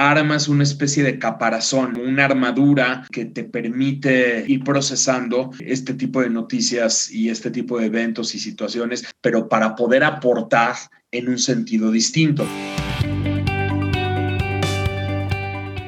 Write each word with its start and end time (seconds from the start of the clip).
armas 0.00 0.48
una 0.48 0.62
especie 0.62 1.02
de 1.02 1.18
caparazón, 1.18 1.96
una 2.00 2.24
armadura 2.24 3.04
que 3.12 3.26
te 3.26 3.44
permite 3.44 4.44
ir 4.48 4.64
procesando 4.64 5.50
este 5.60 5.92
tipo 5.92 6.22
de 6.22 6.30
noticias 6.30 7.10
y 7.10 7.28
este 7.28 7.50
tipo 7.50 7.78
de 7.78 7.86
eventos 7.86 8.34
y 8.34 8.38
situaciones, 8.38 9.04
pero 9.20 9.48
para 9.48 9.76
poder 9.76 10.02
aportar 10.02 10.74
en 11.12 11.28
un 11.28 11.38
sentido 11.38 11.90
distinto. 11.90 12.46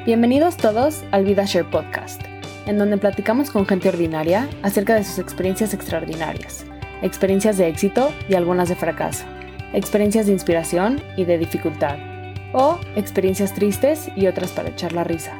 Bienvenidos 0.04 0.58
todos 0.58 1.02
al 1.12 1.24
VidaShare 1.24 1.70
Podcast, 1.70 2.20
en 2.66 2.76
donde 2.76 2.98
platicamos 2.98 3.50
con 3.50 3.66
gente 3.66 3.88
ordinaria 3.88 4.46
acerca 4.62 4.94
de 4.94 5.04
sus 5.04 5.18
experiencias 5.18 5.72
extraordinarias, 5.72 6.66
experiencias 7.00 7.56
de 7.56 7.68
éxito 7.68 8.12
y 8.28 8.34
algunas 8.34 8.68
de 8.68 8.76
fracaso, 8.76 9.24
experiencias 9.72 10.26
de 10.26 10.32
inspiración 10.32 11.00
y 11.16 11.24
de 11.24 11.38
dificultad 11.38 12.11
o 12.52 12.78
experiencias 12.96 13.54
tristes 13.54 14.08
y 14.16 14.26
otras 14.26 14.50
para 14.52 14.70
echar 14.70 14.92
la 14.92 15.04
risa, 15.04 15.32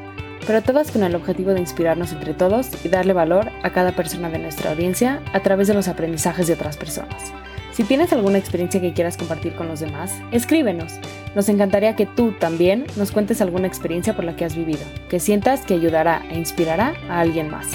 pero 0.46 0.62
todas 0.62 0.90
con 0.90 1.02
el 1.02 1.14
objetivo 1.14 1.52
de 1.52 1.61
inspirarnos 1.61 2.12
entre 2.12 2.35
todos 2.35 2.68
y 2.85 2.88
darle 2.88 3.12
valor 3.12 3.50
a 3.62 3.71
cada 3.71 3.93
persona 3.93 4.29
de 4.30 4.38
nuestra 4.38 4.71
audiencia 4.71 5.22
a 5.32 5.40
través 5.40 5.68
de 5.68 5.75
los 5.75 5.88
aprendizajes 5.88 6.46
de 6.46 6.54
otras 6.54 6.76
personas. 6.76 7.32
Si 7.72 7.85
tienes 7.85 8.12
alguna 8.12 8.36
experiencia 8.36 8.82
que 8.82 8.93
quieras 8.93 9.16
compartir 9.16 9.54
con 9.54 9.66
los 9.66 9.80
demás, 9.80 10.12
escríbenos. 10.30 10.93
Nos 11.35 11.48
encantaría 11.48 11.96
que 11.96 12.04
tú 12.04 12.32
también 12.32 12.85
nos 12.96 13.13
cuentes 13.13 13.40
alguna 13.40 13.66
experiencia 13.66 14.14
por 14.14 14.24
la 14.26 14.36
que 14.36 14.44
has 14.44 14.54
vivido, 14.54 14.82
que 15.08 15.21
sientas 15.21 15.63
que 15.63 15.74
ayudará 15.74 16.22
e 16.30 16.36
inspirará 16.36 16.93
a 17.08 17.21
alguien 17.21 17.50
más. 17.50 17.68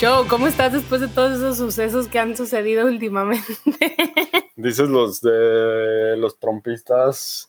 Joe, 0.00 0.26
¿cómo 0.28 0.46
estás 0.46 0.72
después 0.72 1.02
de 1.02 1.08
todos 1.08 1.36
esos 1.36 1.58
sucesos 1.58 2.08
que 2.08 2.18
han 2.18 2.36
sucedido 2.36 2.86
últimamente? 2.86 3.52
Dices 4.58 4.88
los 4.88 5.20
de 5.20 6.16
los 6.16 6.40
trompistas 6.40 7.48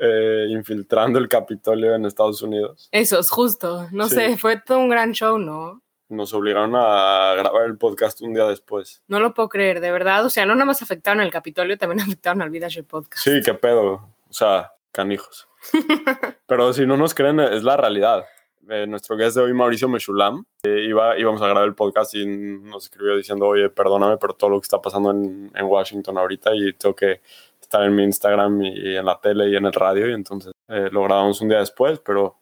eh, 0.00 0.46
infiltrando 0.48 1.20
el 1.20 1.28
Capitolio 1.28 1.94
en 1.94 2.04
Estados 2.04 2.42
Unidos. 2.42 2.88
Esos, 2.90 3.30
justo. 3.30 3.86
No 3.92 4.08
sé, 4.08 4.36
fue 4.36 4.60
todo 4.60 4.80
un 4.80 4.88
gran 4.88 5.12
show, 5.12 5.38
¿no? 5.38 5.82
Nos 6.08 6.34
obligaron 6.34 6.74
a 6.74 7.34
grabar 7.36 7.66
el 7.66 7.78
podcast 7.78 8.20
un 8.22 8.34
día 8.34 8.44
después. 8.46 9.04
No 9.06 9.20
lo 9.20 9.34
puedo 9.34 9.48
creer, 9.48 9.80
de 9.80 9.92
verdad. 9.92 10.26
O 10.26 10.30
sea, 10.30 10.46
no 10.46 10.54
nada 10.54 10.64
más 10.64 10.82
afectaron 10.82 11.22
el 11.22 11.30
Capitolio, 11.30 11.78
también 11.78 12.00
afectaron 12.02 12.42
al 12.42 12.50
Vidash 12.50 12.82
Podcast. 12.82 13.22
Sí, 13.22 13.40
qué 13.44 13.54
pedo. 13.54 14.08
O 14.28 14.32
sea, 14.32 14.72
canijos. 14.90 15.46
Pero 16.48 16.72
si 16.72 16.86
no 16.86 16.96
nos 16.96 17.14
creen, 17.14 17.38
es 17.38 17.62
la 17.62 17.76
realidad. 17.76 18.24
Eh, 18.70 18.86
nuestro 18.86 19.16
guest 19.16 19.36
de 19.36 19.42
hoy, 19.42 19.54
Mauricio 19.54 19.88
Mechulam, 19.88 20.44
eh, 20.62 20.84
iba, 20.86 21.18
íbamos 21.18 21.40
a 21.40 21.46
grabar 21.46 21.64
el 21.64 21.74
podcast 21.74 22.14
y 22.14 22.26
nos 22.26 22.84
escribió 22.84 23.16
diciendo, 23.16 23.46
oye, 23.46 23.70
perdóname, 23.70 24.18
pero 24.18 24.34
todo 24.34 24.50
lo 24.50 24.60
que 24.60 24.66
está 24.66 24.82
pasando 24.82 25.10
en, 25.10 25.50
en 25.54 25.64
Washington 25.64 26.18
ahorita 26.18 26.54
y 26.54 26.74
tengo 26.74 26.94
que 26.94 27.22
estar 27.62 27.82
en 27.82 27.94
mi 27.94 28.04
Instagram 28.04 28.62
y, 28.62 28.96
en 28.96 29.04
la 29.06 29.18
tele 29.20 29.48
y 29.48 29.56
en 29.56 29.66
el 29.66 29.72
radio 29.72 30.08
y 30.08 30.12
entonces 30.12 30.52
eh, 30.68 30.88
lo 30.90 31.02
grabamos 31.04 31.40
un 31.40 31.48
día 31.48 31.58
después, 31.58 31.98
pero 32.00 32.36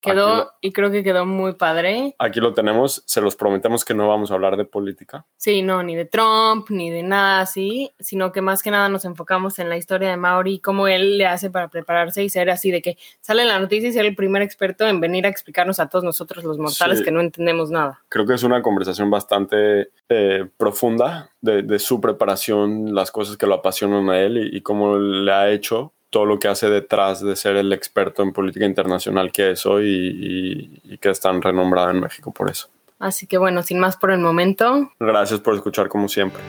Quedó, 0.00 0.52
y 0.60 0.72
creo 0.72 0.90
que 0.90 1.02
quedó 1.02 1.26
muy 1.26 1.54
padre. 1.54 2.14
Aquí 2.18 2.38
lo 2.40 2.54
tenemos, 2.54 3.02
se 3.06 3.20
los 3.20 3.34
prometemos 3.34 3.84
que 3.84 3.94
no 3.94 4.08
vamos 4.08 4.30
a 4.30 4.34
hablar 4.34 4.56
de 4.56 4.64
política. 4.64 5.26
Sí, 5.36 5.62
no, 5.62 5.82
ni 5.82 5.96
de 5.96 6.04
Trump, 6.04 6.70
ni 6.70 6.90
de 6.90 7.02
nada 7.02 7.40
así, 7.40 7.90
sino 7.98 8.30
que 8.30 8.40
más 8.40 8.62
que 8.62 8.70
nada 8.70 8.88
nos 8.88 9.04
enfocamos 9.04 9.58
en 9.58 9.68
la 9.68 9.76
historia 9.76 10.10
de 10.10 10.16
Mauri 10.16 10.54
y 10.54 10.58
cómo 10.60 10.86
él 10.86 11.18
le 11.18 11.26
hace 11.26 11.50
para 11.50 11.68
prepararse 11.68 12.22
y 12.22 12.30
ser 12.30 12.48
así 12.50 12.70
de 12.70 12.80
que 12.80 12.96
sale 13.20 13.42
en 13.42 13.48
la 13.48 13.58
noticia 13.58 13.88
y 13.88 13.92
ser 13.92 14.06
el 14.06 14.14
primer 14.14 14.42
experto 14.42 14.86
en 14.86 15.00
venir 15.00 15.26
a 15.26 15.28
explicarnos 15.28 15.80
a 15.80 15.88
todos 15.88 16.04
nosotros 16.04 16.44
los 16.44 16.58
mortales 16.58 17.02
que 17.02 17.10
no 17.10 17.20
entendemos 17.20 17.70
nada. 17.70 18.00
Creo 18.08 18.26
que 18.26 18.34
es 18.34 18.42
una 18.42 18.62
conversación 18.62 19.10
bastante 19.10 19.90
eh, 20.08 20.46
profunda 20.56 21.30
de, 21.40 21.78
su 21.78 22.00
preparación, 22.00 22.94
las 22.94 23.10
cosas 23.10 23.36
que 23.36 23.46
lo 23.46 23.54
apasionan 23.54 24.10
a 24.10 24.20
él 24.20 24.50
y 24.52 24.60
cómo 24.60 24.96
le 24.96 25.32
ha 25.32 25.50
hecho 25.50 25.92
todo 26.10 26.24
lo 26.24 26.38
que 26.38 26.48
hace 26.48 26.70
detrás 26.70 27.22
de 27.22 27.36
ser 27.36 27.56
el 27.56 27.72
experto 27.72 28.22
en 28.22 28.32
política 28.32 28.64
internacional 28.64 29.30
que 29.30 29.50
es 29.50 29.66
hoy 29.66 30.80
y, 30.84 30.98
que 30.98 31.10
es 31.10 31.20
tan 31.20 31.42
renombrada 31.42 31.90
en 31.90 32.00
México 32.00 32.32
por 32.32 32.50
eso. 32.50 32.68
Así 32.98 33.26
que 33.26 33.38
bueno, 33.38 33.62
sin 33.62 33.78
más 33.78 33.96
por 33.96 34.10
el 34.10 34.18
momento. 34.18 34.90
Gracias 34.98 35.40
por 35.40 35.54
escuchar 35.54 35.88
como 35.88 36.08
siempre. 36.08 36.42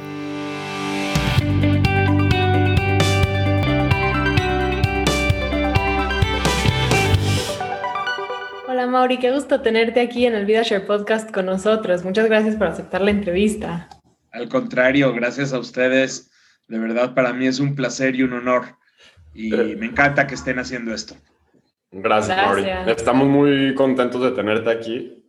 Hola 8.67 8.87
Mauri, 8.87 9.19
qué 9.19 9.31
gusto 9.31 9.61
tenerte 9.61 9.99
aquí 9.99 10.25
en 10.25 10.35
el 10.35 10.45
VidaShare 10.45 10.85
Podcast 10.85 11.31
con 11.31 11.45
nosotros. 11.45 12.03
Muchas 12.05 12.25
gracias 12.27 12.55
por 12.55 12.67
aceptar 12.67 13.01
la 13.01 13.11
entrevista. 13.11 13.89
Al 14.31 14.47
contrario, 14.47 15.13
gracias 15.13 15.53
a 15.53 15.59
ustedes. 15.59 16.31
De 16.67 16.79
verdad, 16.79 17.13
para 17.13 17.33
mí 17.33 17.45
es 17.45 17.59
un 17.59 17.75
placer 17.75 18.15
y 18.15 18.23
un 18.23 18.33
honor 18.33 18.78
y 19.33 19.53
eh. 19.53 19.75
me 19.77 19.87
encanta 19.87 20.27
que 20.27 20.35
estén 20.35 20.59
haciendo 20.59 20.93
esto. 20.93 21.15
Gracias, 21.91 22.37
Mauri. 22.37 22.65
Estamos 22.87 23.27
muy 23.27 23.73
contentos 23.73 24.21
de 24.21 24.31
tenerte 24.31 24.69
aquí 24.69 25.25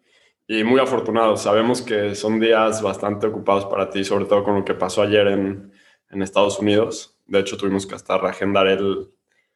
y 0.46 0.64
muy 0.64 0.80
afortunados. 0.80 1.42
Sabemos 1.42 1.80
que 1.80 2.14
son 2.14 2.38
días 2.38 2.82
bastante 2.82 3.26
ocupados 3.26 3.66
para 3.66 3.88
ti, 3.88 4.04
sobre 4.04 4.26
todo 4.26 4.44
con 4.44 4.56
lo 4.56 4.64
que 4.64 4.74
pasó 4.74 5.02
ayer 5.02 5.28
en, 5.28 5.72
en 6.10 6.22
Estados 6.22 6.58
Unidos. 6.58 7.18
De 7.26 7.38
hecho, 7.38 7.56
tuvimos 7.56 7.86
que 7.86 7.94
hasta 7.94 8.18
reagendar 8.18 8.66
el... 8.66 9.08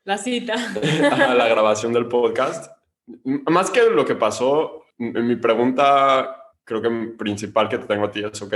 La 0.04 0.16
cita. 0.16 0.54
la 1.34 1.48
grabación 1.48 1.92
del 1.92 2.06
podcast. 2.06 2.72
Más 3.24 3.70
que 3.70 3.82
lo 3.90 4.04
que 4.04 4.14
pasó, 4.14 4.84
mi 4.98 5.36
pregunta 5.36 6.44
creo 6.64 6.80
que 6.80 6.90
principal 7.18 7.68
que 7.68 7.78
te 7.78 7.86
tengo 7.86 8.06
a 8.06 8.10
ti 8.10 8.22
es, 8.24 8.40
ok, 8.40 8.54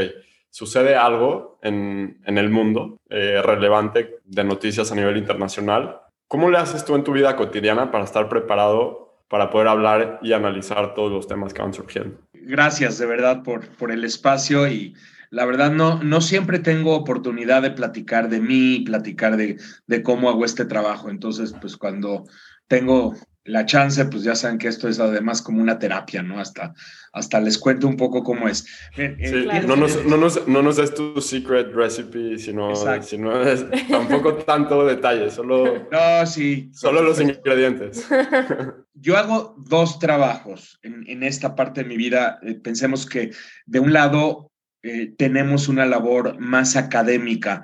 sucede 0.50 0.96
algo 0.96 1.58
en, 1.62 2.20
el 2.24 2.50
mundo 2.50 3.00
eh, 3.10 3.40
relevante 3.42 4.18
de 4.24 4.44
noticias 4.44 4.90
a 4.92 4.94
nivel 4.94 5.16
internacional, 5.16 6.00
¿cómo 6.26 6.50
le 6.50 6.58
haces 6.58 6.84
tú 6.84 6.94
en 6.94 7.04
tu 7.04 7.12
vida 7.12 7.36
cotidiana 7.36 7.90
para 7.90 8.04
estar 8.04 8.28
preparado 8.28 9.08
para 9.28 9.50
poder 9.50 9.68
hablar 9.68 10.20
y 10.22 10.32
analizar 10.32 10.94
todos 10.94 11.12
los 11.12 11.26
temas 11.26 11.52
que 11.52 11.62
van 11.62 11.74
surgiendo? 11.74 12.18
Gracias 12.32 12.98
de 12.98 13.06
verdad 13.06 13.42
por, 13.42 13.68
por 13.76 13.92
el 13.92 14.04
espacio 14.04 14.68
y 14.68 14.94
la 15.30 15.44
verdad 15.44 15.70
no, 15.70 16.02
no 16.02 16.20
siempre 16.20 16.58
tengo 16.58 16.94
oportunidad 16.94 17.62
de 17.62 17.70
platicar 17.70 18.30
de 18.30 18.40
mí, 18.40 18.80
platicar 18.80 19.36
de, 19.36 19.58
de 19.86 20.02
cómo 20.02 20.30
hago 20.30 20.44
este 20.44 20.64
trabajo. 20.64 21.10
Entonces, 21.10 21.54
pues 21.60 21.76
cuando 21.76 22.24
tengo 22.66 23.14
la 23.44 23.64
chance, 23.64 24.04
pues 24.06 24.22
ya 24.22 24.34
saben 24.34 24.58
que 24.58 24.68
esto 24.68 24.88
es 24.88 25.00
además 25.00 25.40
como 25.40 25.62
una 25.62 25.78
terapia, 25.78 26.22
¿no? 26.22 26.38
Hasta, 26.38 26.74
hasta 27.12 27.40
les 27.40 27.58
cuento 27.58 27.86
un 27.88 27.96
poco 27.96 28.22
cómo 28.22 28.48
es. 28.48 28.66
Sí, 28.94 29.46
no, 29.66 29.76
nos, 29.76 30.04
no, 30.04 30.16
nos, 30.16 30.46
no, 30.46 30.62
nos, 30.62 30.76
des 30.76 30.92
tu 30.94 31.20
secret 31.20 31.72
recipe, 31.72 32.38
sino, 32.38 32.74
sino 33.02 33.42
es, 33.42 33.64
tampoco 33.88 34.34
tanto 34.34 34.84
detalle, 34.84 35.30
solo, 35.30 35.88
no, 35.92 36.26
sí. 36.26 36.70
solo 36.72 37.02
los 37.02 37.20
ingredientes. 37.20 38.06
Yo 38.94 39.16
hago 39.16 39.54
dos 39.58 39.98
trabajos 39.98 40.78
en, 40.82 41.04
en 41.08 41.22
esta 41.22 41.54
parte 41.54 41.82
de 41.82 41.88
mi 41.88 41.96
vida. 41.96 42.38
Eh, 42.42 42.54
pensemos 42.54 43.06
que 43.06 43.30
de 43.66 43.80
un 43.80 43.92
lado 43.92 44.48
eh, 44.82 45.14
tenemos 45.16 45.68
una 45.68 45.86
labor 45.86 46.38
más 46.38 46.76
académica. 46.76 47.62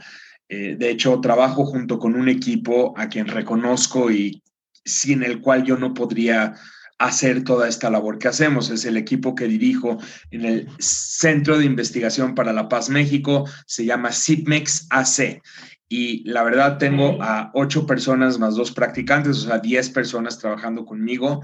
Eh, 0.49 0.77
de 0.79 0.91
hecho, 0.91 1.21
trabajo 1.21 1.65
junto 1.65 1.99
con 1.99 2.15
un 2.15 2.29
equipo 2.29 2.93
a 2.97 3.09
quien 3.09 3.27
reconozco 3.27 4.11
y 4.11 4.43
sin 4.85 5.23
el 5.23 5.41
cual 5.41 5.65
yo 5.65 5.77
no 5.77 5.95
podría 5.95 6.55
hacer 6.99 7.45
toda 7.45 7.69
esta 7.69 7.91
labor 7.91 8.19
que 8.19 8.29
hacemos. 8.29 8.71
Es 8.71 8.85
el 8.85 8.97
equipo 8.97 9.35
que 9.35 9.47
dirijo 9.47 9.99
en 10.31 10.45
el 10.45 10.69
Centro 10.79 11.59
de 11.59 11.65
Investigación 11.65 12.35
para 12.35 12.53
la 12.53 12.69
Paz 12.69 12.89
México, 12.89 13.49
se 13.67 13.85
llama 13.85 14.13
CIPMEX 14.13 14.87
AC. 14.91 15.43
Y 15.89 16.29
la 16.29 16.43
verdad 16.43 16.79
tengo 16.79 17.23
a 17.23 17.51
ocho 17.55 17.87
personas 17.87 18.39
más 18.39 18.55
dos 18.57 18.73
practicantes, 18.73 19.39
o 19.39 19.49
sea, 19.49 19.59
diez 19.59 19.91
personas 19.91 20.39
trabajando 20.39 20.85
conmigo 20.85 21.43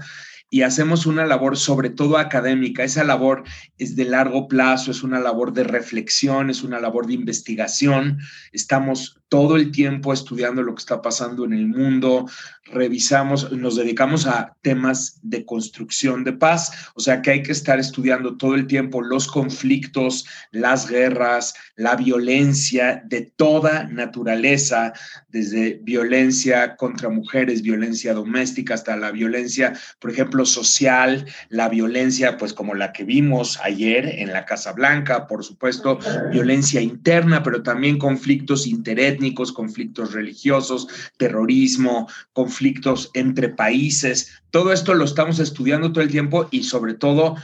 y 0.53 0.63
hacemos 0.63 1.05
una 1.05 1.25
labor 1.25 1.57
sobre 1.57 1.89
todo 1.89 2.17
académica. 2.17 2.83
Esa 2.83 3.05
labor 3.05 3.43
es 3.77 3.95
de 3.95 4.03
largo 4.03 4.49
plazo, 4.49 4.91
es 4.91 5.01
una 5.01 5.17
labor 5.17 5.53
de 5.53 5.63
reflexión, 5.63 6.49
es 6.49 6.61
una 6.61 6.79
labor 6.79 7.07
de 7.07 7.13
investigación. 7.13 8.19
Estamos 8.51 9.21
todo 9.31 9.55
el 9.55 9.71
tiempo 9.71 10.11
estudiando 10.11 10.61
lo 10.61 10.75
que 10.75 10.81
está 10.81 11.01
pasando 11.01 11.45
en 11.45 11.53
el 11.53 11.65
mundo, 11.65 12.25
revisamos, 12.65 13.49
nos 13.53 13.77
dedicamos 13.77 14.27
a 14.27 14.57
temas 14.61 15.19
de 15.21 15.45
construcción 15.45 16.25
de 16.25 16.33
paz, 16.33 16.91
o 16.95 16.99
sea 16.99 17.21
que 17.21 17.31
hay 17.31 17.41
que 17.41 17.53
estar 17.53 17.79
estudiando 17.79 18.35
todo 18.35 18.55
el 18.55 18.67
tiempo 18.67 19.01
los 19.01 19.29
conflictos, 19.29 20.27
las 20.51 20.89
guerras, 20.89 21.53
la 21.77 21.95
violencia 21.95 23.03
de 23.05 23.21
toda 23.21 23.85
naturaleza, 23.85 24.91
desde 25.29 25.79
violencia 25.81 26.75
contra 26.75 27.07
mujeres, 27.07 27.61
violencia 27.61 28.13
doméstica, 28.13 28.73
hasta 28.73 28.97
la 28.97 29.11
violencia, 29.11 29.71
por 29.99 30.11
ejemplo, 30.11 30.40
social, 30.45 31.25
la 31.49 31.69
violencia, 31.69 32.37
pues 32.37 32.53
como 32.53 32.75
la 32.75 32.91
que 32.91 33.03
vimos 33.03 33.59
ayer 33.61 34.05
en 34.19 34.33
la 34.33 34.45
Casa 34.45 34.73
Blanca, 34.73 35.27
por 35.27 35.43
supuesto, 35.43 35.99
violencia 36.31 36.81
interna, 36.81 37.43
pero 37.43 37.63
también 37.63 37.97
conflictos 37.97 38.67
interétnicos, 38.67 39.51
conflictos 39.51 40.13
religiosos, 40.13 40.87
terrorismo, 41.17 42.07
conflictos 42.33 43.11
entre 43.13 43.49
países. 43.49 44.41
Todo 44.49 44.73
esto 44.73 44.93
lo 44.93 45.05
estamos 45.05 45.39
estudiando 45.39 45.91
todo 45.91 46.03
el 46.03 46.11
tiempo 46.11 46.47
y 46.51 46.63
sobre 46.63 46.93
todo, 46.93 47.35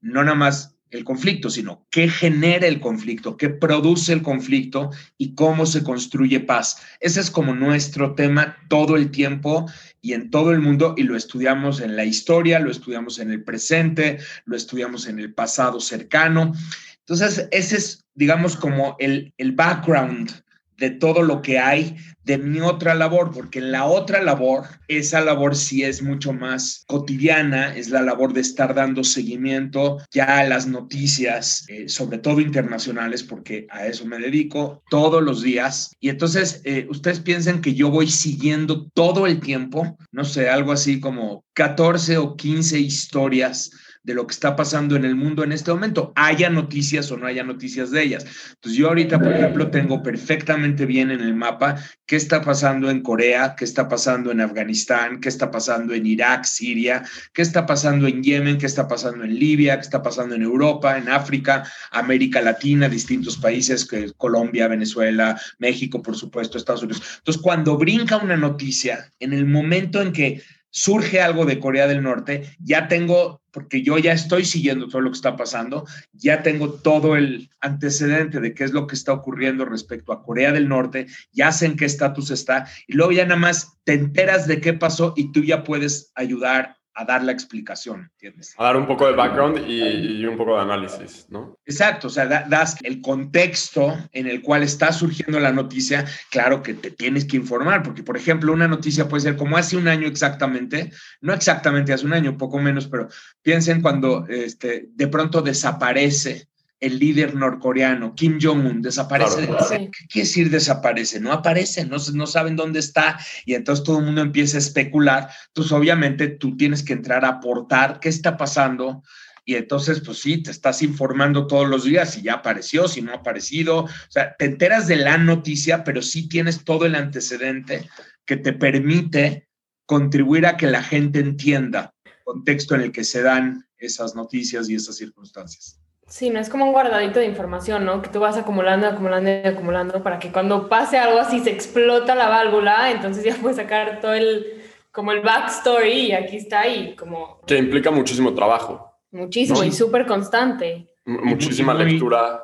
no 0.00 0.22
nada 0.22 0.36
más 0.36 0.73
el 0.90 1.04
conflicto, 1.04 1.50
sino 1.50 1.86
qué 1.90 2.08
genera 2.08 2.66
el 2.66 2.80
conflicto, 2.80 3.36
qué 3.36 3.48
produce 3.48 4.12
el 4.12 4.22
conflicto 4.22 4.90
y 5.18 5.34
cómo 5.34 5.66
se 5.66 5.82
construye 5.82 6.40
paz. 6.40 6.78
Ese 7.00 7.20
es 7.20 7.30
como 7.30 7.54
nuestro 7.54 8.14
tema 8.14 8.56
todo 8.68 8.96
el 8.96 9.10
tiempo 9.10 9.66
y 10.00 10.12
en 10.12 10.30
todo 10.30 10.52
el 10.52 10.60
mundo 10.60 10.94
y 10.96 11.02
lo 11.02 11.16
estudiamos 11.16 11.80
en 11.80 11.96
la 11.96 12.04
historia, 12.04 12.60
lo 12.60 12.70
estudiamos 12.70 13.18
en 13.18 13.30
el 13.30 13.42
presente, 13.42 14.18
lo 14.44 14.56
estudiamos 14.56 15.08
en 15.08 15.18
el 15.18 15.34
pasado 15.34 15.80
cercano. 15.80 16.52
Entonces, 17.00 17.48
ese 17.50 17.76
es, 17.76 18.04
digamos, 18.14 18.56
como 18.56 18.96
el, 18.98 19.34
el 19.36 19.52
background 19.52 20.43
de 20.84 20.90
todo 20.90 21.22
lo 21.22 21.40
que 21.40 21.58
hay 21.58 21.96
de 22.24 22.36
mi 22.36 22.60
otra 22.60 22.94
labor, 22.94 23.30
porque 23.32 23.60
la 23.60 23.86
otra 23.86 24.22
labor, 24.22 24.64
esa 24.88 25.22
labor 25.22 25.56
sí 25.56 25.82
es 25.82 26.02
mucho 26.02 26.34
más 26.34 26.84
cotidiana, 26.86 27.74
es 27.74 27.88
la 27.88 28.02
labor 28.02 28.34
de 28.34 28.42
estar 28.42 28.74
dando 28.74 29.02
seguimiento 29.02 29.98
ya 30.10 30.38
a 30.40 30.44
las 30.44 30.66
noticias, 30.66 31.64
eh, 31.68 31.88
sobre 31.88 32.18
todo 32.18 32.40
internacionales, 32.40 33.22
porque 33.22 33.66
a 33.70 33.86
eso 33.86 34.04
me 34.04 34.18
dedico 34.18 34.82
todos 34.90 35.22
los 35.22 35.42
días. 35.42 35.94
Y 36.00 36.10
entonces, 36.10 36.60
eh, 36.64 36.86
ustedes 36.90 37.20
piensen 37.20 37.62
que 37.62 37.74
yo 37.74 37.90
voy 37.90 38.10
siguiendo 38.10 38.90
todo 38.92 39.26
el 39.26 39.40
tiempo, 39.40 39.96
no 40.12 40.24
sé, 40.24 40.50
algo 40.50 40.72
así 40.72 41.00
como 41.00 41.44
14 41.54 42.18
o 42.18 42.36
15 42.36 42.78
historias 42.78 43.70
de 44.04 44.14
lo 44.14 44.26
que 44.26 44.32
está 44.32 44.54
pasando 44.54 44.96
en 44.96 45.04
el 45.04 45.16
mundo 45.16 45.42
en 45.42 45.52
este 45.52 45.72
momento, 45.72 46.12
haya 46.14 46.50
noticias 46.50 47.10
o 47.10 47.16
no 47.16 47.26
haya 47.26 47.42
noticias 47.42 47.90
de 47.90 48.02
ellas. 48.02 48.26
Entonces 48.50 48.78
yo 48.78 48.88
ahorita, 48.88 49.18
por 49.18 49.32
ejemplo, 49.32 49.70
tengo 49.70 50.02
perfectamente 50.02 50.84
bien 50.84 51.10
en 51.10 51.20
el 51.20 51.34
mapa 51.34 51.76
qué 52.04 52.16
está 52.16 52.42
pasando 52.42 52.90
en 52.90 53.00
Corea, 53.00 53.54
qué 53.56 53.64
está 53.64 53.88
pasando 53.88 54.30
en 54.30 54.42
Afganistán, 54.42 55.20
qué 55.20 55.30
está 55.30 55.50
pasando 55.50 55.94
en 55.94 56.04
Irak, 56.04 56.44
Siria, 56.44 57.02
qué 57.32 57.40
está 57.40 57.64
pasando 57.64 58.06
en 58.06 58.22
Yemen, 58.22 58.58
qué 58.58 58.66
está 58.66 58.86
pasando 58.86 59.24
en 59.24 59.38
Libia, 59.38 59.76
qué 59.76 59.82
está 59.82 60.02
pasando 60.02 60.34
en 60.34 60.42
Europa, 60.42 60.98
en 60.98 61.08
África, 61.08 61.64
América 61.90 62.42
Latina, 62.42 62.90
distintos 62.90 63.38
países, 63.38 63.86
que 63.86 64.12
Colombia, 64.18 64.68
Venezuela, 64.68 65.40
México, 65.58 66.02
por 66.02 66.14
supuesto, 66.14 66.58
Estados 66.58 66.82
Unidos. 66.82 67.02
Entonces, 67.18 67.42
cuando 67.42 67.78
brinca 67.78 68.18
una 68.18 68.36
noticia, 68.36 69.10
en 69.18 69.32
el 69.32 69.46
momento 69.46 70.02
en 70.02 70.12
que 70.12 70.42
surge 70.74 71.20
algo 71.20 71.46
de 71.46 71.60
Corea 71.60 71.86
del 71.86 72.02
Norte, 72.02 72.56
ya 72.58 72.88
tengo, 72.88 73.40
porque 73.52 73.82
yo 73.82 73.96
ya 73.96 74.12
estoy 74.12 74.44
siguiendo 74.44 74.88
todo 74.88 75.02
lo 75.02 75.10
que 75.10 75.16
está 75.16 75.36
pasando, 75.36 75.86
ya 76.12 76.42
tengo 76.42 76.72
todo 76.72 77.14
el 77.14 77.48
antecedente 77.60 78.40
de 78.40 78.54
qué 78.54 78.64
es 78.64 78.72
lo 78.72 78.88
que 78.88 78.96
está 78.96 79.12
ocurriendo 79.12 79.64
respecto 79.64 80.12
a 80.12 80.24
Corea 80.24 80.50
del 80.50 80.68
Norte, 80.68 81.06
ya 81.30 81.52
sé 81.52 81.66
en 81.66 81.76
qué 81.76 81.84
estatus 81.84 82.32
está, 82.32 82.66
y 82.88 82.94
luego 82.94 83.12
ya 83.12 83.24
nada 83.24 83.40
más 83.40 83.78
te 83.84 83.92
enteras 83.92 84.48
de 84.48 84.60
qué 84.60 84.72
pasó 84.72 85.14
y 85.16 85.30
tú 85.30 85.44
ya 85.44 85.62
puedes 85.62 86.10
ayudar 86.16 86.76
a 86.94 87.04
dar 87.04 87.24
la 87.24 87.32
explicación, 87.32 88.10
¿entiendes? 88.12 88.54
A 88.56 88.64
dar 88.64 88.76
un 88.76 88.86
poco 88.86 89.06
de 89.06 89.12
background 89.12 89.68
y, 89.68 90.24
un 90.24 90.36
poco 90.36 90.54
de 90.54 90.62
análisis, 90.62 91.26
¿no? 91.28 91.58
Exacto, 91.66 92.06
o 92.06 92.10
sea, 92.10 92.26
das 92.26 92.76
el 92.82 93.00
contexto 93.00 93.96
en 94.12 94.26
el 94.26 94.42
cual 94.42 94.62
está 94.62 94.92
surgiendo 94.92 95.40
la 95.40 95.52
noticia, 95.52 96.04
claro 96.30 96.62
que 96.62 96.74
te 96.74 96.90
tienes 96.90 97.24
que 97.24 97.36
informar, 97.36 97.82
porque 97.82 98.02
por 98.02 98.16
ejemplo, 98.16 98.52
una 98.52 98.68
noticia 98.68 99.08
puede 99.08 99.22
ser 99.22 99.36
como 99.36 99.56
hace 99.56 99.76
un 99.76 99.88
año 99.88 100.06
exactamente, 100.06 100.92
no 101.20 101.32
exactamente 101.32 101.92
hace 101.92 102.06
un 102.06 102.12
año, 102.12 102.38
poco 102.38 102.58
menos, 102.58 102.86
pero 102.86 103.08
piensen 103.42 103.82
cuando 103.82 104.26
este, 104.28 104.86
de 104.88 105.08
pronto 105.08 105.42
desaparece 105.42 106.48
el 106.84 106.98
líder 106.98 107.34
norcoreano, 107.34 108.14
Kim 108.14 108.38
Jong-un, 108.40 108.82
desaparece. 108.82 109.46
¿Qué 109.46 110.06
quiere 110.06 110.28
decir 110.28 110.50
desaparece? 110.50 111.18
No 111.20 111.32
aparece, 111.32 111.86
no, 111.86 111.96
no 112.12 112.26
saben 112.26 112.56
dónde 112.56 112.80
está 112.80 113.18
y 113.46 113.54
entonces 113.54 113.84
todo 113.84 114.00
el 114.00 114.04
mundo 114.04 114.20
empieza 114.20 114.58
a 114.58 114.60
especular. 114.60 115.30
Entonces, 115.48 115.72
obviamente, 115.72 116.28
tú 116.28 116.56
tienes 116.56 116.82
que 116.82 116.92
entrar 116.92 117.24
a 117.24 117.28
aportar 117.28 118.00
qué 118.00 118.08
está 118.08 118.36
pasando 118.36 119.02
y 119.46 119.56
entonces, 119.56 120.00
pues 120.00 120.18
sí, 120.18 120.42
te 120.42 120.50
estás 120.50 120.82
informando 120.82 121.46
todos 121.46 121.68
los 121.68 121.84
días 121.84 122.12
si 122.12 122.22
ya 122.22 122.34
apareció, 122.34 122.88
si 122.88 123.02
no 123.02 123.12
ha 123.12 123.16
aparecido. 123.16 123.84
O 123.84 123.88
sea, 124.08 124.34
te 124.36 124.46
enteras 124.46 124.86
de 124.86 124.96
la 124.96 125.18
noticia, 125.18 125.84
pero 125.84 126.00
sí 126.02 126.28
tienes 126.28 126.64
todo 126.64 126.86
el 126.86 126.94
antecedente 126.94 127.88
que 128.24 128.36
te 128.36 128.54
permite 128.54 129.48
contribuir 129.86 130.46
a 130.46 130.56
que 130.56 130.66
la 130.66 130.82
gente 130.82 131.18
entienda 131.18 131.94
el 132.04 132.12
contexto 132.24 132.74
en 132.74 132.80
el 132.82 132.92
que 132.92 133.04
se 133.04 133.22
dan 133.22 133.66
esas 133.76 134.14
noticias 134.14 134.68
y 134.70 134.76
esas 134.76 134.96
circunstancias. 134.96 135.78
Sí, 136.06 136.30
no 136.30 136.38
es 136.38 136.48
como 136.48 136.66
un 136.66 136.72
guardadito 136.72 137.18
de 137.18 137.26
información, 137.26 137.84
¿no? 137.84 138.02
Que 138.02 138.10
tú 138.10 138.20
vas 138.20 138.36
acumulando, 138.36 138.86
acumulando 138.86 139.30
y 139.30 139.46
acumulando 139.48 140.02
para 140.02 140.18
que 140.18 140.30
cuando 140.30 140.68
pase 140.68 140.98
algo 140.98 141.18
así 141.18 141.40
se 141.40 141.50
explota 141.50 142.14
la 142.14 142.28
válvula, 142.28 142.90
entonces 142.90 143.24
ya 143.24 143.34
puedes 143.36 143.56
sacar 143.56 144.00
todo 144.00 144.12
el, 144.12 144.62
como 144.90 145.12
el 145.12 145.20
backstory 145.22 145.92
y 145.92 146.12
aquí 146.12 146.36
está 146.36 146.60
ahí, 146.60 146.94
como... 146.94 147.40
Que 147.46 147.56
implica 147.56 147.90
muchísimo 147.90 148.34
trabajo. 148.34 148.92
Muchísimo 149.10 149.64
y 149.64 149.72
súper 149.72 150.06
constante. 150.06 150.88
muchísima 151.04 151.72
lectura. 151.72 152.42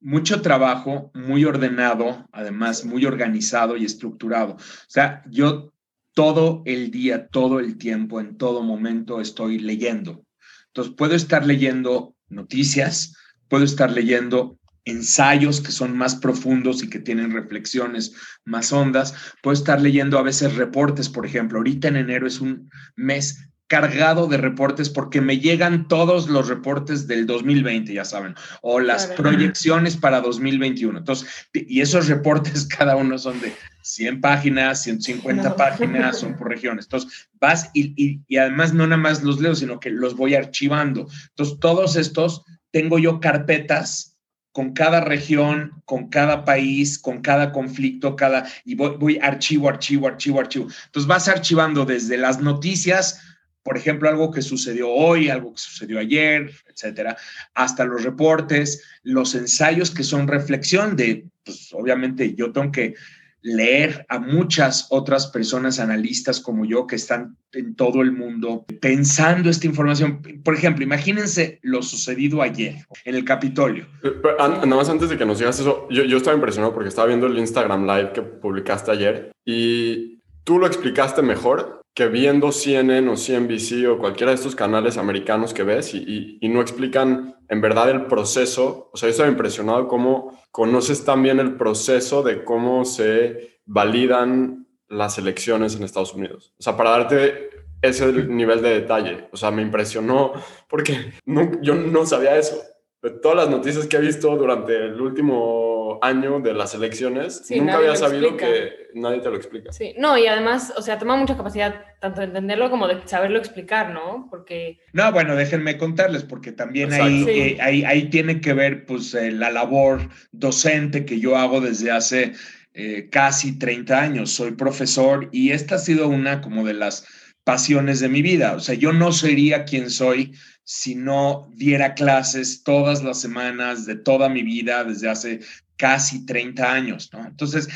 Mucho 0.00 0.40
trabajo, 0.40 1.10
muy 1.14 1.44
ordenado, 1.44 2.26
además 2.32 2.84
muy 2.84 3.04
organizado 3.04 3.76
y 3.76 3.84
estructurado. 3.84 4.54
O 4.54 4.88
sea, 4.88 5.22
yo 5.28 5.72
todo 6.14 6.62
el 6.64 6.90
día, 6.90 7.28
todo 7.28 7.60
el 7.60 7.78
tiempo, 7.78 8.18
en 8.18 8.36
todo 8.36 8.62
momento 8.62 9.20
estoy 9.20 9.58
leyendo. 9.58 10.24
Entonces, 10.68 10.94
puedo 10.96 11.14
estar 11.14 11.46
leyendo 11.46 12.16
noticias, 12.28 13.14
puedo 13.48 13.64
estar 13.64 13.90
leyendo 13.90 14.58
ensayos 14.84 15.60
que 15.60 15.72
son 15.72 15.96
más 15.96 16.16
profundos 16.16 16.82
y 16.82 16.88
que 16.88 16.98
tienen 16.98 17.32
reflexiones 17.32 18.14
más 18.44 18.72
hondas, 18.72 19.14
puedo 19.42 19.54
estar 19.54 19.80
leyendo 19.80 20.18
a 20.18 20.22
veces 20.22 20.56
reportes, 20.56 21.08
por 21.08 21.26
ejemplo, 21.26 21.58
ahorita 21.58 21.88
en 21.88 21.96
enero 21.96 22.26
es 22.26 22.40
un 22.40 22.70
mes 22.96 23.48
cargado 23.68 24.26
de 24.26 24.38
reportes 24.38 24.88
porque 24.88 25.20
me 25.20 25.38
llegan 25.38 25.88
todos 25.88 26.28
los 26.28 26.48
reportes 26.48 27.06
del 27.06 27.26
2020, 27.26 27.92
ya 27.92 28.04
saben, 28.04 28.34
o 28.62 28.80
las 28.80 29.06
proyecciones 29.06 29.96
para 29.96 30.22
2021. 30.22 30.98
Entonces, 30.98 31.28
y 31.52 31.82
esos 31.82 32.08
reportes 32.08 32.66
cada 32.78 32.96
uno 32.96 33.18
son 33.18 33.40
de 33.40 33.52
100 33.82 34.20
páginas, 34.22 34.82
150 34.82 35.54
páginas, 35.54 36.18
son 36.18 36.36
por 36.36 36.48
regiones. 36.48 36.86
Entonces, 36.86 37.28
vas 37.38 37.70
y, 37.74 38.22
y, 38.26 38.36
además 38.38 38.72
no 38.72 38.86
nada 38.86 39.00
más 39.00 39.22
los 39.22 39.40
leo, 39.40 39.54
sino 39.54 39.78
que 39.78 39.90
los 39.90 40.16
voy 40.16 40.34
archivando. 40.34 41.06
Entonces, 41.28 41.58
todos 41.60 41.96
estos, 41.96 42.44
tengo 42.70 42.98
yo 42.98 43.20
carpetas 43.20 44.16
con 44.52 44.72
cada 44.72 45.02
región, 45.02 45.82
con 45.84 46.08
cada 46.08 46.44
país, 46.44 46.98
con 46.98 47.20
cada 47.20 47.52
conflicto, 47.52 48.16
cada, 48.16 48.46
y 48.64 48.74
voy, 48.74 48.96
voy 48.98 49.18
archivo, 49.22 49.68
archivo, 49.68 50.08
archivo, 50.08 50.40
archivo. 50.40 50.66
Entonces 50.86 51.06
vas 51.06 51.28
archivando 51.28 51.84
desde 51.84 52.16
las 52.16 52.40
noticias, 52.40 53.27
por 53.68 53.76
ejemplo, 53.76 54.08
algo 54.08 54.30
que 54.30 54.40
sucedió 54.40 54.88
hoy, 54.88 55.28
algo 55.28 55.52
que 55.52 55.60
sucedió 55.60 55.98
ayer, 55.98 56.50
etcétera, 56.72 57.18
hasta 57.52 57.84
los 57.84 58.02
reportes, 58.02 58.82
los 59.02 59.34
ensayos 59.34 59.90
que 59.90 60.04
son 60.04 60.26
reflexión 60.26 60.96
de, 60.96 61.26
pues 61.44 61.68
obviamente 61.74 62.34
yo 62.34 62.50
tengo 62.50 62.72
que 62.72 62.94
leer 63.42 64.06
a 64.08 64.20
muchas 64.20 64.86
otras 64.88 65.26
personas 65.26 65.80
analistas 65.80 66.40
como 66.40 66.64
yo 66.64 66.86
que 66.86 66.96
están 66.96 67.36
en 67.52 67.74
todo 67.74 68.00
el 68.00 68.12
mundo 68.12 68.64
pensando 68.80 69.50
esta 69.50 69.66
información. 69.66 70.22
Por 70.42 70.54
ejemplo, 70.54 70.82
imagínense 70.82 71.58
lo 71.60 71.82
sucedido 71.82 72.40
ayer 72.40 72.86
en 73.04 73.16
el 73.16 73.24
Capitolio. 73.26 73.86
Eh, 74.02 74.14
nada 74.38 74.64
más 74.64 74.88
antes 74.88 75.10
de 75.10 75.18
que 75.18 75.26
nos 75.26 75.40
digas 75.40 75.60
eso, 75.60 75.86
yo, 75.90 76.04
yo 76.04 76.16
estaba 76.16 76.34
impresionado 76.34 76.72
porque 76.72 76.88
estaba 76.88 77.08
viendo 77.08 77.26
el 77.26 77.38
Instagram 77.38 77.86
Live 77.86 78.12
que 78.14 78.22
publicaste 78.22 78.92
ayer 78.92 79.30
y 79.44 80.20
tú 80.44 80.58
lo 80.58 80.66
explicaste 80.66 81.20
mejor 81.20 81.77
que 81.94 82.08
viendo 82.08 82.52
CNN 82.52 83.08
o 83.08 83.16
CNBC 83.16 83.88
o 83.88 83.98
cualquiera 83.98 84.30
de 84.30 84.36
estos 84.36 84.54
canales 84.54 84.96
americanos 84.96 85.52
que 85.52 85.64
ves 85.64 85.94
y, 85.94 86.38
y, 86.40 86.48
no 86.48 86.60
explican 86.60 87.36
en 87.48 87.60
verdad 87.60 87.90
el 87.90 88.06
proceso. 88.06 88.90
O 88.92 88.96
sea, 88.96 89.08
yo 89.08 89.10
estaba 89.10 89.28
impresionado 89.28 89.88
cómo 89.88 90.38
conoces 90.52 91.04
también 91.04 91.40
el 91.40 91.56
proceso 91.56 92.22
de 92.22 92.44
cómo 92.44 92.84
se 92.84 93.60
validan 93.66 94.66
las 94.88 95.18
elecciones 95.18 95.74
en 95.74 95.82
Estados 95.82 96.14
Unidos. 96.14 96.54
O 96.58 96.62
sea, 96.62 96.76
para 96.76 96.90
darte 96.90 97.50
ese 97.82 98.12
nivel 98.12 98.62
de 98.62 98.80
detalle. 98.80 99.28
O 99.32 99.36
sea, 99.36 99.50
me 99.50 99.62
impresionó 99.62 100.32
porque 100.68 101.12
no, 101.26 101.60
yo 101.62 101.74
no 101.74 102.06
sabía 102.06 102.36
eso. 102.36 102.60
De 103.02 103.10
todas 103.10 103.36
las 103.36 103.50
noticias 103.50 103.86
que 103.86 103.96
he 103.96 104.00
visto 104.00 104.34
durante 104.36 104.76
el 104.76 105.00
último 105.00 105.67
año 106.02 106.40
de 106.40 106.54
las 106.54 106.74
elecciones, 106.74 107.42
nunca 107.50 107.76
había 107.76 107.96
sabido 107.96 108.36
que 108.36 108.88
nadie 108.94 109.20
te 109.20 109.30
lo 109.30 109.36
explica. 109.36 109.72
Sí, 109.72 109.94
no, 109.98 110.18
y 110.18 110.26
además, 110.26 110.72
o 110.76 110.82
sea, 110.82 110.98
toma 110.98 111.16
mucha 111.16 111.36
capacidad 111.36 111.84
tanto 112.00 112.20
de 112.20 112.26
entenderlo 112.26 112.70
como 112.70 112.86
de 112.86 113.00
saberlo 113.06 113.38
explicar, 113.38 113.90
¿no? 113.90 114.26
Porque... 114.30 114.80
No, 114.92 115.10
bueno, 115.12 115.34
déjenme 115.36 115.78
contarles, 115.78 116.24
porque 116.24 116.52
también 116.52 116.92
ahí, 116.92 117.24
eh, 117.28 117.58
ahí, 117.60 117.84
ahí, 117.84 118.10
tiene 118.10 118.40
que 118.40 118.52
ver, 118.52 118.86
pues, 118.86 119.14
eh, 119.14 119.32
la 119.32 119.50
labor 119.50 120.08
docente 120.32 121.04
que 121.04 121.20
yo 121.20 121.36
hago 121.36 121.60
desde 121.60 121.90
hace 121.90 122.32
eh, 122.74 123.08
casi 123.10 123.58
30 123.58 124.00
años. 124.00 124.30
Soy 124.30 124.52
profesor 124.52 125.28
y 125.32 125.50
esta 125.50 125.74
ha 125.74 125.78
sido 125.78 126.08
una 126.08 126.40
como 126.40 126.64
de 126.64 126.74
las 126.74 127.06
pasiones 127.42 127.98
de 127.98 128.08
mi 128.08 128.22
vida. 128.22 128.54
O 128.54 128.60
sea, 128.60 128.74
yo 128.74 128.92
no 128.92 129.10
sería 129.10 129.64
quien 129.64 129.90
soy 129.90 130.34
si 130.62 130.94
no 130.94 131.50
diera 131.56 131.94
clases 131.94 132.62
todas 132.62 133.02
las 133.02 133.20
semanas 133.20 133.86
de 133.86 133.96
toda 133.96 134.28
mi 134.28 134.42
vida 134.42 134.84
desde 134.84 135.08
hace 135.08 135.40
casi 135.78 136.26
30 136.26 136.70
años, 136.70 137.08
¿no? 137.12 137.24
Entonces, 137.24 137.68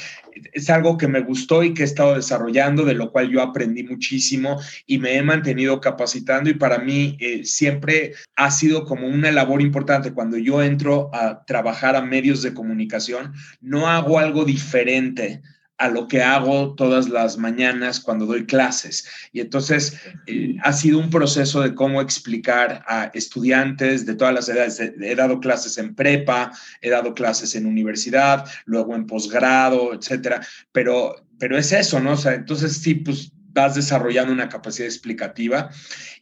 es 0.53 0.69
algo 0.69 0.99
que 0.99 1.09
me 1.09 1.21
gustó 1.21 1.63
y 1.63 1.73
que 1.73 1.83
he 1.83 1.85
estado 1.85 2.17
desarrollando, 2.17 2.85
de 2.85 2.95
lo 2.95 3.13
cual 3.13 3.31
yo 3.31 3.41
aprendí 3.41 3.85
muchísimo 3.85 4.61
y 4.87 4.99
me 4.99 5.17
he 5.17 5.23
mantenido 5.23 5.81
capacitando 5.81 6.51
y 6.51 6.55
para 6.55 6.79
mí 6.79 7.17
eh, 7.21 7.45
siempre 7.45 8.15
ha 8.37 8.51
sido 8.51 8.85
como 8.85 9.07
una 9.07 9.31
labor 9.31 9.63
importante. 9.63 10.13
Cuando 10.13 10.37
yo 10.37 10.63
entro 10.63 11.11
a 11.15 11.45
trabajar 11.47 11.97
a 11.97 12.03
medios 12.03 12.43
de 12.43 12.53
comunicación, 12.53 13.33
no 13.61 13.89
hago 13.89 14.19
algo 14.19 14.45
diferente 14.45 15.41
a 15.83 15.89
lo 15.89 16.07
que 16.07 16.23
hago 16.23 16.77
todas 16.77 17.09
las 17.09 17.39
mañanas 17.39 17.99
cuando 17.99 18.25
doy 18.25 18.47
clases. 18.47 19.05
Y 19.33 19.41
entonces 19.41 19.99
eh, 20.29 20.55
ha 20.63 20.73
sido 20.73 21.01
un 21.01 21.11
proceso 21.11 21.61
de 21.61 21.75
cómo 21.75 22.01
explicar 22.01 22.85
a 22.87 23.11
estudiantes 23.15 24.07
de 24.07 24.15
todas 24.15 24.33
las 24.33 24.49
edades. 24.49 24.79
He 24.79 25.15
dado 25.17 25.41
clases 25.41 25.79
en 25.79 25.97
prepa, 25.97 26.53
he 26.81 26.91
dado 26.91 27.15
clases 27.15 27.57
en 27.57 27.67
universidad, 27.67 28.47
luego 28.65 28.95
en 28.95 29.09
posgrado, 29.09 29.93
etcétera. 29.93 30.47
Pero, 30.71 31.17
pero 31.41 31.59
es 31.59 31.73
eso, 31.73 31.99
¿no? 31.99 32.13
O 32.13 32.17
sea, 32.17 32.35
entonces 32.35 32.77
sí, 32.77 32.95
pues 32.95 33.33
vas 33.49 33.75
desarrollando 33.75 34.33
una 34.33 34.49
capacidad 34.49 34.87
explicativa. 34.87 35.69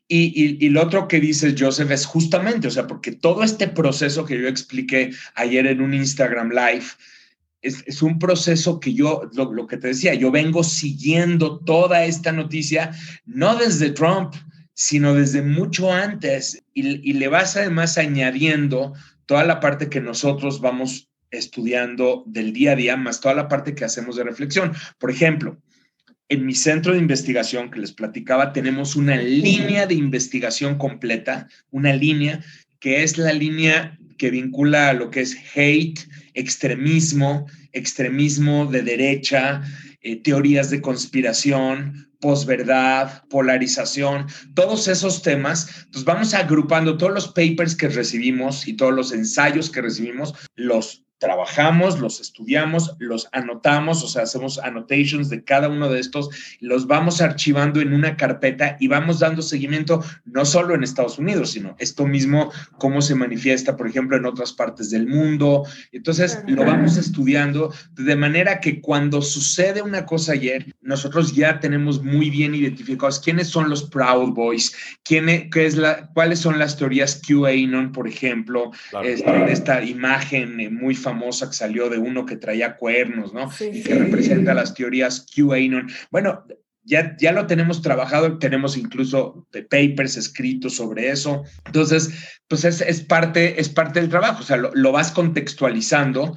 Y, 0.09 0.33
y, 0.35 0.65
y, 0.65 0.71
lo 0.71 0.83
otro 0.83 1.07
que 1.07 1.21
dices, 1.21 1.55
Joseph, 1.57 1.91
es 1.91 2.07
justamente, 2.07 2.67
o 2.67 2.71
sea, 2.71 2.87
porque 2.87 3.13
todo 3.13 3.45
este 3.45 3.69
proceso 3.69 4.25
que 4.25 4.41
yo 4.41 4.49
expliqué 4.49 5.13
ayer 5.35 5.67
en 5.67 5.83
un 5.83 5.93
Instagram 5.93 6.49
Live, 6.49 6.87
es, 7.63 8.03
un 8.03 8.19
proceso 8.19 8.81
que 8.81 8.95
yo, 8.95 9.23
lo, 9.35 9.67
que 9.67 9.77
te 9.77 9.89
decía, 9.89 10.15
yo 10.15 10.31
vengo 10.31 10.65
siguiendo 10.65 11.59
toda 11.61 12.05
esta 12.05 12.33
noticia, 12.33 12.93
no 13.27 13.57
desde 13.57 13.91
Trump, 13.91 14.35
sino 14.75 15.15
desde 15.15 15.43
mucho 15.43 15.93
antes, 15.93 16.63
y, 16.73 17.13
le 17.13 17.29
vas 17.29 17.57
además 17.57 17.99
añadiendo 17.99 18.95
toda 19.27 19.45
la 19.45 19.61
parte 19.61 19.91
que 19.91 20.01
nosotros 20.01 20.61
vamos 20.61 21.09
estudiando 21.31 22.25
del 22.27 22.53
día 22.53 22.73
a 22.73 22.77
día, 22.77 22.97
más 22.97 23.21
toda 23.21 23.35
la 23.35 23.49
parte 23.49 23.75
que 23.75 23.85
hacemos 23.85 24.17
de 24.17 24.25
reflexión. 24.25 24.73
Por 24.99 25.11
ejemplo, 25.11 25.61
en 26.29 26.47
mi 26.47 26.55
centro 26.55 26.93
de 26.93 26.99
investigación 26.99 27.71
que 27.71 27.81
les 27.81 27.93
platicaba, 27.93 28.53
tenemos 28.53 28.97
una 28.97 29.17
línea 29.17 29.87
de 29.87 29.95
investigación 29.95 30.79
completa, 30.79 31.49
una 31.71 31.93
línea 31.93 32.43
que 32.79 33.03
es 33.03 33.19
la 33.19 33.33
línea 33.33 34.00
que 34.21 34.31
vincula 34.31 34.91
a 34.91 34.93
lo 34.93 35.11
que 35.11 35.23
es 35.23 35.35
hate, 35.55 35.99
extremismo, 36.35 37.47
extremismo 37.73 38.67
de 38.67 38.83
derecha, 38.83 39.63
eh, 40.03 40.17
teorías 40.17 40.69
de 40.69 40.83
conspiración, 40.83 42.07
posverdad, 42.21 43.25
polarización, 43.31 44.27
todos 44.53 44.89
esos 44.89 45.23
temas, 45.23 45.87
pues 45.91 46.05
vamos 46.05 46.35
agrupando 46.35 46.99
todos 46.99 47.15
los 47.15 47.29
papers 47.29 47.75
que 47.75 47.89
recibimos 47.89 48.69
y 48.69 48.75
todos 48.75 48.93
los 48.93 49.11
ensayos 49.11 49.71
que 49.71 49.81
recibimos, 49.81 50.35
los 50.55 51.03
trabajamos, 51.21 52.01
los 52.01 52.19
estudiamos, 52.19 52.97
los 52.99 53.29
anotamos, 53.33 54.03
o 54.03 54.09
sea, 54.09 54.23
hacemos 54.23 54.59
annotations 54.59 55.29
de 55.29 55.45
cada 55.45 55.69
uno 55.69 55.91
de 55.91 56.01
estos, 56.01 56.31
los 56.61 56.87
vamos 56.87 57.21
archivando 57.21 57.81
en 57.81 57.93
una 57.93 58.17
carpeta 58.17 58.79
y 58.81 58.89
vamos 58.89 59.21
dando 59.21 59.43
seguimiento 59.43 60.03
no 60.25 60.47
solo 60.47 60.75
en 60.75 60.83
Estados 60.83 61.19
Unidos, 61.19 61.51
sino 61.51 61.77
esto 61.79 62.07
mismo, 62.07 62.51
cómo 62.79 63.03
se 63.03 63.15
manifiesta, 63.15 63.77
por 63.77 63.87
ejemplo, 63.87 64.17
en 64.17 64.25
otras 64.25 64.55
partes 64.55 64.91
del 64.91 65.07
mundo. 65.07 65.65
Entonces, 65.93 66.43
lo 66.47 66.65
vamos 66.65 66.97
estudiando 66.97 67.73
de 67.93 68.17
manera 68.17 68.59
que 68.59 68.81
cuando 68.81 69.21
sucede 69.21 69.83
una 69.83 70.07
cosa 70.07 70.33
ayer, 70.33 70.75
nosotros 70.81 71.35
ya 71.35 71.61
tenemos 71.61 72.03
muy 72.03 72.31
bien 72.31 72.55
identificados 72.55 73.21
quiénes 73.21 73.49
son 73.49 73.69
los 73.69 73.91
Proud 73.91 74.33
Boys, 74.33 74.75
quién 75.05 75.29
e, 75.29 75.51
qué 75.51 75.67
es 75.67 75.77
la, 75.77 76.09
cuáles 76.15 76.39
son 76.39 76.59
las 76.59 76.79
teorías 76.79 77.21
QAnon, 77.27 77.93
por 77.93 78.09
ejemplo, 78.09 78.71
este, 79.05 79.53
esta 79.53 79.83
imagen 79.85 80.59
eh, 80.61 80.71
muy 80.71 80.95
famosa 80.95 81.10
famosa 81.11 81.49
que 81.49 81.57
salió 81.57 81.89
de 81.89 81.99
uno 81.99 82.25
que 82.25 82.37
traía 82.37 82.77
cuernos, 82.77 83.33
¿no? 83.33 83.51
y 83.61 83.83
que 83.83 83.95
representa 83.95 84.55
las 84.55 84.75
teorías 84.75 85.27
QAnon. 85.35 85.91
Bueno, 86.11 86.45
ya, 86.83 87.17
ya 87.19 87.33
lo 87.33 87.47
tenemos 87.47 87.83
trabajado, 87.83 88.39
tenemos 88.39 88.77
incluso 88.77 89.47
papers 89.69 90.17
escritos 90.17 90.77
sobre 90.77 91.11
eso. 91.11 91.43
Entonces, 91.67 92.11
pues 92.49 92.65
es, 92.65 92.81
es 92.81 93.03
parte, 93.03 93.61
es 93.61 93.69
parte 93.69 94.01
del 94.01 94.09
trabajo, 94.09 94.41
o 94.41 94.47
sea, 94.47 94.57
lo, 94.57 94.71
lo 94.75 94.93
vas 94.93 95.13
contextualizando 95.13 96.37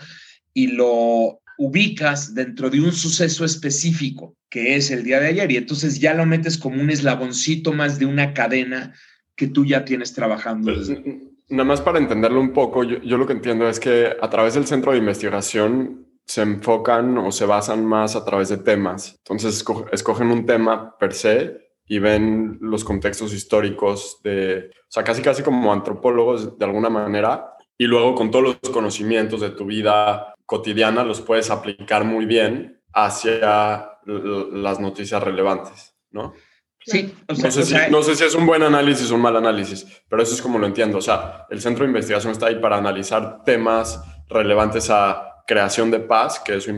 y 0.54 0.68
lo 0.68 1.40
ubicas 1.58 2.34
dentro 2.34 2.70
de 2.70 2.82
un 2.82 2.92
suceso 2.92 3.46
específico, 3.46 4.36
que 4.50 4.76
es 4.76 4.92
el 4.92 5.04
día 5.04 5.20
de 5.20 5.28
ayer, 5.28 5.52
y 5.52 5.58
entonces 5.58 6.00
ya 6.00 6.14
lo 6.14 6.26
metes 6.26 6.58
como 6.58 6.82
un 6.82 6.90
eslaboncito 6.90 7.74
más 7.74 8.00
de 8.00 8.06
una 8.06 8.34
cadena 8.34 8.94
que 9.36 9.48
tú 9.48 9.66
ya 9.66 9.86
tienes 9.86 10.14
trabajando. 10.14 10.74
Pues, 10.74 10.92
Nada 11.50 11.66
más 11.66 11.82
para 11.82 12.00
entenderlo 12.00 12.40
un 12.40 12.54
poco, 12.54 12.84
yo, 12.84 13.18
lo 13.18 13.28
que 13.28 13.34
entiendo 13.34 13.68
es 13.68 13.80
que 13.80 14.16
a 14.20 14.30
través 14.30 14.54
del 14.54 14.66
centro 14.66 14.92
de 14.92 14.98
investigación 14.98 16.08
se 16.26 16.42
enfocan 16.42 17.18
o 17.18 17.32
se 17.32 17.46
basan 17.46 17.86
más 17.86 18.16
a 18.16 18.24
través 18.24 18.50
de 18.50 18.58
temas. 18.58 19.16
Entonces 19.20 19.64
escogen 19.92 20.32
un 20.32 20.46
tema 20.46 20.98
per 20.98 21.14
se 21.14 21.64
y 21.86 22.00
ven 22.00 22.58
los 22.62 22.84
contextos 22.84 23.34
históricos 23.34 24.20
de, 24.24 24.72
o 24.72 24.92
sea, 24.92 25.04
casi 25.04 25.22
casi 25.22 25.44
como 25.44 25.74
antropólogos 25.74 26.58
de 26.58 26.66
alguna 26.66 26.90
manera, 26.90 27.54
y 27.78 27.86
luego 27.86 28.16
con 28.16 28.32
todos 28.32 28.46
los 28.46 28.72
conocimientos 28.72 29.42
de 29.42 29.50
tu 29.50 29.66
vida 29.66 30.34
cotidiana 30.46 31.04
los 31.04 31.22
puedes 31.22 31.50
aplicar 31.50 32.06
muy 32.06 32.26
bien 32.26 32.82
hacia 32.94 34.00
las 34.06 34.80
noticias 34.80 35.22
relevantes, 35.22 35.96
¿no? 36.12 36.34
Sí, 36.86 37.14
no, 37.28 37.36
sé 37.36 37.64
si, 37.64 37.76
no, 37.90 38.04
sé 38.04 38.16
si, 38.16 38.24
es 38.24 38.36
un 38.36 38.46
buen 38.46 38.62
análisis 38.62 39.10
o 39.12 39.16
un 39.16 39.22
mal 39.22 39.36
análisis, 39.38 39.86
pero 40.10 40.22
eso 40.22 40.34
es 40.34 40.42
como 40.42 40.60
lo 40.60 40.68
entiendo. 40.68 40.98
O 40.98 41.02
sea, 41.02 41.46
el 41.50 41.62
centro 41.62 41.86
de 41.86 41.90
investigación 41.90 42.34
está 42.34 42.48
ahí 42.48 42.56
para 42.56 42.78
analizar 42.78 43.44
temas 43.44 44.02
relevantes 44.30 44.90
a 44.90 45.44
creación 45.48 45.92
de 45.92 46.00
paz, 46.00 46.40
que 46.40 46.56
eso 46.56 46.72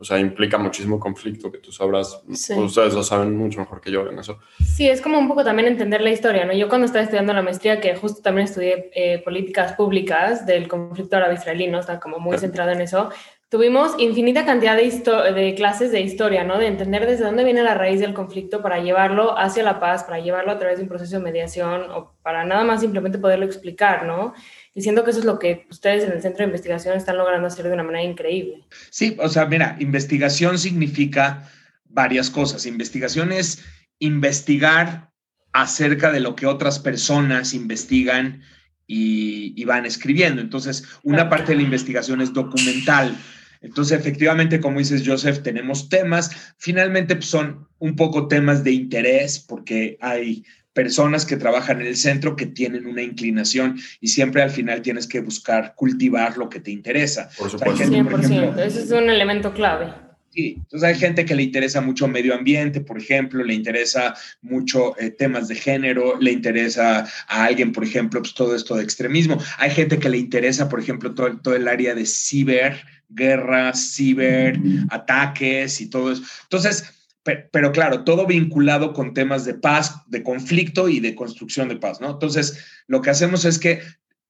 o 0.00 0.04
sea, 0.04 0.18
implica 0.18 0.56
muchísimo 0.56 0.98
conflicto, 0.98 1.52
que 1.52 1.58
tú 1.58 1.70
sabrás, 1.70 2.22
ustedes 2.26 2.94
lo 2.94 3.02
saben 3.02 3.36
mucho 3.36 3.60
mejor 3.60 3.82
que 3.82 3.90
yo 3.90 4.08
en 4.08 4.18
eso. 4.18 4.38
Sí, 4.64 4.88
es 4.88 5.02
como 5.02 5.18
un 5.18 5.28
poco 5.28 5.44
también 5.44 5.68
entender 5.68 6.00
la 6.00 6.08
historia, 6.08 6.46
¿no? 6.46 6.54
Yo 6.54 6.70
cuando 6.70 6.86
estaba 6.86 7.02
estudiando 7.02 7.34
la 7.34 7.42
maestría, 7.42 7.82
que 7.82 7.94
justo 7.94 8.22
también 8.22 8.46
estudié 8.46 8.90
eh, 8.94 9.18
políticas 9.22 9.74
públicas 9.74 10.46
del 10.46 10.68
conflicto 10.68 11.18
árabe-israelí, 11.18 11.66
¿no? 11.66 11.80
Está 11.80 12.00
como 12.00 12.18
muy 12.18 12.38
centrado 12.38 12.70
en 12.70 12.80
eso 12.80 13.10
tuvimos 13.50 13.92
infinita 13.98 14.46
cantidad 14.46 14.76
de, 14.76 15.32
de, 15.34 15.54
clases 15.54 15.90
de 15.90 16.00
historia, 16.00 16.44
¿no? 16.44 16.56
De 16.58 16.68
entender 16.68 17.04
desde 17.04 17.24
dónde 17.24 17.44
viene 17.44 17.62
la 17.62 17.74
raíz 17.74 18.00
del 18.00 18.14
conflicto 18.14 18.62
para 18.62 18.78
llevarlo 18.78 19.36
hacia 19.36 19.64
la 19.64 19.80
paz, 19.80 20.04
para 20.04 20.20
llevarlo 20.20 20.52
a 20.52 20.58
través 20.58 20.78
de 20.78 20.84
un 20.84 20.88
proceso 20.88 21.16
de 21.16 21.22
mediación 21.22 21.90
o 21.90 22.14
para 22.22 22.44
nada 22.44 22.64
más 22.64 22.80
simplemente 22.80 23.18
poderlo 23.18 23.44
explicar, 23.44 24.06
¿no? 24.06 24.34
Diciendo 24.74 25.04
que 25.04 25.10
eso 25.10 25.18
es 25.18 25.26
lo 25.26 25.40
que 25.40 25.66
ustedes 25.68 26.04
en 26.04 26.12
el 26.12 26.22
centro 26.22 26.38
de 26.38 26.50
investigación 26.50 26.96
están 26.96 27.18
logrando 27.18 27.48
hacer 27.48 27.66
de 27.66 27.74
una 27.74 27.82
manera 27.82 28.04
increíble. 28.04 28.64
Sí, 28.88 29.16
o 29.20 29.28
sea, 29.28 29.46
mira, 29.46 29.76
investigación 29.80 30.56
significa 30.56 31.50
varias 31.86 32.30
cosas. 32.30 32.66
Investigación 32.66 33.32
es 33.32 33.64
investigar 33.98 35.10
acerca 35.52 36.12
de 36.12 36.20
lo 36.20 36.36
que 36.36 36.46
otras 36.46 36.78
personas 36.78 37.52
investigan 37.52 38.42
y, 38.86 39.64
van 39.64 39.86
escribiendo. 39.86 40.40
Entonces, 40.40 40.84
una 41.02 41.28
parte 41.28 41.52
de 41.52 41.56
la 41.56 41.62
investigación 41.62 42.20
es 42.20 42.32
documental. 42.32 43.16
Entonces, 43.60 43.98
efectivamente, 43.98 44.60
como 44.60 44.78
dices, 44.78 45.02
Joseph, 45.06 45.42
tenemos 45.42 45.88
temas. 45.88 46.54
Finalmente, 46.56 47.14
pues, 47.14 47.26
son 47.26 47.68
un 47.78 47.96
poco 47.96 48.26
temas 48.28 48.64
de 48.64 48.72
interés 48.72 49.38
porque 49.38 49.98
hay 50.00 50.44
personas 50.72 51.26
que 51.26 51.36
trabajan 51.36 51.80
en 51.80 51.88
el 51.88 51.96
centro 51.96 52.36
que 52.36 52.46
tienen 52.46 52.86
una 52.86 53.02
inclinación 53.02 53.78
y 54.00 54.08
siempre 54.08 54.42
al 54.42 54.50
final 54.50 54.82
tienes 54.82 55.06
que 55.06 55.20
buscar 55.20 55.74
cultivar 55.74 56.38
lo 56.38 56.48
que 56.48 56.60
te 56.60 56.70
interesa. 56.70 57.28
Por 57.36 57.50
supuesto. 57.50 57.84
100%, 57.84 58.58
ese 58.58 58.82
es 58.84 58.90
un 58.92 59.10
elemento 59.10 59.52
clave. 59.52 60.09
Sí, 60.32 60.54
entonces 60.58 60.88
hay 60.88 60.94
gente 60.94 61.24
que 61.24 61.34
le 61.34 61.42
interesa 61.42 61.80
mucho 61.80 62.06
medio 62.06 62.34
ambiente, 62.34 62.80
por 62.80 62.98
ejemplo, 62.98 63.42
le 63.42 63.52
interesa 63.52 64.14
mucho 64.42 64.96
eh, 64.98 65.10
temas 65.10 65.48
de 65.48 65.56
género, 65.56 66.20
le 66.20 66.30
interesa 66.30 67.04
a 67.26 67.44
alguien, 67.44 67.72
por 67.72 67.82
ejemplo, 67.82 68.20
pues 68.20 68.34
todo 68.34 68.54
esto 68.54 68.76
de 68.76 68.84
extremismo. 68.84 69.38
Hay 69.58 69.70
gente 69.70 69.98
que 69.98 70.08
le 70.08 70.18
interesa, 70.18 70.68
por 70.68 70.78
ejemplo, 70.78 71.14
todo, 71.14 71.36
todo 71.40 71.56
el 71.56 71.66
área 71.66 71.96
de 71.96 72.06
ciber, 72.06 72.80
guerras, 73.08 73.94
ciber, 73.94 74.56
ataques 74.90 75.80
y 75.80 75.90
todo 75.90 76.12
eso. 76.12 76.22
Entonces, 76.44 76.84
pero, 77.22 77.72
claro, 77.72 78.04
todo 78.04 78.26
vinculado 78.26 78.92
con 78.92 79.12
temas 79.12 79.44
de 79.44 79.54
paz, 79.54 80.02
de 80.06 80.22
conflicto 80.22 80.88
y 80.88 81.00
de 81.00 81.14
construcción 81.14 81.68
de 81.68 81.76
paz, 81.76 82.00
¿no? 82.00 82.12
Entonces, 82.12 82.64
lo 82.86 83.02
que 83.02 83.10
hacemos 83.10 83.44
es 83.44 83.58
que 83.58 83.82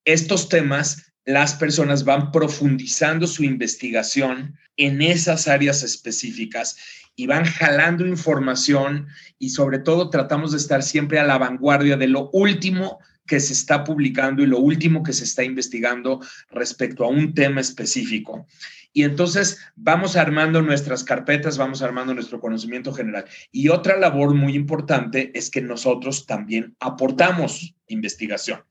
estos 0.05 0.49
temas 0.49 1.13
las 1.25 1.55
personas 1.55 2.05
van 2.05 2.33
profundizando 2.33 3.27
su 3.27 3.45
investigación 3.45 4.57
en 4.81 5.03
esas 5.03 5.47
áreas 5.47 5.83
específicas 5.83 6.77
y 7.15 7.27
van 7.27 7.45
jalando 7.45 8.07
información 8.07 9.09
y 9.39 9.51
sobre 9.51 9.79
todo 9.79 10.09
tratamos 10.09 10.53
de 10.53 10.57
estar 10.57 10.83
siempre 10.83 11.19
a 11.19 11.25
la 11.25 11.37
vanguardia 11.37 11.99
de 11.99 12.09
lo 12.09 12.31
último 12.33 12.99
que 13.27 13.41
se 13.41 13.53
está 13.53 13.85
publicando 13.85 14.43
y 14.43 14.47
lo 14.47 14.59
último 14.59 15.03
que 15.03 15.13
se 15.13 15.25
está 15.25 15.45
investigando 15.45 16.21
respecto 16.51 17.05
a 17.05 17.09
un 17.09 17.35
tema 17.35 17.61
específico. 17.61 18.47
Y 18.93 19.05
entonces 19.05 19.59
vamos 19.77 20.17
armando 20.17 20.63
nuestras 20.63 21.05
carpetas, 21.05 21.59
vamos 21.59 21.83
armando 21.83 22.15
nuestro 22.15 22.41
conocimiento 22.41 22.93
general. 22.93 23.25
Y 23.53 23.69
otra 23.69 23.97
labor 23.97 24.35
muy 24.35 24.55
importante 24.55 25.31
es 25.35 25.51
que 25.51 25.61
nosotros 25.61 26.27
también 26.27 26.75
aportamos 26.81 27.75
investigación. 27.93 28.63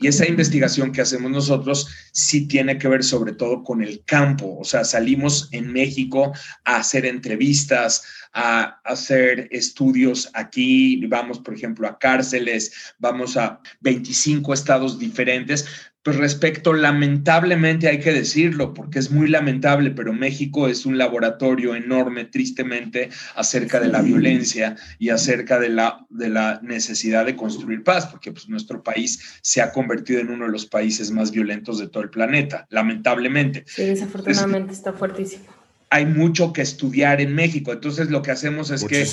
Y 0.00 0.06
esa 0.06 0.26
investigación 0.26 0.92
que 0.92 1.00
hacemos 1.00 1.30
nosotros 1.30 1.88
sí 2.12 2.46
tiene 2.46 2.78
que 2.78 2.88
ver 2.88 3.02
sobre 3.02 3.32
todo 3.32 3.62
con 3.62 3.82
el 3.82 4.04
campo. 4.04 4.56
O 4.58 4.64
sea, 4.64 4.84
salimos 4.84 5.48
en 5.52 5.72
México 5.72 6.32
a 6.64 6.76
hacer 6.76 7.06
entrevistas, 7.06 8.04
a 8.32 8.80
hacer 8.84 9.48
estudios 9.50 10.30
aquí, 10.34 11.04
vamos, 11.06 11.38
por 11.38 11.54
ejemplo, 11.54 11.88
a 11.88 11.98
cárceles, 11.98 12.94
vamos 12.98 13.36
a 13.36 13.60
25 13.80 14.52
estados 14.52 14.98
diferentes, 14.98 15.66
pues 16.06 16.18
respecto, 16.18 16.72
lamentablemente 16.72 17.88
hay 17.88 17.98
que 17.98 18.12
decirlo, 18.12 18.72
porque 18.72 19.00
es 19.00 19.10
muy 19.10 19.26
lamentable, 19.26 19.90
pero 19.90 20.12
México 20.12 20.68
es 20.68 20.86
un 20.86 20.98
laboratorio 20.98 21.74
enorme, 21.74 22.26
tristemente, 22.26 23.10
acerca 23.34 23.80
de 23.80 23.88
la 23.88 24.02
violencia 24.02 24.76
y 25.00 25.08
acerca 25.08 25.58
de 25.58 25.68
la, 25.68 26.06
de 26.08 26.28
la 26.28 26.60
necesidad 26.62 27.26
de 27.26 27.34
construir 27.34 27.82
paz, 27.82 28.06
porque 28.06 28.30
pues, 28.30 28.48
nuestro 28.48 28.84
país 28.84 29.40
se 29.42 29.60
ha 29.60 29.72
convertido 29.72 30.20
en 30.20 30.30
uno 30.30 30.44
de 30.44 30.52
los 30.52 30.66
países 30.66 31.10
más 31.10 31.32
violentos 31.32 31.80
de 31.80 31.88
todo 31.88 32.04
el 32.04 32.10
planeta, 32.10 32.68
lamentablemente. 32.70 33.64
Sí, 33.66 33.86
desafortunadamente 33.86 34.74
está 34.74 34.92
fuertísimo 34.92 35.55
hay 35.96 36.04
mucho 36.04 36.52
que 36.52 36.60
estudiar 36.60 37.22
en 37.22 37.34
México. 37.34 37.72
Entonces 37.72 38.10
lo 38.10 38.20
que 38.20 38.30
hacemos 38.30 38.70
es 38.70 38.84
que 38.84 39.06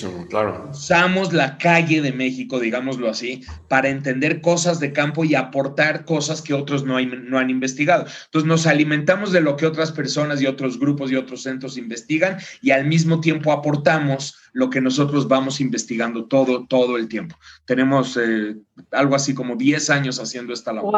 usamos 0.69 1.31
la 1.31 1.57
calle 1.57 2.01
de 2.01 2.11
México, 2.11 2.59
digámoslo 2.59 3.09
así, 3.09 3.41
para 3.69 3.87
entender 3.87 4.41
cosas 4.41 4.81
de 4.81 4.91
campo 4.91 5.23
y 5.23 5.33
aportar 5.33 6.03
cosas 6.03 6.41
que 6.41 6.53
otros 6.53 6.83
no, 6.83 6.99
no 6.99 7.39
han 7.39 7.49
investigado. 7.49 8.05
Entonces 8.25 8.47
nos 8.47 8.67
alimentamos 8.67 9.31
de 9.31 9.39
lo 9.39 9.55
que 9.55 9.65
otras 9.65 9.93
personas 9.93 10.41
y 10.41 10.45
otros 10.45 10.77
grupos 10.77 11.09
y 11.09 11.15
otros 11.15 11.43
centros 11.43 11.77
investigan 11.77 12.37
y 12.61 12.71
al 12.71 12.85
mismo 12.85 13.21
tiempo 13.21 13.53
aportamos 13.53 14.35
lo 14.51 14.69
que 14.69 14.81
nosotros 14.81 15.29
vamos 15.29 15.61
investigando 15.61 16.25
todo, 16.25 16.65
todo 16.67 16.97
el 16.97 17.07
tiempo. 17.07 17.37
Tenemos 17.65 18.19
eh, 18.21 18.57
algo 18.91 19.15
así 19.15 19.33
como 19.33 19.55
10 19.55 19.89
años 19.89 20.19
haciendo 20.19 20.53
esta 20.53 20.73
labor. 20.73 20.91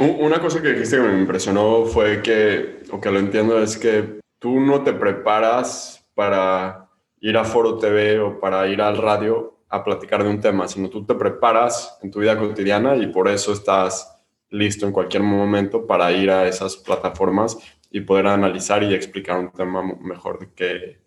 Wow. 0.00 0.16
Una 0.20 0.40
cosa 0.40 0.60
que 0.60 0.72
dijiste 0.72 0.96
que 0.96 1.02
me 1.02 1.20
impresionó 1.20 1.86
fue 1.86 2.20
que, 2.20 2.82
o 2.90 3.00
que 3.00 3.10
lo 3.10 3.20
entiendo, 3.20 3.62
es 3.62 3.76
que 3.76 4.23
tú 4.44 4.60
no 4.60 4.82
te 4.82 4.92
preparas 4.92 6.06
para 6.14 6.90
ir 7.18 7.34
a 7.38 7.44
Foro 7.44 7.78
TV 7.78 8.20
o 8.20 8.38
para 8.38 8.68
ir 8.68 8.82
al 8.82 8.98
radio 8.98 9.58
a 9.70 9.82
platicar 9.82 10.22
de 10.22 10.28
un 10.28 10.38
tema, 10.38 10.68
sino 10.68 10.90
tú 10.90 11.06
te 11.06 11.14
preparas 11.14 11.98
en 12.02 12.10
tu 12.10 12.20
vida 12.20 12.38
cotidiana 12.38 12.94
y 12.94 13.06
por 13.06 13.26
eso 13.26 13.54
estás 13.54 14.22
listo 14.50 14.84
en 14.84 14.92
cualquier 14.92 15.22
momento 15.22 15.86
para 15.86 16.12
ir 16.12 16.30
a 16.30 16.46
esas 16.46 16.76
plataformas 16.76 17.56
y 17.90 18.02
poder 18.02 18.26
analizar 18.26 18.82
y 18.82 18.92
explicar 18.92 19.38
un 19.40 19.50
tema 19.50 19.82
mejor 20.02 20.38
de 20.38 20.52
que... 20.52 21.00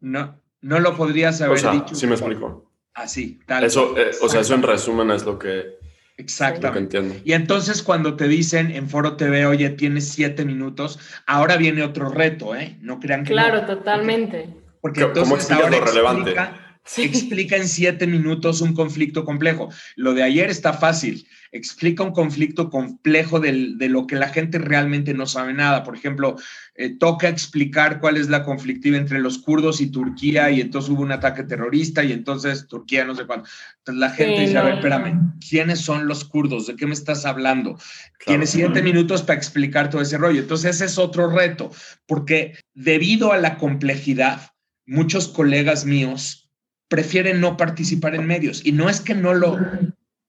No, 0.00 0.38
no 0.60 0.78
lo 0.78 0.94
podrías 0.94 1.40
haber 1.40 1.56
o 1.56 1.58
sea, 1.58 1.72
dicho. 1.72 1.94
Sí 1.94 2.06
me 2.06 2.16
explico. 2.16 2.70
Así, 2.92 3.40
tal. 3.46 3.64
Eso, 3.64 3.96
eh, 3.96 4.10
o 4.20 4.28
sea, 4.28 4.42
eso 4.42 4.54
en 4.54 4.62
resumen 4.62 5.10
es 5.10 5.24
lo 5.24 5.38
que 5.38 5.78
Exactamente. 6.16 7.22
Y 7.24 7.32
entonces 7.32 7.82
cuando 7.82 8.14
te 8.16 8.28
dicen 8.28 8.70
en 8.70 8.88
Foro 8.88 9.16
TV, 9.16 9.46
oye, 9.46 9.70
tienes 9.70 10.08
siete 10.08 10.44
minutos, 10.44 10.98
ahora 11.26 11.56
viene 11.56 11.82
otro 11.82 12.08
reto, 12.08 12.54
¿eh? 12.54 12.78
No 12.80 13.00
crean 13.00 13.24
que... 13.24 13.32
Claro, 13.32 13.66
totalmente. 13.66 14.48
Porque, 14.80 15.02
entonces 15.02 15.50
ahora 15.50 15.70
lo 15.70 15.80
relevante? 15.80 16.30
Explica, 16.30 16.63
explica 16.98 17.56
en 17.56 17.68
siete 17.68 18.06
minutos 18.06 18.60
un 18.60 18.74
conflicto 18.74 19.24
complejo. 19.24 19.70
Lo 19.96 20.14
de 20.14 20.22
ayer 20.22 20.50
está 20.50 20.72
fácil 20.72 21.26
explica 21.54 22.02
un 22.02 22.10
conflicto 22.10 22.68
complejo 22.68 23.38
de 23.38 23.88
lo 23.88 24.08
que 24.08 24.16
la 24.16 24.28
gente 24.28 24.58
realmente 24.58 25.14
no 25.14 25.24
sabe 25.24 25.54
nada. 25.54 25.84
Por 25.84 25.96
ejemplo, 25.96 26.34
eh, 26.74 26.90
toca 26.98 27.28
explicar 27.28 28.00
cuál 28.00 28.16
es 28.16 28.28
la 28.28 28.42
conflictiva 28.42 28.96
entre 28.96 29.20
los 29.20 29.38
kurdos 29.38 29.80
y 29.80 29.86
Turquía 29.86 30.50
y 30.50 30.60
entonces 30.60 30.90
hubo 30.90 31.02
un 31.02 31.12
ataque 31.12 31.44
terrorista 31.44 32.02
y 32.02 32.10
entonces 32.10 32.66
Turquía 32.66 33.04
no 33.04 33.14
sé 33.14 33.24
cuándo. 33.24 33.48
Entonces 33.78 34.00
la 34.00 34.10
gente 34.10 34.40
dice, 34.40 34.58
a 34.58 34.64
ver, 34.64 34.74
espérame, 34.74 35.38
¿quiénes 35.48 35.80
son 35.80 36.08
los 36.08 36.24
kurdos? 36.24 36.66
¿De 36.66 36.74
qué 36.74 36.88
me 36.88 36.94
estás 36.94 37.24
hablando? 37.24 37.78
Tienes 38.26 38.50
siete 38.50 38.82
minutos 38.82 39.22
para 39.22 39.38
explicar 39.38 39.90
todo 39.90 40.02
ese 40.02 40.18
rollo. 40.18 40.40
Entonces 40.40 40.74
ese 40.74 40.86
es 40.86 40.98
otro 40.98 41.30
reto, 41.30 41.70
porque 42.06 42.58
debido 42.74 43.32
a 43.32 43.38
la 43.38 43.58
complejidad, 43.58 44.50
muchos 44.86 45.28
colegas 45.28 45.84
míos 45.84 46.43
prefieren 46.88 47.40
no 47.40 47.56
participar 47.56 48.14
en 48.14 48.26
medios. 48.26 48.64
Y 48.64 48.72
no 48.72 48.88
es 48.88 49.00
que 49.00 49.14
no 49.14 49.34
lo 49.34 49.58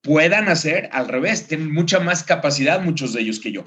puedan 0.01 0.49
hacer 0.49 0.89
al 0.91 1.07
revés, 1.07 1.47
tienen 1.47 1.73
mucha 1.73 1.99
más 1.99 2.23
capacidad 2.23 2.81
muchos 2.81 3.13
de 3.13 3.21
ellos 3.21 3.39
que 3.39 3.51
yo. 3.51 3.65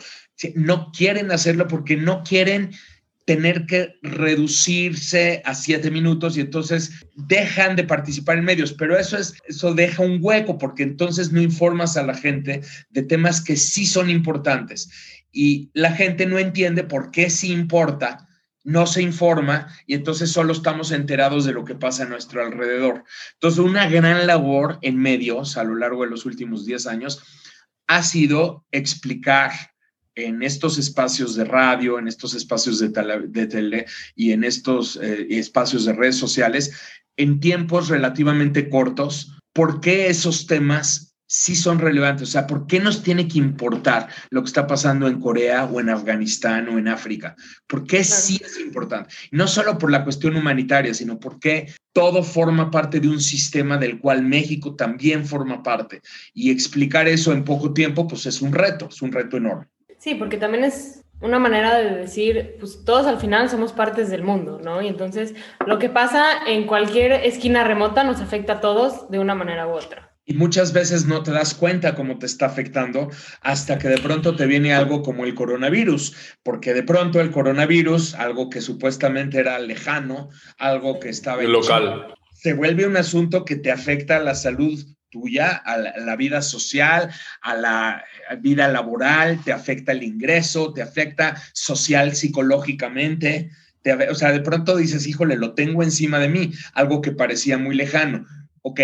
No 0.55 0.93
quieren 0.93 1.33
hacerlo 1.33 1.67
porque 1.67 1.97
no 1.97 2.23
quieren 2.23 2.71
tener 3.25 3.67
que 3.67 3.95
reducirse 4.03 5.43
a 5.45 5.55
siete 5.55 5.91
minutos 5.91 6.37
y 6.37 6.41
entonces 6.41 6.93
dejan 7.15 7.77
de 7.77 7.85
participar 7.85 8.39
en 8.39 8.47
medios, 8.47 8.73
pero 8.73 8.99
eso 8.99 9.19
es 9.19 9.35
eso 9.47 9.75
deja 9.75 10.03
un 10.03 10.19
hueco 10.23 10.57
porque 10.57 10.83
entonces 10.83 11.31
no 11.31 11.43
informas 11.43 11.99
a 11.99 12.05
la 12.05 12.15
gente 12.15 12.63
de 12.89 13.03
temas 13.03 13.43
que 13.43 13.57
sí 13.57 13.85
son 13.85 14.09
importantes. 14.09 14.89
Y 15.31 15.71
la 15.75 15.93
gente 15.93 16.25
no 16.25 16.39
entiende 16.39 16.85
por 16.85 17.11
qué 17.11 17.29
sí 17.29 17.53
importa 17.53 18.28
no 18.69 18.87
se 18.87 19.01
informa 19.01 19.69
y 19.87 19.95
entonces 19.95 20.31
solo 20.31 20.53
estamos 20.53 20.93
enterados 20.93 21.47
de 21.47 21.55
lo 21.55 21.65
que 21.65 21.75
pasa 21.75 22.03
a 22.03 22.07
nuestro 22.07 22.45
alrededor. 22.45 23.03
Entonces, 23.33 23.61
una 23.61 23.89
gran 23.89 24.27
labor 24.27 24.79
en 24.83 24.99
medios 24.99 25.57
a 25.57 25.65
lo 25.65 25.75
largo 25.75 26.05
de 26.05 26.11
los 26.11 26.27
últimos 26.27 26.67
10 26.67 26.87
años 26.87 27.23
ha 27.87 28.03
sido 28.03 28.67
explicar 28.71 29.53
en 30.15 30.43
estos 30.43 30.77
espacios 30.77 31.35
de 31.35 31.47
radio, 31.47 31.99
en 31.99 32.09
estos 32.09 32.35
espacios 32.35 32.79
de, 32.79 32.91
tele, 33.47 33.87
y 34.15 34.33
en 34.33 34.45
estos 34.45 34.97
eh, 34.97 35.27
espacios 35.31 35.87
de 35.87 35.95
redes 35.95 36.17
sociales, 36.17 36.73
en 37.17 37.41
tiempos 37.41 37.89
relativamente 37.89 38.69
cortos, 38.69 39.33
por 39.55 39.81
qué 39.81 40.09
esos 40.09 40.47
temas 40.47 41.08
sí 41.29 41.55
son 41.55 41.79
relevantes. 41.79 42.29
O 42.29 42.33
sea, 42.33 42.47
¿por 42.47 42.67
qué 42.67 42.81
nos 42.81 43.03
tiene 43.03 43.29
que 43.29 43.39
importar 43.39 44.09
lo 44.31 44.43
que 44.43 44.49
está 44.49 44.67
pasando 44.67 45.07
en 45.07 45.21
Corea 45.21 45.67
o 45.67 45.79
en 45.79 45.91
Afganistán 45.91 46.69
o 46.69 46.79
en 46.79 46.89
África? 46.89 47.37
¿Por 47.69 47.87
qué 47.87 48.03
sí 48.03 48.41
es 48.45 48.59
importante? 48.59 49.15
No 49.31 49.47
solo 49.47 49.79
por 49.79 49.93
la 49.93 50.03
cuestión 50.03 50.37
humanitaria, 50.37 50.93
sino 50.95 51.21
porque 51.21 51.73
todo 51.93 52.23
forma 52.23 52.71
parte 52.71 52.99
de 52.99 53.09
un 53.09 53.21
sistema 53.21 53.77
del 53.77 54.01
cual 54.01 54.23
México 54.23 54.75
también 54.75 55.25
forma 55.27 55.63
parte. 55.63 56.01
Y 56.35 56.51
explicar 56.51 57.07
eso 57.07 57.33
en 57.33 57.45
poco 57.45 57.73
tiempo, 57.73 58.09
pues 58.09 58.27
es 58.27 58.43
un 58.43 58.53
reto, 58.53 58.89
es 58.89 59.03
un 59.03 59.13
reto 59.13 59.37
enorme. 59.37 59.67
Sí, 59.99 60.15
porque 60.15 60.37
también 60.37 60.65
es 60.65 61.03
una 61.21 61.41
manera 61.41 61.77
de 61.77 61.97
decir, 61.97 62.57
pues 62.61 62.85
todos 62.85 63.07
al 63.07 63.19
final 63.19 63.51
somos 63.51 63.73
partes 63.73 64.09
del 64.09 64.23
mundo, 64.23 64.61
¿no? 64.63 64.81
Y 64.81 64.87
entonces 64.87 65.35
lo 65.67 65.79
que 65.79 65.89
pasa 65.89 66.25
en 66.47 66.67
cualquier 66.67 67.13
esquina 67.13 67.65
remota 67.65 68.05
nos 68.05 68.21
afecta 68.21 68.55
a 68.55 68.61
todos 68.61 69.11
de 69.11 69.19
una 69.19 69.35
manera 69.35 69.67
u 69.67 69.71
otra. 69.71 70.08
Y 70.29 70.35
muchas 70.35 70.75
veces 70.75 71.07
no 71.07 71.23
te 71.23 71.31
das 71.31 71.55
cuenta 71.55 71.95
cómo 71.95 72.19
te 72.19 72.27
está 72.27 72.45
afectando 72.45 73.09
hasta 73.41 73.79
que 73.79 73.89
de 73.89 73.97
pronto 73.97 74.37
te 74.37 74.45
viene 74.45 74.75
algo 74.75 75.01
como 75.01 75.25
el 75.25 75.35
coronavirus, 75.35 76.15
porque 76.43 76.75
de 76.75 76.83
pronto 76.83 77.23
el 77.23 77.31
coronavirus, 77.31 78.15
algo 78.15 78.51
que 78.51 78.61
supuestamente 78.61 79.39
era 79.39 79.59
lejano, 79.59 80.29
algo 80.59 81.01
que 81.01 81.09
estaba... 81.09 81.43
En 81.43 81.53
local. 81.53 82.15
Se 82.35 82.53
vuelve 82.53 82.87
un 82.87 82.99
asunto 82.99 83.47
que 83.47 83.57
te 83.57 83.73
afecta 83.73 84.17
a 84.17 84.21
la 84.21 84.35
salud 84.35 84.79
tuya, 85.09 85.57
a 85.65 85.79
la, 85.79 86.17
vida 86.17 86.43
social, 86.43 87.11
a 87.41 87.55
la 87.55 88.05
vida 88.43 88.69
laboral, 88.69 89.43
te 89.43 89.55
afecta 89.55 89.93
el 89.93 90.03
ingreso, 90.03 90.75
te 90.75 90.83
afecta 90.83 91.43
social, 91.55 92.15
psicológicamente. 92.15 93.51
o 94.11 94.15
sea, 94.15 94.33
de 94.33 94.41
pronto 94.41 94.77
dices, 94.77 95.07
híjole, 95.07 95.39
lo 95.39 95.55
tengo 95.55 95.83
encima 95.83 96.19
de 96.19 96.29
mí, 96.29 96.53
algo 96.75 97.01
que 97.01 97.13
parecía 97.13 97.57
muy 97.57 97.75
lejano. 97.75 98.27
Ok, 98.61 98.81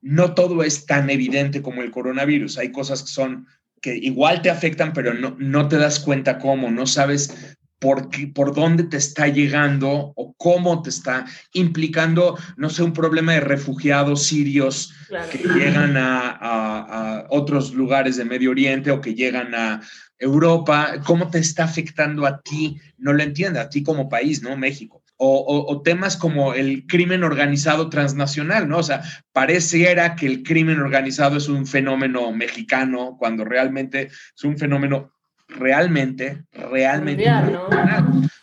no 0.00 0.34
todo 0.34 0.62
es 0.62 0.86
tan 0.86 1.10
evidente 1.10 1.62
como 1.62 1.82
el 1.82 1.90
coronavirus. 1.90 2.58
Hay 2.58 2.72
cosas 2.72 3.02
que 3.02 3.08
son 3.08 3.46
que 3.80 3.96
igual 3.96 4.42
te 4.42 4.50
afectan, 4.50 4.92
pero 4.92 5.14
no, 5.14 5.36
no 5.38 5.68
te 5.68 5.76
das 5.76 6.00
cuenta 6.00 6.38
cómo, 6.38 6.70
no 6.70 6.86
sabes 6.86 7.56
por, 7.78 8.10
qué, 8.10 8.26
por 8.26 8.54
dónde 8.54 8.84
te 8.84 8.96
está 8.96 9.28
llegando 9.28 10.12
o 10.16 10.34
cómo 10.36 10.82
te 10.82 10.90
está 10.90 11.26
implicando, 11.52 12.36
no 12.56 12.70
sé, 12.70 12.82
un 12.82 12.92
problema 12.92 13.34
de 13.34 13.40
refugiados 13.40 14.24
sirios 14.24 14.92
que 15.30 15.38
llegan 15.38 15.96
a, 15.96 16.30
a, 16.30 17.26
otros 17.30 17.72
lugares 17.72 18.16
de 18.16 18.24
Medio 18.24 18.50
Oriente 18.50 18.90
o 18.90 19.00
que 19.00 19.14
llegan 19.14 19.54
a 19.54 19.80
Europa, 20.18 21.00
cómo 21.04 21.30
te 21.30 21.38
está 21.38 21.64
afectando 21.64 22.26
a 22.26 22.40
ti, 22.40 22.80
no 22.96 23.12
lo 23.12 23.22
entiende, 23.22 23.60
a 23.60 23.68
ti 23.68 23.84
como 23.84 24.08
país, 24.08 24.42
¿no? 24.42 24.56
México 24.56 25.04
o, 25.18 25.82
temas 25.82 26.16
como 26.16 26.54
el 26.54 26.86
crimen 26.86 27.24
organizado 27.24 27.90
transnacional, 27.90 28.68
¿no? 28.68 28.78
O 28.78 28.82
sea, 28.82 29.02
pareciera 29.32 30.14
que 30.14 30.26
el 30.26 30.42
crimen 30.42 30.80
organizado 30.80 31.36
es 31.36 31.48
un 31.48 31.66
fenómeno 31.66 32.32
mexicano 32.32 33.16
cuando 33.18 33.44
realmente 33.44 34.02
es 34.06 34.44
un 34.44 34.56
fenómeno 34.56 35.12
realmente, 35.48 36.44
realmente. 36.52 37.24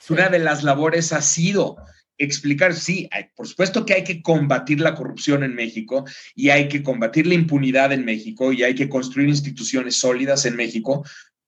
Una 0.10 0.30
de 0.30 0.40
las 0.40 0.64
labores 0.64 1.14
ha 1.14 1.22
sido 1.22 1.78
explicar, 2.18 2.74
sí, 2.74 3.10
por 3.36 3.48
supuesto 3.48 3.86
que 3.86 3.94
hay 3.94 4.04
que 4.04 4.22
combatir 4.22 4.80
la 4.80 4.96
corrupción 4.96 5.44
en 5.44 5.56
México 5.56 6.06
y 6.34 6.50
hay 6.50 6.68
que 6.68 6.84
combatir 6.84 7.28
la 7.28 7.34
impunidad 7.34 7.92
en 7.92 8.06
México 8.06 8.54
y 8.54 8.64
hay 8.64 8.76
que 8.76 8.90
construir 8.90 9.30
instituciones 9.30 9.96
sólidas 9.98 10.46
en 10.46 10.56
México, 10.56 11.06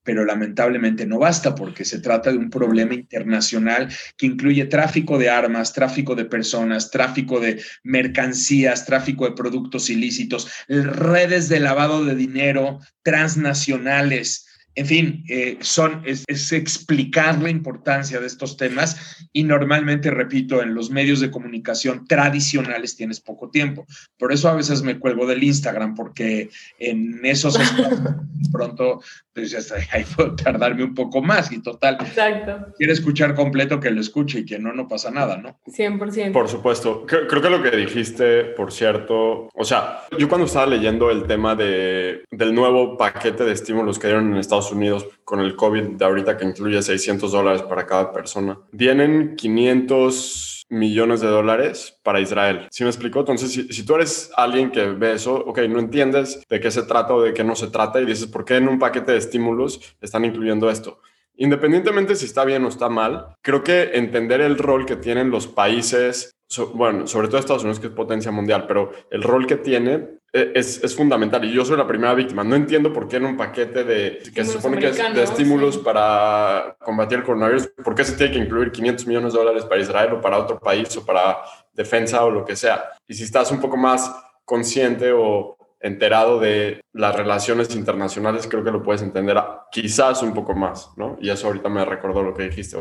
pero 0.08 0.24
lamentablemente 0.24 1.06
no 1.06 1.20
basta 1.20 1.54
porque 1.54 1.84
se 1.84 2.00
trata 2.00 2.32
de 2.32 2.38
un 2.38 2.50
problema 2.50 2.94
internacional 2.94 3.90
que 4.16 4.26
incluye 4.26 4.64
tráfico 4.64 5.18
de 5.18 5.30
armas, 5.30 5.74
tráfico 5.74 6.16
de 6.16 6.24
personas, 6.24 6.90
tráfico 6.92 7.42
de 7.42 7.62
mercancías, 7.84 8.86
tráfico 8.86 9.26
de 9.26 9.36
productos 9.36 9.90
ilícitos, 9.90 10.50
redes 10.70 11.50
de 11.50 11.60
lavado 11.60 12.06
de 12.06 12.16
dinero 12.16 12.80
transnacionales 13.04 14.47
en 14.78 14.86
fin, 14.86 15.24
eh, 15.28 15.58
son, 15.62 16.04
es, 16.06 16.24
explicar 16.52 17.42
la 17.42 17.50
importancia 17.50 18.20
de 18.20 18.28
estos 18.28 18.58
temas 18.58 19.28
y 19.34 19.44
normalmente, 19.44 20.12
repito, 20.12 20.62
en 20.62 20.76
los 20.76 20.92
medios 20.92 21.20
de 21.20 21.32
comunicación 21.32 22.06
tradicionales 22.08 22.96
tienes 22.96 23.20
poco 23.20 23.50
tiempo. 23.50 23.88
Por 24.20 24.32
eso 24.32 24.50
a 24.50 24.54
veces 24.54 24.84
me 24.84 25.00
cuelgo 25.00 25.26
del 25.26 25.44
Instagram, 25.44 25.96
porque 25.96 26.52
en 26.78 27.26
esos 27.26 27.58
pronto 28.52 29.02
pues 29.38 29.72
ahí 29.92 30.04
puedo 30.16 30.36
tardarme 30.36 30.84
un 30.84 30.96
poco 30.96 31.22
más 31.22 31.52
y 31.52 31.62
total. 31.62 31.98
Exacto. 32.02 32.74
Quiere 32.76 32.94
escuchar 32.94 33.36
completo 33.36 33.80
que 33.80 33.92
lo 33.92 34.02
escuche 34.02 34.40
y 34.40 34.46
que 34.46 34.58
no, 34.58 34.74
no 34.74 34.88
pasa 34.88 35.12
nada, 35.12 35.38
¿no? 35.38 35.60
100%. 35.68 36.32
Por 36.32 36.50
supuesto. 36.50 37.06
Creo, 37.06 37.28
que 37.28 37.50
lo 37.50 37.62
que 37.62 37.70
dijiste, 37.70 38.46
por 38.46 38.72
cierto, 38.72 39.50
o 39.54 39.64
sea, 39.64 40.06
yo 40.18 40.28
cuando 40.28 40.48
estaba 40.48 40.66
leyendo 40.66 41.12
el 41.12 41.28
tema 41.28 41.56
de, 41.56 42.24
del 42.32 42.56
nuevo 42.56 42.98
paquete 42.98 43.44
de 43.44 43.54
estímulos 43.54 44.00
que 44.00 44.08
dieron 44.08 44.32
en 44.32 44.38
Estados 44.38 44.67
Unidos 44.72 45.08
con 45.24 45.40
el 45.40 45.56
COVID 45.56 45.98
de 45.98 46.06
ahorita 46.06 46.38
que 46.38 46.46
incluye 46.46 46.82
600 46.82 47.32
dólares 47.32 47.62
para 47.64 47.86
cada 47.86 48.12
persona, 48.12 48.58
vienen 48.72 49.36
500 49.36 50.66
millones 50.70 51.22
de 51.22 51.28
dólares 51.28 51.98
para 52.04 52.20
Israel. 52.20 52.68
¿Sí 52.72 52.84
me 52.84 52.90
explico? 52.90 53.20
Entonces, 53.20 53.52
si, 53.52 53.72
si, 53.72 53.86
tú 53.86 53.96
eres 53.96 54.32
alguien 54.36 54.72
que 54.72 54.86
ve 54.86 55.14
eso, 55.14 55.36
ok, 55.36 55.60
no 55.70 55.80
entiendes 55.80 56.42
de 56.50 56.60
qué 56.60 56.72
se 56.72 56.84
trata 56.84 57.14
o 57.14 57.22
de 57.22 57.34
qué 57.34 57.44
no 57.44 57.56
se 57.56 57.68
trata 57.68 58.02
y 58.02 58.06
dices, 58.06 58.28
¿por 58.28 58.44
qué 58.44 58.58
en 58.58 58.68
un 58.68 58.80
paquete 58.80 59.14
de 59.14 59.18
estímulos 59.18 59.96
están 60.02 60.26
incluyendo 60.26 60.70
esto? 60.70 61.00
Independientemente 61.38 62.16
si 62.16 62.26
está 62.26 62.44
bien 62.46 62.66
o 62.66 62.68
está 62.68 62.90
mal, 62.90 63.36
creo 63.42 63.64
que 63.64 63.92
entender 63.94 64.42
el 64.42 64.58
rol 64.58 64.86
que 64.86 64.96
tienen 64.96 65.30
los 65.30 65.48
países, 65.48 66.32
bueno, 66.74 67.08
sobre 67.08 67.28
todo 67.28 67.40
Estados 67.40 67.64
Unidos 67.64 67.80
que 67.80 67.88
es 67.88 67.94
potencia 67.94 68.32
mundial, 68.32 68.66
pero 68.68 68.92
el 69.12 69.22
rol 69.22 69.46
que 69.46 69.58
tiene 69.58 70.20
e, 70.32 70.52
es, 70.56 70.84
es, 70.84 70.96
fundamental 70.96 71.44
y 71.44 71.52
yo 71.52 71.66
soy 71.66 71.78
la 71.78 71.88
primera 71.88 72.14
víctima. 72.14 72.44
No 72.44 72.56
entiendo 72.56 72.94
por 72.94 73.08
qué 73.08 73.18
en 73.18 73.26
un 73.26 73.38
paquete 73.38 73.84
de 73.84 74.20
que 74.34 74.46
se 74.46 74.54
supone 74.54 74.78
que 74.80 74.90
es 74.90 74.98
de 74.98 75.24
estímulos 75.24 75.78
para 75.78 76.78
combatir 76.80 77.20
el 77.20 77.24
coronavirus, 77.24 77.68
por 77.84 77.96
qué 77.96 78.04
se 78.04 78.16
tiene 78.16 78.34
que 78.34 78.40
incluir 78.40 78.72
500 78.72 79.08
millones 79.08 79.34
de 79.34 79.40
dólares 79.40 79.66
para 79.66 79.82
Israel 79.82 80.14
o 80.14 80.22
para 80.22 80.38
otro 80.38 80.60
país 80.60 80.96
o 80.98 81.06
para 81.06 81.38
defensa 81.74 82.24
o 82.24 82.32
lo 82.32 82.46
que 82.46 82.56
sea. 82.56 82.92
Y 83.08 83.14
si 83.14 83.24
estás 83.24 83.52
un 83.52 83.60
poco 83.60 83.78
más 83.78 84.14
consciente 84.46 85.12
o 85.12 85.58
enterado 85.80 86.40
de 86.40 86.82
las 86.94 87.16
relaciones 87.16 87.76
internacionales, 87.76 88.48
creo 88.50 88.64
que 88.64 88.72
lo 88.72 88.82
puedes 88.82 89.02
entender 89.02 89.38
quizás 89.72 90.24
un 90.24 90.34
poco 90.34 90.56
más, 90.56 90.92
¿no? 90.98 91.18
Y 91.22 91.30
eso 91.30 91.48
ahorita 91.48 91.70
me 91.70 91.86
recordó 91.86 92.24
lo 92.24 92.34
que 92.34 92.44
dijiste. 92.44 92.78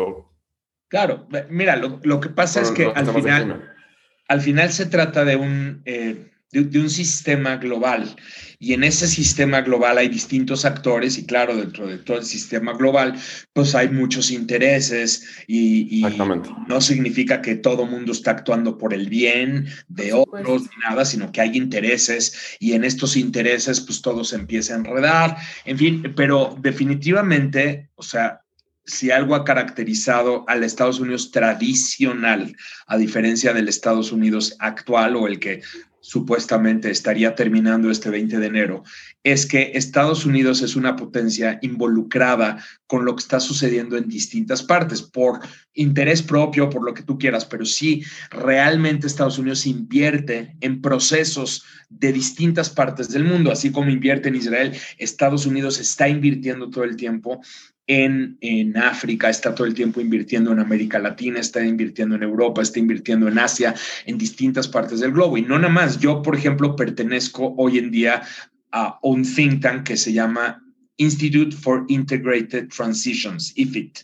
Claro, 0.89 1.29
mira, 1.51 1.77
lo, 1.77 2.21
que 2.21 2.29
pasa 2.29 2.61
es 2.61 2.71
que 2.71 2.87
al 2.87 3.07
final, 3.13 3.75
al 4.29 4.41
final 4.41 4.73
se 4.73 4.87
trata 4.87 5.25
de 5.25 5.37
un... 5.37 5.83
Eh, 5.85 6.33
de, 6.53 6.79
un 6.79 6.91
sistema 6.91 7.57
global. 7.57 8.17
Y 8.59 8.73
en 8.73 8.85
ese 8.85 9.07
sistema 9.07 9.61
global 9.61 9.99
hay 9.99 10.09
distintos 10.09 10.65
actores 10.65 11.19
y 11.19 11.27
claro, 11.27 11.57
dentro 11.57 11.87
de 11.87 11.99
todo 11.99 12.19
el 12.19 12.25
sistema 12.25 12.73
global, 12.73 13.15
pues 13.53 13.75
hay 13.75 13.91
muchos 13.91 14.31
intereses 14.31 15.45
y, 15.47 16.05
no 16.69 16.81
significa 16.81 17.43
que 17.43 17.57
todo 17.57 17.85
mundo 17.85 18.13
está 18.13 18.31
actuando 18.31 18.79
por 18.79 18.95
el 18.95 19.09
bien 19.09 19.67
de 19.89 20.13
otros 20.13 20.63
ni 20.63 20.83
nada, 20.89 21.05
sino 21.05 21.31
que 21.33 21.41
hay 21.41 21.57
intereses 21.57 22.57
y 22.59 22.73
en 22.73 22.85
estos 22.85 23.17
intereses 23.17 23.81
pues 23.81 24.01
todo 24.01 24.25
se 24.25 24.37
empieza 24.37 24.75
a 24.75 24.79
enredar, 24.79 25.37
en 25.65 25.79
fin, 25.79 26.15
pero 26.17 26.57
definitivamente, 26.61 27.91
o 27.97 28.03
sea, 28.03 28.46
si 28.87 29.11
algo 29.11 29.35
ha 29.35 29.45
caracterizado 29.45 30.45
al 30.49 30.63
Estados 30.63 31.01
Unidos 31.01 31.33
tradicional, 31.33 32.57
a 32.87 32.97
diferencia 32.97 33.53
del 33.53 33.69
Estados 33.69 34.13
Unidos 34.13 34.57
actual 34.61 35.17
o 35.17 35.27
el 35.27 35.41
que 35.41 35.61
supuestamente 36.07 36.89
estaría 36.89 37.35
terminando 37.35 37.91
este 37.91 38.11
20 38.11 38.39
de 38.39 38.47
enero, 38.47 38.85
es 39.25 39.45
que 39.45 39.73
Estados 39.75 40.25
Unidos 40.25 40.63
es 40.63 40.77
una 40.77 40.95
potencia 40.95 41.59
involucrada 41.63 42.65
con 42.87 43.05
lo 43.05 43.17
que 43.17 43.23
está 43.23 43.41
sucediendo 43.41 43.97
en 43.97 44.07
distintas 44.07 44.63
partes, 44.63 45.03
por 45.03 45.41
interés 45.75 46.23
propio, 46.23 46.71
por 46.71 46.85
lo 46.85 46.95
que 46.95 47.03
tú 47.03 47.19
quieras, 47.19 47.45
pero 47.45 47.65
sí 47.65 48.05
realmente 48.31 49.09
Estados 49.09 49.39
Unidos 49.39 49.67
invierte 49.67 50.55
en 50.61 50.81
procesos 50.81 51.65
de 51.89 52.13
distintas 52.13 52.71
partes 52.71 53.09
del 53.09 53.25
mundo, 53.25 53.51
así 53.51 53.73
como 53.73 53.91
invierte 53.91 54.29
en 54.29 54.37
Israel, 54.37 54.79
Estados 54.99 55.45
Unidos 55.45 55.81
está 55.81 56.09
invirtiendo 56.09 56.71
todo 56.71 56.85
el 56.85 56.95
tiempo 56.95 57.41
en, 57.87 58.77
África, 58.77 59.29
está 59.29 59.55
todo 59.55 59.67
el 59.67 59.75
tiempo 59.75 60.01
invirtiendo 60.01 60.53
en 60.53 60.59
América 60.59 60.99
Latina, 60.99 61.41
está 61.41 61.65
invirtiendo 61.65 62.17
en 62.17 62.23
Europa, 62.23 62.63
está 62.63 62.79
invirtiendo 62.79 63.29
en 63.29 63.39
Asia, 63.39 63.75
en 64.07 64.19
distintas 64.19 64.69
partes 64.69 65.01
del 65.01 65.13
globo. 65.13 65.37
Y 65.37 65.43
no 65.43 65.59
nada 65.59 65.73
más, 65.73 65.99
yo, 65.99 66.23
por 66.23 66.37
ejemplo, 66.37 66.75
pertenezco 66.75 67.55
hoy 67.57 67.79
en 67.79 67.91
día 67.91 68.23
a 68.73 68.99
un 69.03 69.23
think 69.23 69.63
tank 69.63 69.85
que 69.85 69.97
se 69.97 70.13
llama 70.13 70.63
Institute 70.97 71.55
for 71.55 71.85
Integrated 71.89 72.69
Transitions, 72.69 73.53
IFIT. 73.57 74.01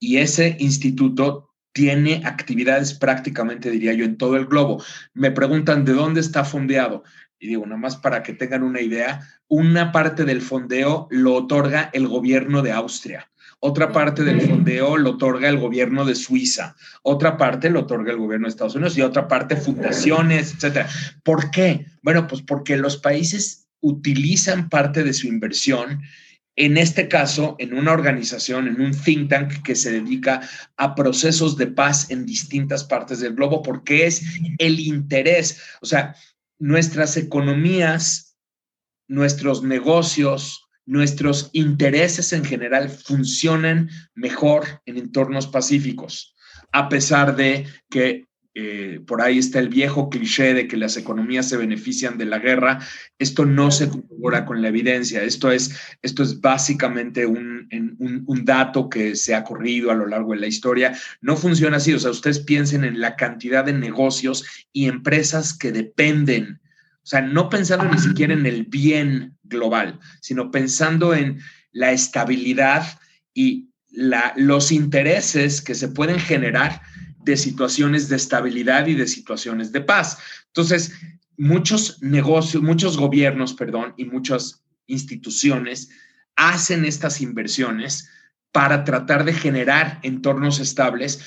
Y 0.00 0.16
ese 0.16 0.56
instituto 0.58 1.50
tiene 1.72 2.22
actividades 2.24 2.92
prácticamente, 2.92 3.70
diría 3.70 3.94
yo, 3.94 4.04
en 4.04 4.18
todo 4.18 4.36
el 4.36 4.46
globo. 4.46 4.82
Me 5.14 5.30
preguntan 5.30 5.84
de 5.84 5.92
dónde 5.92 6.20
está 6.20 6.44
fondeado. 6.44 7.04
Y 7.42 7.48
digo, 7.48 7.66
nada 7.66 7.76
más 7.76 7.96
para 7.96 8.22
que 8.22 8.34
tengan 8.34 8.62
una 8.62 8.80
idea, 8.80 9.20
una 9.48 9.90
parte 9.90 10.24
del 10.24 10.40
fondeo 10.40 11.08
lo 11.10 11.34
otorga 11.34 11.90
el 11.92 12.06
gobierno 12.06 12.62
de 12.62 12.70
Austria. 12.70 13.28
Otra 13.58 13.90
parte 13.90 14.22
del 14.22 14.40
fondeo 14.40 14.96
lo 14.96 15.10
otorga 15.10 15.48
el 15.48 15.58
gobierno 15.58 16.04
de 16.04 16.14
Suiza, 16.14 16.76
otra 17.02 17.36
parte 17.36 17.68
lo 17.68 17.80
otorga 17.80 18.12
el 18.12 18.18
gobierno 18.18 18.46
de 18.46 18.50
Estados 18.50 18.76
Unidos 18.76 18.96
y 18.96 19.02
otra 19.02 19.26
parte 19.26 19.56
fundaciones, 19.56 20.54
etcétera. 20.54 20.88
¿Por 21.24 21.50
qué? 21.50 21.86
Bueno, 22.02 22.28
pues 22.28 22.42
porque 22.42 22.76
los 22.76 22.96
países 22.96 23.66
utilizan 23.80 24.68
parte 24.68 25.02
de 25.02 25.12
su 25.12 25.26
inversión 25.26 26.00
en 26.56 26.76
este 26.76 27.08
caso, 27.08 27.56
en 27.58 27.72
una 27.72 27.92
organización, 27.92 28.68
en 28.68 28.80
un 28.80 28.92
think 28.92 29.30
tank 29.30 29.62
que 29.62 29.74
se 29.74 29.90
dedica 29.90 30.42
a 30.76 30.94
procesos 30.94 31.56
de 31.56 31.66
paz 31.66 32.10
en 32.10 32.26
distintas 32.26 32.84
partes 32.84 33.20
del 33.20 33.34
globo, 33.34 33.62
porque 33.62 34.06
es 34.06 34.22
el 34.58 34.78
interés. 34.78 35.62
O 35.80 35.86
sea, 35.86 36.14
nuestras 36.62 37.16
economías, 37.16 38.38
nuestros 39.08 39.64
negocios, 39.64 40.70
nuestros 40.86 41.50
intereses 41.52 42.32
en 42.32 42.44
general 42.44 42.88
funcionan 42.88 43.90
mejor 44.14 44.80
en 44.86 44.96
entornos 44.96 45.48
pacíficos, 45.48 46.36
a 46.70 46.88
pesar 46.88 47.34
de 47.34 47.66
que 47.90 48.28
eh, 48.54 49.00
por 49.06 49.22
ahí 49.22 49.38
está 49.38 49.60
el 49.60 49.70
viejo 49.70 50.10
cliché 50.10 50.52
de 50.52 50.68
que 50.68 50.76
las 50.76 50.98
economías 50.98 51.48
se 51.48 51.56
benefician 51.56 52.18
de 52.18 52.26
la 52.26 52.38
guerra. 52.38 52.80
Esto 53.18 53.46
no 53.46 53.70
se 53.70 53.88
corrobora 53.88 54.44
con 54.44 54.60
la 54.60 54.68
evidencia. 54.68 55.22
Esto 55.22 55.50
es, 55.50 55.74
esto 56.02 56.22
es 56.22 56.40
básicamente 56.40 57.24
un, 57.24 57.68
un, 57.98 58.24
un, 58.26 58.44
dato 58.44 58.90
que 58.90 59.16
se 59.16 59.34
ha 59.34 59.42
corrido 59.42 59.90
a 59.90 59.94
lo 59.94 60.06
largo 60.06 60.32
de 60.32 60.40
la 60.40 60.46
historia. 60.46 60.94
No 61.22 61.36
funciona 61.36 61.78
así. 61.78 61.94
O 61.94 61.98
sea, 61.98 62.10
ustedes 62.10 62.40
piensen 62.40 62.84
en 62.84 63.00
la 63.00 63.16
cantidad 63.16 63.64
de 63.64 63.72
negocios 63.72 64.44
y 64.70 64.86
empresas 64.86 65.56
que 65.56 65.72
dependen. 65.72 66.60
O 66.96 67.06
sea, 67.06 67.22
no 67.22 67.48
pensando 67.48 67.86
ni 67.86 67.98
siquiera 67.98 68.34
en 68.34 68.44
el 68.44 68.64
bien 68.64 69.34
global, 69.44 69.98
sino 70.20 70.50
pensando 70.50 71.14
en 71.14 71.40
la 71.72 71.92
estabilidad 71.92 72.84
y 73.32 73.70
la, 73.88 74.34
los 74.36 74.72
intereses 74.72 75.62
que 75.62 75.74
se 75.74 75.88
pueden 75.88 76.18
generar 76.18 76.82
de 77.24 77.36
situaciones 77.36 78.08
de 78.08 78.16
estabilidad 78.16 78.86
y 78.86 78.94
de 78.94 79.06
situaciones 79.06 79.72
de 79.72 79.80
paz. 79.80 80.18
Entonces, 80.48 80.92
muchos 81.36 82.02
negocios, 82.02 82.62
muchos 82.62 82.96
gobiernos, 82.96 83.54
perdón, 83.54 83.94
y 83.96 84.04
muchas 84.04 84.62
instituciones 84.86 85.90
hacen 86.36 86.84
estas 86.84 87.20
inversiones 87.20 88.08
para 88.52 88.84
tratar 88.84 89.24
de 89.24 89.32
generar 89.32 89.98
entornos 90.02 90.60
estables 90.60 91.20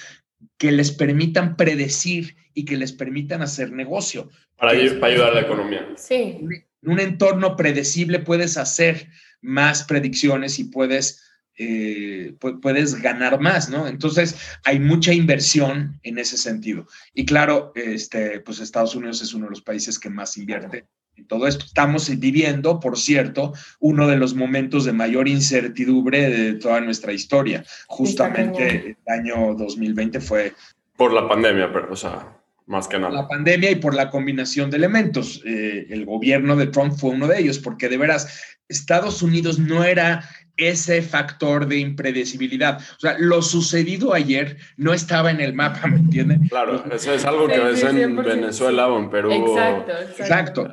que 0.58 0.72
les 0.72 0.92
permitan 0.92 1.56
predecir 1.56 2.36
y 2.54 2.66
que 2.66 2.78
les 2.78 2.94
permitan 2.94 3.42
hacer 3.42 3.72
negocio. 3.72 4.30
Para, 4.58 4.72
para 5.00 5.14
ayudar 5.14 5.32
a 5.32 5.36
la 5.36 5.42
economía. 5.42 5.88
Sí. 5.98 6.38
En 6.82 6.92
un 6.92 7.00
entorno 7.00 7.56
predecible 7.56 8.20
puedes 8.20 8.58
hacer 8.58 9.10
más 9.42 9.84
predicciones 9.84 10.60
y 10.60 10.66
puedes 10.66 11.22
eh, 11.58 12.36
puedes 12.62 13.02
ganar 13.02 13.40
más, 13.40 13.70
¿no? 13.70 13.88
Entonces, 13.88 14.36
hay 14.64 14.80
mucha 14.80 15.14
inversión 15.14 16.00
en 16.04 16.18
ese 16.18 16.38
sentido. 16.38 16.88
Y 17.14 17.26
claro, 17.26 17.72
este, 17.76 18.42
pues 18.42 18.60
Estados 18.60 18.96
Unidos 18.96 19.22
es 19.22 19.34
uno 19.34 19.46
de 19.46 19.52
los 19.52 19.62
países 19.62 19.98
que 19.98 20.10
más 20.10 20.38
invierte 20.38 20.86
en 21.16 21.28
todo 21.28 21.48
esto. 21.48 21.66
Estamos 21.66 22.10
viviendo, 22.20 22.80
por 22.80 22.98
cierto, 22.98 23.54
uno 23.80 24.08
de 24.08 24.18
los 24.18 24.36
momentos 24.36 24.86
de 24.86 24.92
mayor 24.92 25.28
incertidumbre 25.28 26.30
de 26.30 26.54
toda 26.56 26.82
nuestra 26.82 27.14
historia. 27.14 27.64
Justamente 27.88 28.98
el 29.06 29.14
año 29.14 29.56
2020 29.56 30.20
fue... 30.20 30.54
Por 30.98 31.14
la 31.14 31.28
pandemia, 31.28 31.72
pero, 31.72 31.92
o 31.92 31.96
sea, 31.96 32.38
más 32.68 32.88
que 32.88 33.00
nada. 33.00 33.14
La 33.14 33.28
pandemia 33.28 33.72
y 33.72 33.76
por 33.76 33.94
la 33.94 34.10
combinación 34.10 34.70
de 34.70 34.78
elementos. 34.78 35.42
Eh, 35.46 35.88
el 35.90 36.06
gobierno 36.06 36.56
de 36.56 36.68
Trump 36.68 36.94
fue 36.98 37.12
uno 37.12 37.28
de 37.28 37.40
ellos, 37.40 37.60
porque 37.60 37.90
de 37.90 37.98
veras 37.98 38.58
Estados 38.68 39.22
Unidos 39.22 39.60
no 39.60 39.84
era 39.84 40.28
ese 40.58 41.02
factor 41.02 41.68
de 41.68 41.78
impredecibilidad. 41.78 42.80
O 42.98 43.00
sea, 43.00 43.16
lo 43.20 43.42
sucedido 43.42 44.14
ayer 44.14 44.58
no 44.78 44.94
estaba 44.94 45.32
en 45.32 45.42
el 45.42 45.54
mapa, 45.54 45.88
¿me 45.88 45.98
entienden? 45.98 46.48
Claro, 46.48 46.84
eso 46.92 47.14
es 47.14 47.26
algo 47.26 47.48
que 47.48 47.60
ves 47.60 47.84
en 47.84 48.16
Venezuela 48.16 48.88
o 48.88 49.00
en 49.00 49.10
Perú. 49.10 49.32
Exacto, 49.32 49.92
exacto. 50.20 50.72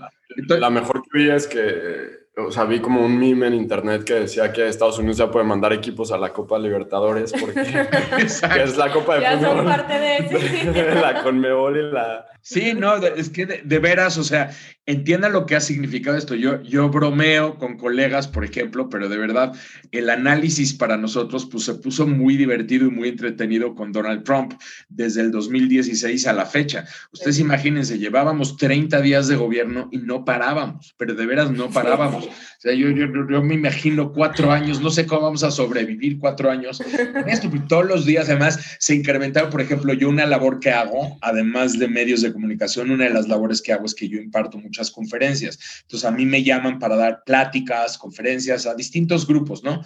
la 0.59 0.71
mejor 0.71 1.03
que 1.03 1.19
vi 1.19 1.31
es 1.31 1.47
que 1.47 2.23
o 2.37 2.51
sea, 2.51 2.65
vi 2.65 2.81
como 2.81 3.05
un 3.05 3.19
meme 3.19 3.47
en 3.47 3.55
internet 3.55 4.05
que 4.05 4.15
decía 4.15 4.53
que 4.53 4.67
Estados 4.67 4.99
Unidos 4.99 5.19
ya 5.19 5.31
puede 5.31 5.45
mandar 5.45 5.73
equipos 5.73 6.13
a 6.13 6.17
la 6.17 6.33
Copa 6.33 6.59
Libertadores 6.59 7.33
porque 7.39 7.61
es 8.63 8.77
la 8.79 8.91
Copa 8.91 9.17
de 9.17 9.23
ya 9.23 9.39
fútbol. 9.39 9.57
Son 9.57 9.67
parte 9.67 9.99
de 9.99 10.95
la 11.01 11.23
Conmebol 11.23 11.77
y 11.77 11.93
la... 11.93 12.27
Sí, 12.45 12.75
no, 12.75 12.97
es 12.97 13.31
que 13.31 13.47
de, 13.47 13.79
veras, 13.79 14.19
o 14.19 14.25
sea, 14.25 14.51
entienda 14.85 15.29
lo 15.29 15.47
que 15.47 15.55
ha 15.55 15.61
significado 15.61 16.17
esto. 16.17 16.35
Yo, 16.35 16.61
yo 16.63 16.89
bromeo 16.89 17.57
con 17.57 17.77
colegas, 17.77 18.27
por 18.27 18.45
ejemplo, 18.45 18.89
pero 18.89 19.09
de 19.09 19.17
verdad, 19.17 19.53
el 19.93 20.11
análisis 20.11 20.75
para 20.75 20.97
nosotros 20.97 21.47
pues, 21.47 21.65
se 21.65 21.75
puso 21.75 22.05
muy 22.05 22.37
divertido 22.37 22.89
y 22.89 22.91
muy 22.91 23.11
entretenido 23.11 23.77
con 23.77 23.93
Donald 23.93 24.25
Trump 24.25 24.55
desde 24.89 25.21
el 25.21 25.31
2016 25.31 26.27
a 26.27 26.33
la 26.33 26.45
fecha. 26.45 26.85
Ustedes 27.13 27.39
imagínense, 27.39 28.01
llevábamos 28.01 28.57
30 28.57 29.01
días 29.03 29.29
de 29.29 29.37
gobierno 29.37 29.89
y 29.93 29.99
no 29.99 30.25
parábamos, 30.25 30.97
pero 30.99 31.15
de 31.15 31.27
veras 31.27 31.53
no 31.53 31.71
parábamos. 31.71 32.29
Sea, 32.63 32.75
yo, 32.75 32.91
yo, 32.91 33.07
yo 33.29 33.43
me 33.43 33.55
imagino 33.55 34.13
cuatro 34.13 34.53
años, 34.53 34.81
no 34.81 34.91
sé 34.91 35.05
cómo 35.05 35.23
vamos 35.23 35.43
a 35.43 35.51
sobrevivir 35.51 36.19
cuatro 36.19 36.51
años 36.51 36.81
esto, 37.27 37.51
todos 37.69 37.87
los 37.87 38.07
días 38.07 38.29
además 38.29 38.77
se 38.79 38.95
incrementaron, 38.95 39.51
por 39.51 39.61
ejemplo, 39.61 39.93
yo 39.93 40.09
una 40.09 40.27
labor 40.27 40.61
que 40.61 40.71
hago, 40.71 41.19
además 41.21 41.79
de 41.79 41.89
medios 41.89 42.23
de 42.23 42.33
comunicación, 42.33 42.91
una 42.91 43.05
de 43.05 43.11
las 43.11 43.29
labores 43.29 43.61
que 43.61 43.73
hago 43.73 43.87
es 43.87 43.95
que 43.95 44.09
yo 44.09 44.19
imparto 44.19 44.59
muchas 44.59 44.91
conferencias. 44.91 45.59
Entonces, 45.83 46.09
a 46.09 46.13
mí 46.13 46.25
me 46.25 46.45
llaman 46.45 46.79
para 46.79 46.97
dar 46.97 47.23
pláticas, 47.25 47.99
conferencias 47.99 48.67
a 48.67 48.75
distintos 48.75 49.27
grupos, 49.27 49.65
¿no? 49.65 49.83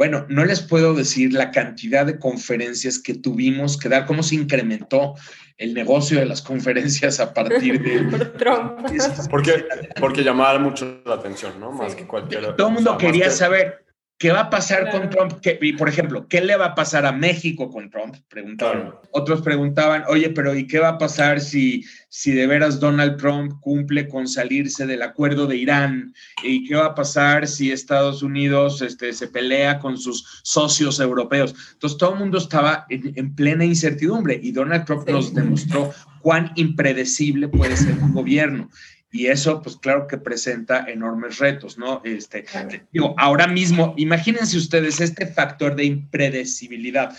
Bueno, 0.00 0.24
no 0.30 0.46
les 0.46 0.62
puedo 0.62 0.94
decir 0.94 1.34
la 1.34 1.50
cantidad 1.50 2.06
de 2.06 2.18
conferencias 2.18 2.98
que 2.98 3.12
tuvimos 3.12 3.76
que 3.76 3.90
dar, 3.90 4.06
cómo 4.06 4.22
se 4.22 4.34
incrementó 4.34 5.14
el 5.58 5.74
negocio 5.74 6.18
de 6.18 6.24
las 6.24 6.40
conferencias 6.40 7.20
a 7.20 7.34
partir 7.34 7.82
de... 7.82 8.24
Trump. 8.38 8.80
Porque, 9.30 9.62
porque 10.00 10.24
llamaba 10.24 10.58
mucho 10.58 11.02
la 11.04 11.16
atención, 11.16 11.60
¿no? 11.60 11.70
Más 11.72 11.94
que 11.94 12.06
cualquier... 12.06 12.56
Todo 12.56 12.68
el 12.68 12.72
mundo 12.72 12.96
quería 12.96 13.30
saber 13.30 13.84
¿Qué 14.20 14.30
va 14.32 14.40
a 14.40 14.50
pasar 14.50 14.90
con 14.90 15.08
Trump? 15.08 15.32
y 15.62 15.72
por 15.72 15.88
ejemplo, 15.88 16.28
¿qué 16.28 16.42
le 16.42 16.54
va 16.54 16.66
a 16.66 16.74
pasar 16.74 17.06
a 17.06 17.12
México 17.12 17.70
con 17.70 17.88
Trump? 17.88 18.16
Preguntaron. 18.28 18.94
Otros 19.12 19.40
preguntaban, 19.40 20.04
oye, 20.08 20.28
pero 20.28 20.54
¿y 20.54 20.66
qué 20.66 20.78
va 20.78 20.90
a 20.90 20.98
pasar 20.98 21.40
si, 21.40 21.86
si 22.10 22.32
de 22.32 22.46
veras 22.46 22.78
Donald 22.80 23.16
Trump 23.16 23.58
cumple 23.60 24.08
con 24.08 24.28
salirse 24.28 24.86
del 24.86 25.00
acuerdo 25.00 25.46
de 25.46 25.56
Irán? 25.56 26.12
¿Y 26.42 26.68
qué 26.68 26.74
va 26.74 26.88
a 26.88 26.94
pasar 26.94 27.48
si 27.48 27.72
Estados 27.72 28.22
Unidos 28.22 28.82
este, 28.82 29.14
se 29.14 29.26
pelea 29.26 29.78
con 29.78 29.96
sus 29.96 30.42
socios 30.42 31.00
europeos? 31.00 31.54
Entonces 31.72 31.96
todo 31.96 32.12
el 32.12 32.18
mundo 32.18 32.36
estaba 32.36 32.84
en, 32.90 33.34
plena 33.34 33.64
incertidumbre 33.64 34.38
y 34.42 34.52
Donald 34.52 34.84
Trump 34.84 35.08
nos 35.08 35.32
demostró 35.32 35.94
cuán 36.20 36.52
impredecible 36.56 37.48
puede 37.48 37.74
ser 37.74 37.94
un 37.94 38.12
gobierno. 38.12 38.68
Y 39.12 39.26
eso, 39.26 39.60
pues 39.60 39.76
claro 39.76 40.06
que 40.06 40.18
presenta 40.18 40.84
enormes 40.88 41.38
retos, 41.38 41.76
¿no? 41.76 42.00
Este, 42.04 42.44
digo, 42.92 43.14
ahora 43.18 43.48
mismo, 43.48 43.94
imagínense 43.96 44.56
ustedes 44.56 45.00
este 45.00 45.26
factor 45.26 45.74
de 45.74 45.84
impredecibilidad. 45.84 47.16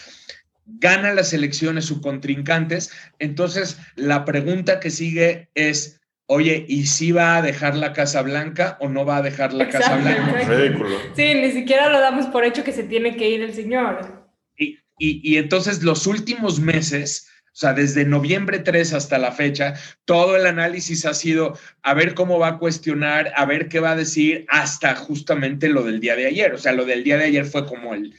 Gana 0.66 1.14
las 1.14 1.34
elecciones 1.34 1.86
sus 1.86 2.00
contrincantes, 2.00 2.92
entonces 3.20 3.78
la 3.96 4.24
pregunta 4.24 4.80
que 4.80 4.90
sigue 4.90 5.50
es, 5.54 6.00
oye, 6.28 6.66
¿y 6.66 6.86
si 6.86 7.12
va 7.12 7.36
a 7.36 7.42
dejar 7.42 7.76
la 7.76 7.92
Casa 7.92 8.22
Blanca 8.22 8.78
o 8.80 8.88
no 8.88 9.04
va 9.04 9.18
a 9.18 9.22
dejar 9.22 9.52
la 9.52 9.68
Casa 9.68 9.98
Blanca? 9.98 10.44
Ridículo. 10.48 10.98
Sí, 11.14 11.34
ni 11.34 11.52
siquiera 11.52 11.90
lo 11.90 12.00
damos 12.00 12.28
por 12.28 12.46
hecho 12.46 12.64
que 12.64 12.72
se 12.72 12.84
tiene 12.84 13.18
que 13.18 13.30
ir 13.30 13.42
el 13.42 13.54
señor. 13.54 14.30
Y, 14.58 14.78
y, 14.98 15.30
y 15.30 15.38
entonces 15.38 15.84
los 15.84 16.08
últimos 16.08 16.62
meses 16.62 17.28
o 17.54 17.56
sea, 17.62 17.74
desde 17.74 18.06
noviembre 18.06 18.60
3 18.60 18.94
hasta 18.94 19.18
la 19.18 19.34
fecha, 19.34 19.74
todo 20.06 20.38
el 20.38 20.46
análisis 20.46 21.06
ha 21.06 21.14
sido 21.14 21.58
a 21.82 21.94
ver 21.94 22.14
cómo 22.14 22.40
va 22.40 22.48
a 22.48 22.58
cuestionar, 22.58 23.34
a 23.36 23.46
ver 23.46 23.68
qué 23.68 23.82
va 23.82 23.92
a 23.92 23.96
decir, 23.98 24.46
hasta 24.48 24.96
justamente 24.96 25.68
lo 25.68 25.84
del 25.84 26.00
día 26.00 26.16
de 26.16 26.28
ayer. 26.28 26.54
O 26.54 26.58
sea, 26.58 26.72
lo 26.72 26.86
del 26.86 27.04
día 27.04 27.18
de 27.18 27.26
ayer 27.26 27.44
fue 27.44 27.66
como 27.66 27.94
el, 27.94 28.16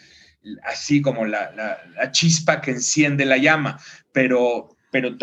así 0.65 1.01
como 1.01 1.25
la, 1.25 1.51
la, 1.97 2.11
chispa 2.13 2.61
que 2.61 2.73
enciende 2.73 3.25
la 3.25 3.39
llama, 3.39 3.81
pero, 4.13 4.77
pero 4.91 5.17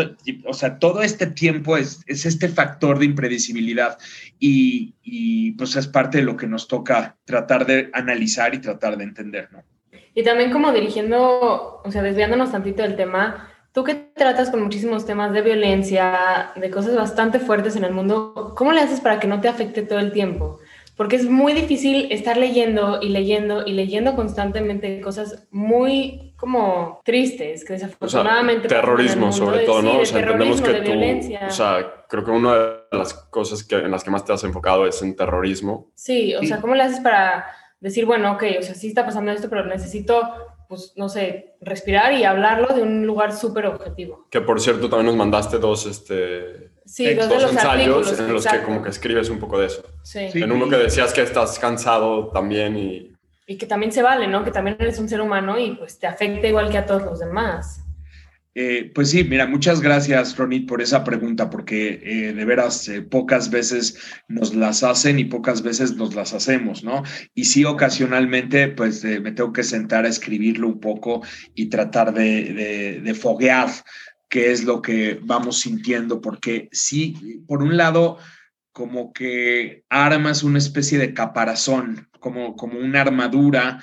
o 0.45 0.53
sea, 0.53 0.79
todo 0.79 1.03
este 1.03 1.27
tiempo 1.27 1.77
es, 1.77 2.01
es 2.07 2.25
este 2.25 2.49
factor 2.49 2.97
de 2.97 3.05
impredecibilidad 3.05 3.99
y, 4.39 4.95
y, 5.03 5.51
pues 5.51 5.75
es 5.75 5.87
parte 5.87 6.17
de 6.17 6.23
lo 6.23 6.35
que 6.35 6.47
nos 6.47 6.67
toca 6.67 7.15
tratar 7.25 7.67
de 7.67 7.91
analizar 7.93 8.55
y 8.55 8.59
tratar 8.59 8.97
de 8.97 9.03
entender, 9.03 9.49
¿no? 9.51 9.63
Y 10.15 10.23
también 10.23 10.51
como 10.51 10.71
dirigiendo, 10.73 11.81
o 11.83 11.91
sea, 11.91 12.01
desviándonos 12.01 12.51
tantito 12.51 12.81
del 12.81 12.95
tema, 12.95 13.48
Tú 13.71 13.83
que 13.83 13.93
tratas 13.93 14.49
con 14.49 14.63
muchísimos 14.63 15.05
temas 15.05 15.31
de 15.31 15.41
violencia, 15.41 16.51
de 16.55 16.71
cosas 16.71 16.95
bastante 16.95 17.39
fuertes 17.39 17.75
en 17.75 17.83
el 17.83 17.93
mundo, 17.93 18.53
¿cómo 18.57 18.71
le 18.71 18.81
haces 18.81 18.99
para 18.99 19.19
que 19.19 19.27
no 19.27 19.41
te 19.41 19.47
afecte 19.47 19.83
todo 19.83 19.99
el 19.99 20.11
tiempo? 20.11 20.59
Porque 20.97 21.15
es 21.15 21.29
muy 21.29 21.53
difícil 21.53 22.11
estar 22.11 22.35
leyendo 22.35 22.99
y 23.01 23.09
leyendo 23.09 23.65
y 23.65 23.71
leyendo 23.71 24.15
constantemente 24.15 24.99
cosas 24.99 25.47
muy 25.51 26.33
como 26.35 26.99
tristes, 27.05 27.63
que 27.63 27.73
desafortunadamente... 27.73 28.67
O 28.67 28.69
sea, 28.69 28.81
terrorismo 28.81 29.31
sobre 29.31 29.59
todo, 29.59 29.81
¿no? 29.81 29.99
o 29.99 30.05
sea, 30.05 30.19
entendemos 30.19 30.61
que 30.61 30.73
tú... 30.73 30.91
O 31.47 31.51
sea, 31.51 32.05
creo 32.09 32.25
que 32.25 32.31
una 32.31 32.55
de 32.55 32.97
las 32.97 33.13
cosas 33.13 33.63
que, 33.63 33.75
en 33.75 33.91
las 33.91 34.03
que 34.03 34.09
más 34.09 34.25
te 34.25 34.33
has 34.33 34.43
enfocado 34.43 34.87
es 34.87 35.01
en 35.01 35.15
terrorismo. 35.15 35.91
Sí, 35.95 36.35
o 36.35 36.43
sea, 36.43 36.59
¿cómo 36.59 36.75
le 36.75 36.83
haces 36.83 36.99
para 36.99 37.45
decir, 37.79 38.05
bueno, 38.05 38.33
ok, 38.33 38.43
o 38.59 38.63
sea, 38.63 38.75
sí 38.75 38.87
está 38.87 39.05
pasando 39.05 39.31
esto, 39.31 39.49
pero 39.49 39.65
necesito 39.65 40.21
pues, 40.69 40.93
no 40.95 41.09
sé, 41.09 41.55
respirar 41.61 42.13
y 42.13 42.23
hablarlo 42.23 42.67
de 42.75 42.83
un 42.83 43.07
lugar 43.07 43.35
súper 43.35 43.65
objetivo. 43.65 44.27
Que 44.29 44.39
por 44.39 44.61
cierto, 44.61 44.87
también 44.87 45.07
nos 45.07 45.15
mandaste 45.15 45.57
dos, 45.57 45.87
este, 45.87 46.69
sí, 46.85 47.11
dos, 47.15 47.51
ensayos 47.51 48.19
en 48.19 48.31
los 48.31 48.45
que 48.45 48.61
como 48.61 48.83
que 48.83 48.89
escribes 48.89 49.31
un 49.31 49.39
poco 49.39 49.57
de 49.57 49.65
eso. 49.65 49.81
Sí. 50.03 50.29
En 50.35 50.51
uno 50.51 50.69
que 50.69 50.77
decías 50.77 51.11
que 51.11 51.23
estás 51.23 51.57
cansado 51.57 52.27
también 52.27 52.77
y... 52.77 53.11
Y 53.47 53.57
que 53.57 53.65
también 53.65 53.91
se 53.91 54.03
vale, 54.03 54.27
¿no? 54.27 54.43
Que 54.43 54.51
también 54.51 54.77
eres 54.79 54.99
un 54.99 55.09
ser 55.09 55.21
humano 55.21 55.57
y 55.57 55.71
pues 55.71 55.97
te 55.97 56.05
afecta 56.05 56.45
igual 56.45 56.69
que 56.69 56.77
a 56.77 56.85
todos 56.85 57.01
los 57.01 57.19
demás. 57.19 57.83
Eh, 58.61 58.91
pues 58.93 59.11
sí, 59.11 59.23
mira, 59.23 59.47
muchas 59.47 59.79
gracias, 59.79 60.35
Ronit, 60.35 60.67
por 60.67 60.81
esa 60.81 61.05
pregunta, 61.05 61.49
porque 61.49 62.01
eh, 62.03 62.33
de 62.33 62.43
veras 62.43 62.89
eh, 62.89 63.01
pocas 63.01 63.49
veces 63.49 63.97
nos 64.27 64.53
las 64.53 64.83
hacen 64.83 65.17
y 65.17 65.23
pocas 65.23 65.61
veces 65.61 65.95
nos 65.95 66.13
las 66.13 66.33
hacemos, 66.33 66.83
¿no? 66.83 67.03
Y 67.33 67.45
sí, 67.45 67.63
ocasionalmente, 67.63 68.67
pues 68.67 69.01
me 69.05 69.31
tengo 69.31 69.53
que 69.53 69.63
sentar 69.63 70.03
a 70.03 70.09
escribirlo 70.09 70.67
un 70.67 70.81
poco 70.81 71.21
y 71.55 71.67
tratar 71.67 72.13
de, 72.13 72.99
de, 73.01 73.13
foguear 73.13 73.69
qué 74.27 74.51
es 74.51 74.65
lo 74.65 74.81
que 74.81 75.21
vamos 75.23 75.61
sintiendo, 75.61 76.19
porque 76.19 76.67
sí, 76.73 77.41
por 77.47 77.63
un 77.63 77.77
lado, 77.77 78.17
como 78.73 79.13
que 79.13 79.85
armas 79.87 80.43
una 80.43 80.57
especie 80.57 80.97
de 80.97 81.13
caparazón, 81.13 82.09
como, 82.19 82.57
como 82.57 82.77
una 82.77 82.99
armadura 82.99 83.79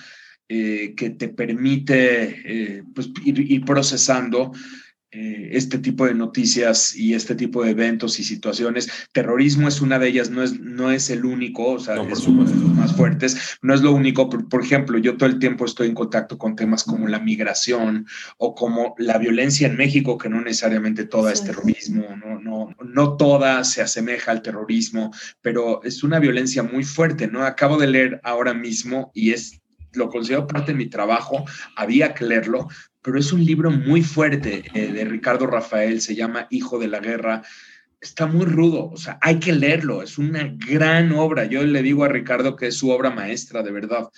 eh, 0.48 0.94
que 0.96 1.10
te 1.10 1.28
permite 1.28 2.76
eh, 2.78 2.84
pues, 2.94 3.10
ir, 3.24 3.64
procesando 3.64 4.52
eh, 5.10 5.48
este 5.52 5.78
tipo 5.78 6.06
de 6.06 6.14
noticias 6.14 6.94
y 6.94 7.14
este 7.14 7.34
tipo 7.34 7.64
de 7.64 7.70
eventos 7.70 8.20
y 8.20 8.22
situaciones. 8.24 8.88
Terrorismo 9.10 9.66
es 9.66 9.80
una 9.80 9.98
de 9.98 10.06
ellas, 10.06 10.30
no 10.30 10.44
es, 10.44 10.60
no 10.60 10.92
es 10.92 11.10
el 11.10 11.24
único, 11.24 11.72
o 11.72 11.78
sea, 11.80 11.96
es 11.96 12.28
uno 12.28 12.44
de 12.44 12.54
los 12.54 12.74
más 12.74 12.94
fuertes, 12.94 13.58
no 13.60 13.74
es 13.74 13.82
lo 13.82 13.90
único. 13.90 14.28
Por, 14.28 14.48
por, 14.48 14.62
ejemplo, 14.62 14.98
yo 14.98 15.16
todo 15.16 15.28
el 15.28 15.40
tiempo 15.40 15.64
estoy 15.64 15.88
en 15.88 15.94
contacto 15.94 16.38
con 16.38 16.54
temas 16.54 16.84
como 16.84 17.08
la 17.08 17.18
migración 17.18 18.06
o 18.38 18.54
como 18.54 18.94
la 18.98 19.18
violencia 19.18 19.66
en 19.66 19.76
México, 19.76 20.16
que 20.16 20.28
no 20.28 20.40
necesariamente 20.40 21.06
toda 21.06 21.32
es 21.32 21.42
terrorismo, 21.42 22.04
no, 22.24 22.38
no, 22.38 22.76
no 22.84 23.16
toda 23.16 23.64
se 23.64 23.82
asemeja 23.82 24.30
al 24.30 24.42
terrorismo, 24.42 25.12
pero 25.40 25.82
es 25.82 26.04
una 26.04 26.20
violencia 26.20 26.62
muy 26.62 26.84
fuerte, 26.84 27.26
¿no? 27.26 27.42
Acabo 27.42 27.78
de 27.78 27.88
leer 27.88 28.20
ahora 28.22 28.54
mismo 28.54 29.10
y 29.12 29.32
es 29.32 29.60
lo 29.96 30.08
considero 30.08 30.46
parte 30.46 30.72
de 30.72 30.78
mi 30.78 30.86
trabajo, 30.86 31.44
había 31.76 32.14
que 32.14 32.24
leerlo, 32.24 32.68
pero 33.02 33.18
es 33.18 33.32
un 33.32 33.44
libro 33.44 33.70
muy 33.70 34.02
fuerte 34.02 34.64
eh, 34.74 34.92
de 34.92 35.04
Ricardo 35.04 35.46
Rafael, 35.46 36.00
se 36.00 36.14
llama 36.14 36.46
Hijo 36.50 36.78
de 36.78 36.88
la 36.88 37.00
Guerra. 37.00 37.42
Está 38.00 38.26
muy 38.26 38.46
rudo, 38.46 38.90
o 38.90 38.96
sea, 38.96 39.18
hay 39.22 39.38
que 39.38 39.52
leerlo, 39.52 40.02
es 40.02 40.18
una 40.18 40.54
gran 40.68 41.12
obra. 41.12 41.46
Yo 41.46 41.64
le 41.64 41.82
digo 41.82 42.04
a 42.04 42.08
Ricardo 42.08 42.56
que 42.56 42.68
es 42.68 42.76
su 42.76 42.90
obra 42.90 43.10
maestra, 43.10 43.62
de 43.62 43.72
verdad. 43.72 44.08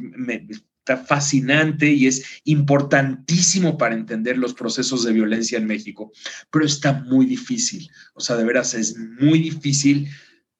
Me, 0.00 0.46
está 0.86 0.96
fascinante 0.96 1.90
y 1.90 2.06
es 2.06 2.40
importantísimo 2.44 3.76
para 3.76 3.96
entender 3.96 4.38
los 4.38 4.54
procesos 4.54 5.04
de 5.04 5.12
violencia 5.12 5.58
en 5.58 5.66
México, 5.66 6.12
pero 6.48 6.64
está 6.64 6.92
muy 6.92 7.26
difícil, 7.26 7.90
o 8.14 8.20
sea, 8.20 8.36
de 8.36 8.44
veras 8.44 8.72
es 8.74 8.96
muy 8.96 9.40
difícil 9.40 10.08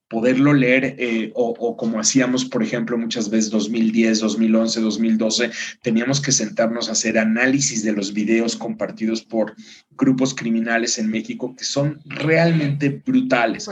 poderlo 0.09 0.53
leer 0.53 0.97
eh, 0.99 1.33
o, 1.35 1.77
como 1.77 1.99
hacíamos, 1.99 2.45
por 2.45 2.62
ejemplo, 2.62 2.97
muchas 2.97 3.29
veces 3.29 3.51
2010, 3.51 4.21
2011, 4.21 4.81
2012, 4.81 5.51
teníamos 5.83 6.21
que 6.21 6.33
sentarnos 6.33 6.88
a 6.88 6.92
hacer 6.92 7.19
análisis 7.19 7.83
de 7.83 7.92
los 7.92 8.12
videos 8.12 8.57
compartidos 8.57 9.23
por 9.23 9.55
grupos 9.90 10.35
criminales 10.35 10.99
en 10.99 11.11
México 11.11 11.55
que 11.57 11.64
son 11.64 12.01
realmente 12.05 13.03
brutales. 13.05 13.69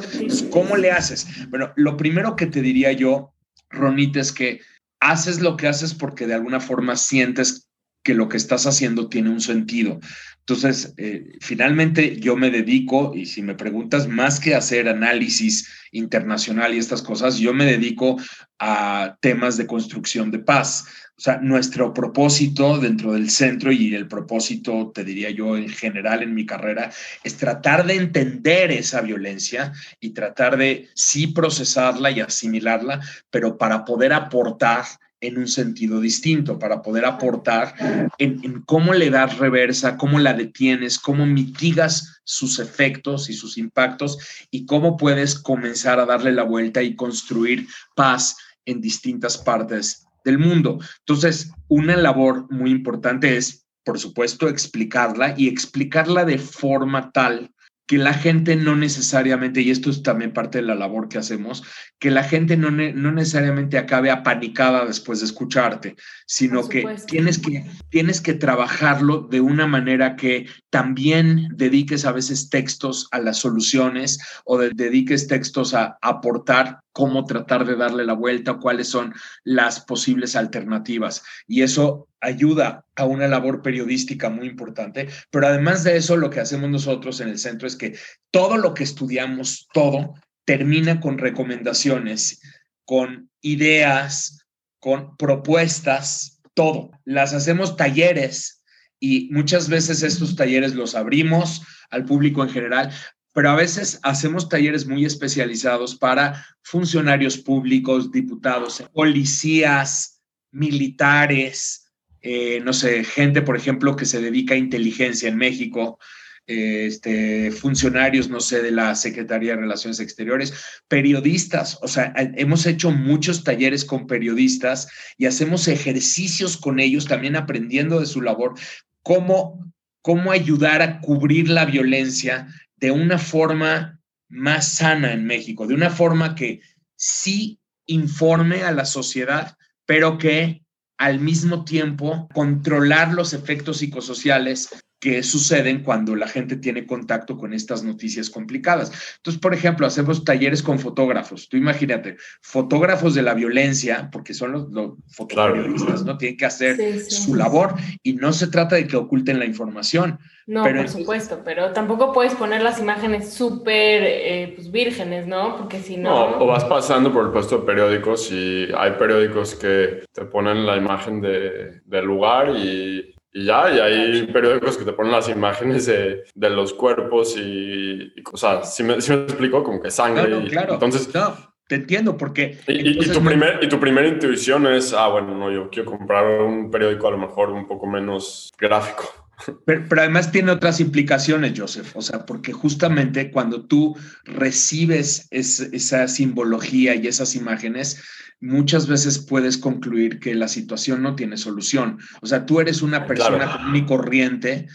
¿Cómo 0.51 0.77
le 0.77 0.91
haces? 0.91 1.27
Bueno, 1.51 1.73
lo 1.77 1.97
primero 1.97 2.35
que 2.35 2.47
te 2.47 2.63
diría 2.63 2.93
yo, 2.93 3.33
Ronita, 3.71 4.21
es 4.21 4.33
que 4.33 4.61
haces 5.01 5.41
lo 5.41 5.57
que 5.57 5.69
haces 5.69 5.95
porque 5.95 6.27
de 6.27 6.35
alguna 6.35 6.61
forma 6.61 6.97
sientes 6.97 7.69
que 8.03 8.15
lo 8.15 8.29
que 8.29 8.37
estás 8.37 8.67
haciendo 8.67 9.09
tiene 9.09 9.31
un 9.31 9.41
sentido. 9.41 9.99
Entonces, 10.47 10.93
eh, 10.99 11.39
finalmente 11.41 12.21
yo 12.21 12.37
me 12.37 12.51
dedico, 12.51 13.13
y 13.15 13.25
si 13.25 13.41
me 13.41 13.55
preguntas 13.55 14.07
más 14.07 14.39
que 14.39 14.55
hacer 14.55 14.91
análisis 14.91 15.67
internacional 15.91 16.75
y 16.75 16.79
estas 16.79 17.01
cosas, 17.01 17.39
yo 17.39 17.55
me 17.55 17.65
dedico 17.65 18.21
a 18.59 19.17
temas 19.21 19.57
de 19.57 19.67
construcción 19.67 20.31
de 20.31 20.41
paz. 20.41 20.85
O 21.17 21.21
sea, 21.21 21.39
nuestro 21.39 21.95
propósito 21.95 22.77
dentro 22.77 23.15
del 23.15 23.31
centro 23.31 23.73
y 23.73 23.95
el 23.95 24.07
propósito, 24.07 24.93
te 24.95 25.03
diría 25.03 25.31
yo, 25.31 25.57
en 25.57 25.71
general 25.71 26.23
en 26.23 26.35
mi 26.35 26.45
carrera, 26.45 26.91
es 27.23 27.39
tratar 27.39 27.87
de 27.87 27.95
entender 27.95 28.71
esa 28.71 29.01
violencia 29.01 29.73
y 29.99 30.11
tratar 30.11 30.59
de 30.59 30.91
sí 30.95 31.29
procesarla 31.29 32.11
y 32.11 32.21
asimilarla, 32.21 33.01
pero 33.31 33.57
para 33.57 33.83
poder 33.87 34.13
aportar 34.13 34.85
en 35.27 35.39
un 35.39 35.49
sentido 35.49 36.01
distinto, 36.01 36.59
para 36.59 36.83
poder 36.83 37.05
aportar 37.05 37.75
en, 38.19 38.63
cómo 38.63 38.93
le 38.93 39.11
das 39.11 39.39
reversa, 39.39 39.97
cómo 39.97 40.19
la 40.19 40.35
detienes, 40.35 40.99
cómo 40.99 41.27
mitigas 41.27 42.21
sus 42.25 42.59
efectos 42.59 43.31
y 43.31 43.33
sus 43.33 43.57
impactos 43.57 44.19
y 44.51 44.67
cómo 44.67 44.97
puedes 44.97 45.39
comenzar 45.39 45.99
a 45.99 46.07
darle 46.07 46.33
la 46.33 46.43
vuelta 46.43 46.83
y 46.83 46.95
construir 46.95 47.67
paz 47.97 48.37
en 48.67 48.81
distintas 48.81 49.39
partes 49.39 50.07
del 50.25 50.39
mundo. 50.39 50.79
Entonces, 51.01 51.51
una 51.69 51.97
labor 51.97 52.47
muy 52.51 52.71
importante 52.71 53.37
es, 53.37 53.67
por 53.85 53.99
supuesto, 53.99 54.49
explicarla 54.49 55.35
y 55.37 55.49
explicarla 55.49 56.25
de 56.25 56.39
forma 56.39 57.11
tal 57.13 57.51
que 57.87 57.99
la 57.99 58.15
gente 58.15 58.57
no 58.57 58.77
necesariamente, 58.77 59.61
y 59.61 59.71
esto 59.71 59.91
es 59.91 60.03
también 60.03 60.33
parte 60.33 60.59
de 60.59 60.65
la 60.65 60.75
labor 60.75 61.09
que 61.09 61.19
hacemos, 61.19 61.63
que 61.99 62.11
la 62.11 62.25
gente 62.25 62.57
no, 62.57 62.71
no 62.71 63.13
necesariamente 63.13 63.77
acabe 63.77 64.11
apanicada 64.11 64.87
después 64.87 65.21
de 65.21 65.27
escucharte, 65.27 65.97
sino 66.27 66.67
que 66.69 66.87
tienes, 67.07 67.39
que 67.39 67.67
tienes 67.91 68.23
que 68.23 68.33
trabajarlo 68.33 69.29
de 69.31 69.43
una 69.43 69.67
manera 69.67 70.17
que 70.17 70.47
también 70.71 71.49
dediques 71.55 72.07
a 72.07 72.13
veces 72.13 72.49
textos 72.49 73.07
a 73.11 73.19
las 73.19 73.39
soluciones 73.39 74.19
o 74.45 74.59
dediques 74.59 75.29
textos 75.29 75.75
a 75.75 75.99
aportar 76.01 76.81
cómo 76.93 77.25
tratar 77.25 77.67
de 77.67 77.77
darle 77.77 78.07
la 78.07 78.15
vuelta 78.15 78.55
cuáles 78.55 78.89
son 78.89 79.13
las 79.43 79.81
posibles 79.81 80.37
alternativas. 80.37 81.23
Y 81.47 81.63
eso 81.63 82.09
ayuda 82.25 82.85
a 82.97 83.05
una 83.05 83.29
labor 83.29 83.63
periodística 83.63 84.31
muy 84.31 84.49
importante. 84.49 85.09
Pero 85.31 85.47
además 85.47 85.85
de 85.85 85.97
eso, 85.97 86.17
lo 86.17 86.31
que 86.31 86.41
hacemos 86.41 86.71
nosotros 86.71 87.21
en 87.21 87.29
el 87.29 87.39
centro 87.39 87.69
es 87.69 87.77
que 87.77 87.97
todo 88.31 88.57
lo 88.57 88.75
que 88.75 88.85
estudiamos, 88.85 89.69
todo, 89.73 90.15
termina 90.45 91.01
con 91.01 91.19
recomendaciones, 91.19 92.41
con 92.85 93.31
ideas, 93.41 94.47
con 94.79 95.17
propuestas, 95.17 96.43
todo. 96.55 96.91
Las 97.05 97.33
hacemos 97.33 97.77
talleres 97.77 98.63
y 99.01 99.29
muchas 99.33 99.69
veces 99.69 100.03
estos 100.03 100.37
talleres 100.37 100.75
los 100.75 100.95
abrimos 100.95 101.63
al 101.91 102.05
público 102.05 102.43
en 102.43 102.51
general, 102.51 102.91
pero 103.33 103.51
a 103.51 103.57
veces 103.57 103.99
hacemos 104.03 104.49
talleres 104.49 104.87
muy 104.87 105.05
especializados 105.05 105.97
para 105.97 106.47
funcionarios 106.63 107.37
públicos, 107.37 108.13
diputados, 108.13 108.83
policías, 108.93 110.23
militares, 110.53 111.84
eh, 112.27 112.59
no 112.65 112.73
sé, 112.73 113.05
gente, 113.05 113.43
por 113.43 113.55
ejemplo, 113.55 113.97
que 113.97 114.07
se 114.07 114.19
dedica 114.19 114.55
a 114.55 114.57
inteligencia 114.57 115.29
en 115.29 115.37
México, 115.37 115.99
eh, 116.47 116.87
este, 116.87 117.51
funcionarios, 117.51 118.31
no 118.31 118.41
sé, 118.41 118.63
de 118.63 118.71
la 118.71 118.95
Secretaría 118.95 119.51
de 119.51 119.61
Relaciones 119.61 120.01
Exteriores, 120.01 120.55
periodistas, 120.89 121.79
o 121.83 121.87
sea, 121.87 122.15
hemos 122.17 122.65
hecho 122.65 122.91
muchos 122.91 123.45
talleres 123.45 123.85
con 123.85 124.07
periodistas 124.07 124.89
y 125.19 125.27
hacemos 125.27 125.69
ejercicios 125.69 126.57
con 126.57 126.81
ellos, 126.81 127.07
también 127.07 127.37
aprendiendo 127.37 128.01
de 128.01 128.07
su 128.07 128.23
labor, 128.23 128.55
cómo, 129.03 129.71
cómo 130.01 130.33
ayudar 130.33 130.81
a 130.81 131.01
cubrir 131.01 131.51
la 131.51 131.67
violencia 131.67 132.49
de 132.79 132.91
una 132.91 133.19
forma 133.19 134.01
más 134.31 134.69
sana 134.69 135.13
en 135.13 135.27
México, 135.27 135.67
de 135.67 135.75
una 135.75 135.91
forma 135.91 136.35
que 136.35 136.63
sí 136.97 137.61
informe 137.85 138.63
a 138.63 138.73
la 138.73 138.87
sociedad, 138.87 139.59
pero 139.85 140.17
que 140.17 140.64
al 140.99 141.21
mismo 141.21 141.65
tiempo 141.65 142.29
controlar 142.33 143.13
los 143.13 143.33
efectos 143.33 143.79
psicosociales 143.79 144.69
que 145.05 145.23
suceden 145.23 145.83
cuando 145.83 146.17
la 146.17 146.27
gente 146.27 146.57
tiene 146.57 146.87
contacto 146.87 147.37
con 147.37 147.53
estas 147.53 147.85
noticias 147.85 148.31
complicadas. 148.31 148.91
Entonces, 149.19 149.39
por 149.39 149.53
ejemplo, 149.53 149.87
hacemos 149.87 150.25
talleres 150.25 150.63
con 150.63 150.79
fotógrafos. 150.79 151.47
Tú 151.51 151.59
imagínate, 151.59 152.17
fotógrafos 152.41 153.15
de 153.15 153.21
la 153.21 153.35
violencia, 153.35 154.09
porque 154.11 154.33
son 154.33 154.53
los, 154.53 154.71
los 154.71 154.93
fotoperiodistas, 155.09 156.07
¿no? 156.07 156.17
Tienen 156.17 156.39
que 156.39 156.47
hacer 156.47 157.03
su 157.03 157.35
labor 157.35 157.75
y 158.03 158.15
no 158.15 158.33
se 158.33 158.47
trata 158.47 158.77
de 158.77 158.87
que 158.87 158.97
oculten 158.97 159.39
la 159.39 159.45
información. 159.45 160.19
No, 160.47 160.63
por 160.63 160.89
supuesto, 160.89 161.43
pero 161.45 161.73
tampoco 161.73 162.11
puedes 162.15 162.35
poner 162.35 162.63
las 162.63 162.81
imágenes 162.81 163.31
súper 163.35 164.03
eh, 164.05 164.53
pues, 164.57 164.71
vírgenes, 164.71 165.27
¿no? 165.27 165.59
Porque 165.59 165.81
si 165.81 165.99
no... 165.99 166.31
No, 166.31 166.45
o 166.45 166.47
vas 166.47 166.65
pasando 166.65 167.13
por 167.13 167.27
el 167.27 167.31
puesto 167.31 167.59
de 167.59 167.67
periódicos 167.67 168.33
y 168.33 168.69
hay 168.75 168.93
periódicos 168.93 169.55
que 169.55 170.05
te 170.13 170.25
ponen 170.25 170.65
la 170.65 170.79
imagen 170.79 171.21
de, 171.21 171.83
del 171.85 172.07
lugar 172.07 172.57
y 172.57 173.14
y 173.37 173.47
ya, 173.47 173.69
y 173.69 173.81
hay 173.81 174.27
periódicos 174.29 174.79
que 174.79 174.85
te 174.85 174.93
ponen 174.93 175.11
las 175.11 175.29
imágenes 175.29 175.87
de, 175.87 176.23
de 176.37 176.51
los 176.51 176.73
cuerpos 176.73 177.35
y, 177.37 178.13
cosas. 178.23 178.77
Si 178.77 178.85
me, 178.85 179.01
si 179.01 179.11
me 179.11 179.25
explico, 179.25 179.65
como 179.65 179.83
que 179.83 179.91
sangre. 179.91 180.27
Claro, 180.27 180.45
claro. 180.49 180.75
Entonces, 180.75 181.13
no, 181.13 181.37
te 181.67 181.75
entiendo, 181.75 182.17
porque. 182.17 182.61
Y, 182.69 182.97
tu 183.11 183.21
primer, 183.21 183.59
y 183.61 183.69
tu 183.69 183.81
primera 183.81 184.07
intuición 184.07 184.69
es: 184.69 184.93
ah, 184.93 185.09
bueno, 185.09 185.37
no, 185.37 185.51
yo 185.51 185.69
quiero 185.69 185.91
comprar 185.91 186.25
un 186.43 186.71
periódico 186.71 187.09
a 187.09 187.11
lo 187.11 187.19
mejor 187.19 187.51
un 187.51 187.67
poco 187.67 187.89
menos 187.89 188.53
gráfico. 188.57 189.13
Pero, 189.67 189.85
pero, 189.89 190.03
además 190.03 190.31
tiene 190.31 190.53
otras 190.53 190.79
implicaciones, 190.79 191.59
Joseph. 191.59 191.91
O 191.97 192.03
sea, 192.03 192.25
porque 192.25 192.53
justamente 192.53 193.33
cuando 193.33 193.67
tú 193.67 193.97
recibes 194.23 195.27
esa 195.33 196.07
simbología 196.07 196.95
y 196.95 197.09
esas 197.09 197.35
imágenes, 197.35 198.01
muchas 198.41 198.87
veces 198.87 199.19
puedes 199.19 199.59
concluir 199.59 200.21
que 200.21 200.35
la 200.35 200.49
situación 200.49 201.03
no 201.03 201.15
tiene 201.15 201.37
solución. 201.37 201.99
O 202.21 202.27
sea, 202.27 202.47
tú 202.47 202.61
eres 202.61 202.83
una 202.83 203.07
persona 203.07 203.51
común 203.53 203.77
y 203.77 203.87
corriente 203.87 204.67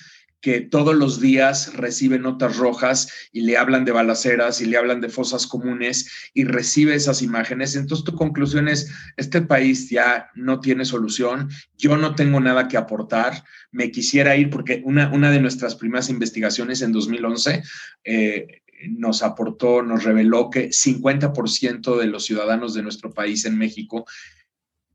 que 0.41 0.61
todos 0.61 0.95
los 0.95 1.19
días 1.19 1.73
recibe 1.75 2.17
notas 2.17 2.57
rojas 2.57 3.11
y 3.31 3.41
le 3.41 3.57
hablan 3.57 3.83
de 3.83 3.91
balaceras 3.91 4.61
y 4.61 4.65
le 4.65 4.77
hablan 4.77 5.01
de 5.01 5.09
fosas 5.09 5.45
comunes 5.47 6.31
y 6.33 6.45
recibe 6.45 6.95
esas 6.95 7.21
imágenes. 7.21 7.75
Entonces 7.75 8.05
tu 8.05 8.15
conclusión 8.15 8.69
es, 8.69 8.89
este 9.17 9.41
país 9.41 9.89
ya 9.89 10.29
no 10.35 10.61
tiene 10.61 10.85
solución, 10.85 11.49
yo 11.77 11.97
no 11.97 12.15
tengo 12.15 12.39
nada 12.39 12.67
que 12.67 12.77
aportar, 12.77 13.43
me 13.71 13.91
quisiera 13.91 14.35
ir 14.37 14.49
porque 14.49 14.81
una, 14.85 15.11
una 15.11 15.29
de 15.29 15.41
nuestras 15.41 15.75
primeras 15.75 16.09
investigaciones 16.09 16.81
en 16.81 16.93
2011 16.93 17.63
eh, 18.05 18.61
nos 18.87 19.23
aportó, 19.23 19.81
nos 19.81 20.03
reveló 20.03 20.49
que 20.49 20.69
50% 20.69 21.97
de 21.97 22.07
los 22.07 22.25
ciudadanos 22.25 22.73
de 22.73 22.83
nuestro 22.83 23.13
país 23.13 23.45
en 23.45 23.57
México 23.57 24.05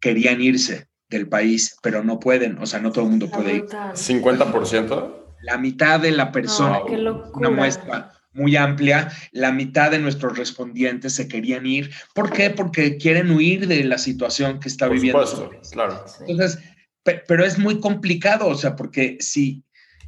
querían 0.00 0.40
irse 0.40 0.88
del 1.08 1.28
país, 1.28 1.76
pero 1.82 2.02
no 2.02 2.18
pueden, 2.18 2.58
o 2.58 2.66
sea, 2.66 2.80
no 2.80 2.92
todo 2.92 3.04
el 3.04 3.10
mundo 3.10 3.30
puede 3.30 3.56
ir. 3.56 3.64
¿50%? 3.64 5.14
La 5.42 5.58
mitad 5.58 6.00
de 6.00 6.10
la 6.10 6.32
persona, 6.32 6.80
una 7.34 7.50
muestra 7.50 8.12
muy 8.32 8.56
amplia, 8.56 9.12
la 9.32 9.52
mitad 9.52 9.90
de 9.90 9.98
nuestros 9.98 10.36
respondientes 10.36 11.14
se 11.14 11.28
querían 11.28 11.66
ir. 11.66 11.90
¿Por 12.14 12.32
qué? 12.32 12.50
Porque 12.50 12.96
quieren 12.96 13.30
huir 13.30 13.68
de 13.68 13.84
la 13.84 13.98
situación 13.98 14.58
que 14.60 14.68
está 14.68 14.88
viviendo. 14.88 15.24
Supuesto, 15.26 15.70
claro. 15.70 16.04
Entonces, 16.26 16.58
pero 17.04 17.44
es 17.44 17.58
muy 17.58 17.80
complicado, 17.80 18.48
o 18.48 18.54
sea, 18.54 18.76
porque 18.76 19.18
si, 19.20 19.62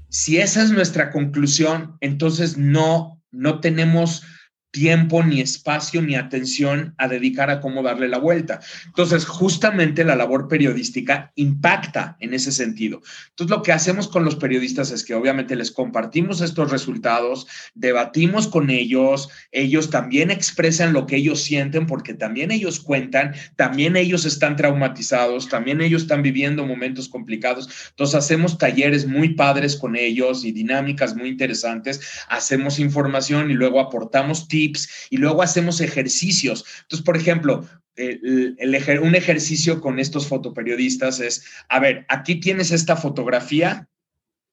si 0.08 0.38
esa 0.38 0.62
es 0.62 0.70
nuestra 0.70 1.10
conclusión, 1.10 1.96
entonces 2.00 2.56
no 2.56 3.22
no 3.36 3.60
tenemos 3.60 4.22
tiempo, 4.76 5.22
ni 5.22 5.40
espacio, 5.40 6.02
ni 6.02 6.16
atención 6.16 6.94
a 6.98 7.08
dedicar 7.08 7.48
a 7.48 7.62
cómo 7.62 7.82
darle 7.82 8.08
la 8.08 8.18
vuelta. 8.18 8.60
Entonces, 8.84 9.24
justamente 9.24 10.04
la 10.04 10.16
labor 10.16 10.48
periodística 10.48 11.32
impacta 11.34 12.18
en 12.20 12.34
ese 12.34 12.52
sentido. 12.52 13.00
Entonces, 13.30 13.56
lo 13.56 13.62
que 13.62 13.72
hacemos 13.72 14.06
con 14.06 14.26
los 14.26 14.36
periodistas 14.36 14.90
es 14.90 15.02
que 15.02 15.14
obviamente 15.14 15.56
les 15.56 15.70
compartimos 15.70 16.42
estos 16.42 16.70
resultados, 16.70 17.46
debatimos 17.74 18.48
con 18.48 18.68
ellos, 18.68 19.30
ellos 19.50 19.88
también 19.88 20.30
expresan 20.30 20.92
lo 20.92 21.06
que 21.06 21.16
ellos 21.16 21.42
sienten 21.42 21.86
porque 21.86 22.12
también 22.12 22.50
ellos 22.50 22.78
cuentan, 22.78 23.34
también 23.56 23.96
ellos 23.96 24.26
están 24.26 24.56
traumatizados, 24.56 25.48
también 25.48 25.80
ellos 25.80 26.02
están 26.02 26.22
viviendo 26.22 26.66
momentos 26.66 27.08
complicados. 27.08 27.70
Entonces, 27.88 28.14
hacemos 28.14 28.58
talleres 28.58 29.06
muy 29.06 29.30
padres 29.30 29.74
con 29.74 29.96
ellos 29.96 30.44
y 30.44 30.52
dinámicas 30.52 31.16
muy 31.16 31.30
interesantes, 31.30 32.02
hacemos 32.28 32.78
información 32.78 33.50
y 33.50 33.54
luego 33.54 33.80
aportamos 33.80 34.48
tips 34.48 34.65
y 35.10 35.16
luego 35.16 35.42
hacemos 35.42 35.80
ejercicios. 35.80 36.64
Entonces, 36.82 37.04
por 37.04 37.16
ejemplo, 37.16 37.66
un 39.02 39.14
ejercicio 39.14 39.80
con 39.80 39.98
estos 39.98 40.26
fotoperiodistas 40.26 41.20
es, 41.20 41.44
a 41.68 41.80
ver, 41.80 42.04
aquí 42.08 42.36
tienes 42.36 42.70
esta 42.70 42.96
fotografía 42.96 43.88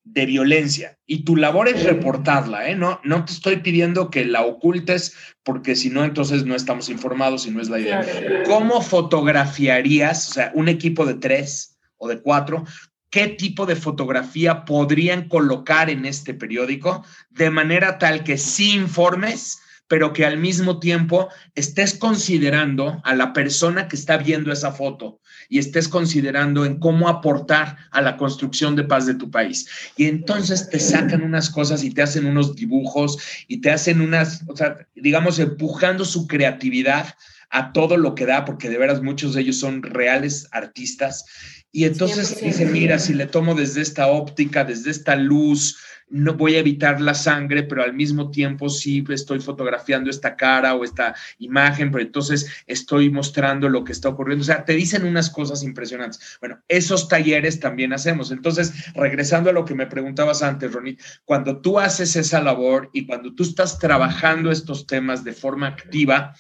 de 0.05 0.25
violencia 0.25 0.97
y 1.05 1.23
tu 1.23 1.37
labor 1.37 1.69
es 1.69 1.83
reportarla, 1.83 2.69
¿eh? 2.69 2.75
No, 2.75 2.99
no 3.05 3.23
te 3.23 3.31
estoy 3.31 3.57
pidiendo 3.57 4.09
que 4.09 4.25
la 4.25 4.41
ocultes 4.41 5.15
porque 5.43 5.75
si 5.75 5.89
no, 5.89 6.03
entonces 6.03 6.45
no 6.45 6.55
estamos 6.55 6.89
informados 6.89 7.45
y 7.45 7.51
no 7.51 7.61
es 7.61 7.69
la 7.69 7.79
idea. 7.79 8.43
¿Cómo 8.45 8.81
fotografiarías, 8.81 10.29
o 10.29 10.33
sea, 10.33 10.51
un 10.55 10.67
equipo 10.67 11.05
de 11.05 11.15
tres 11.15 11.77
o 11.97 12.09
de 12.09 12.21
cuatro, 12.21 12.65
qué 13.09 13.27
tipo 13.27 13.65
de 13.65 13.75
fotografía 13.75 14.65
podrían 14.65 15.29
colocar 15.29 15.89
en 15.89 16.05
este 16.05 16.33
periódico 16.33 17.05
de 17.29 17.49
manera 17.49 17.97
tal 17.97 18.23
que 18.23 18.37
sí 18.37 18.73
informes, 18.73 19.59
pero 19.87 20.13
que 20.13 20.25
al 20.25 20.37
mismo 20.37 20.79
tiempo 20.79 21.29
estés 21.55 21.93
considerando 21.93 23.01
a 23.03 23.15
la 23.15 23.33
persona 23.33 23.87
que 23.87 23.95
está 23.95 24.17
viendo 24.17 24.51
esa 24.51 24.71
foto 24.71 25.19
y 25.49 25.59
estés 25.59 25.87
considerando 25.87 26.65
en 26.65 26.79
cómo 26.79 27.09
aportar 27.09 27.77
a 27.91 28.01
la 28.01 28.17
construcción 28.17 28.75
de 28.75 28.85
paz 28.85 29.05
de 29.05 29.15
tu 29.15 29.29
país. 29.29 29.67
Y 29.97 30.05
entonces 30.05 30.69
te 30.69 30.79
sacan 30.79 31.21
unas 31.21 31.49
cosas 31.49 31.83
y 31.83 31.91
te 31.91 32.01
hacen 32.01 32.25
unos 32.25 32.55
dibujos 32.55 33.17
y 33.47 33.61
te 33.61 33.71
hacen 33.71 34.01
unas, 34.01 34.43
o 34.47 34.55
sea, 34.55 34.77
digamos, 34.95 35.39
empujando 35.39 36.05
su 36.05 36.27
creatividad 36.27 37.15
a 37.49 37.71
todo 37.71 37.97
lo 37.97 38.15
que 38.15 38.25
da, 38.25 38.45
porque 38.45 38.67
de 38.67 38.79
veras 38.79 39.03
muchos 39.03 39.35
de 39.35 39.41
ellos 39.41 39.59
son 39.59 39.83
reales 39.83 40.47
artistas. 40.51 41.23
Y 41.71 41.85
entonces 41.85 42.41
dice, 42.41 42.65
mira, 42.65 42.97
si 42.97 43.13
le 43.13 43.27
tomo 43.27 43.53
desde 43.53 43.81
esta 43.81 44.07
óptica, 44.07 44.63
desde 44.63 44.89
esta 44.89 45.15
luz, 45.15 45.77
no 46.13 46.35
voy 46.35 46.55
a 46.55 46.59
evitar 46.59 47.01
la 47.01 47.15
sangre, 47.15 47.63
pero 47.63 47.83
al 47.83 47.93
mismo 47.93 48.29
tiempo 48.29 48.69
sí 48.69 49.03
estoy 49.09 49.39
fotografiando 49.39 50.11
esta 50.11 50.35
cara 50.35 50.75
o 50.75 50.83
esta 50.83 51.15
imagen, 51.39 51.91
pero 51.91 52.03
entonces 52.03 52.47
estoy 52.67 53.09
mostrando 53.09 53.67
lo 53.67 53.83
que 53.83 53.93
está 53.93 54.09
ocurriendo. 54.09 54.43
O 54.43 54.45
sea, 54.45 54.63
te 54.63 54.73
dicen 54.73 55.05
unas 55.05 55.31
cosas 55.31 55.63
impresionantes. 55.63 56.37
Bueno, 56.39 56.59
esos 56.67 57.07
talleres 57.07 57.59
también 57.59 57.93
hacemos. 57.93 58.31
Entonces, 58.31 58.93
regresando 58.93 59.49
a 59.49 59.53
lo 59.53 59.65
que 59.65 59.73
me 59.73 59.87
preguntabas 59.87 60.43
antes, 60.43 60.71
Ronit, 60.71 61.01
cuando 61.25 61.61
tú 61.61 61.79
haces 61.79 62.15
esa 62.15 62.43
labor 62.43 62.91
y 62.93 63.07
cuando 63.07 63.33
tú 63.33 63.41
estás 63.41 63.79
trabajando 63.79 64.51
estos 64.51 64.85
temas 64.85 65.23
de 65.23 65.33
forma 65.33 65.65
activa, 65.65 66.35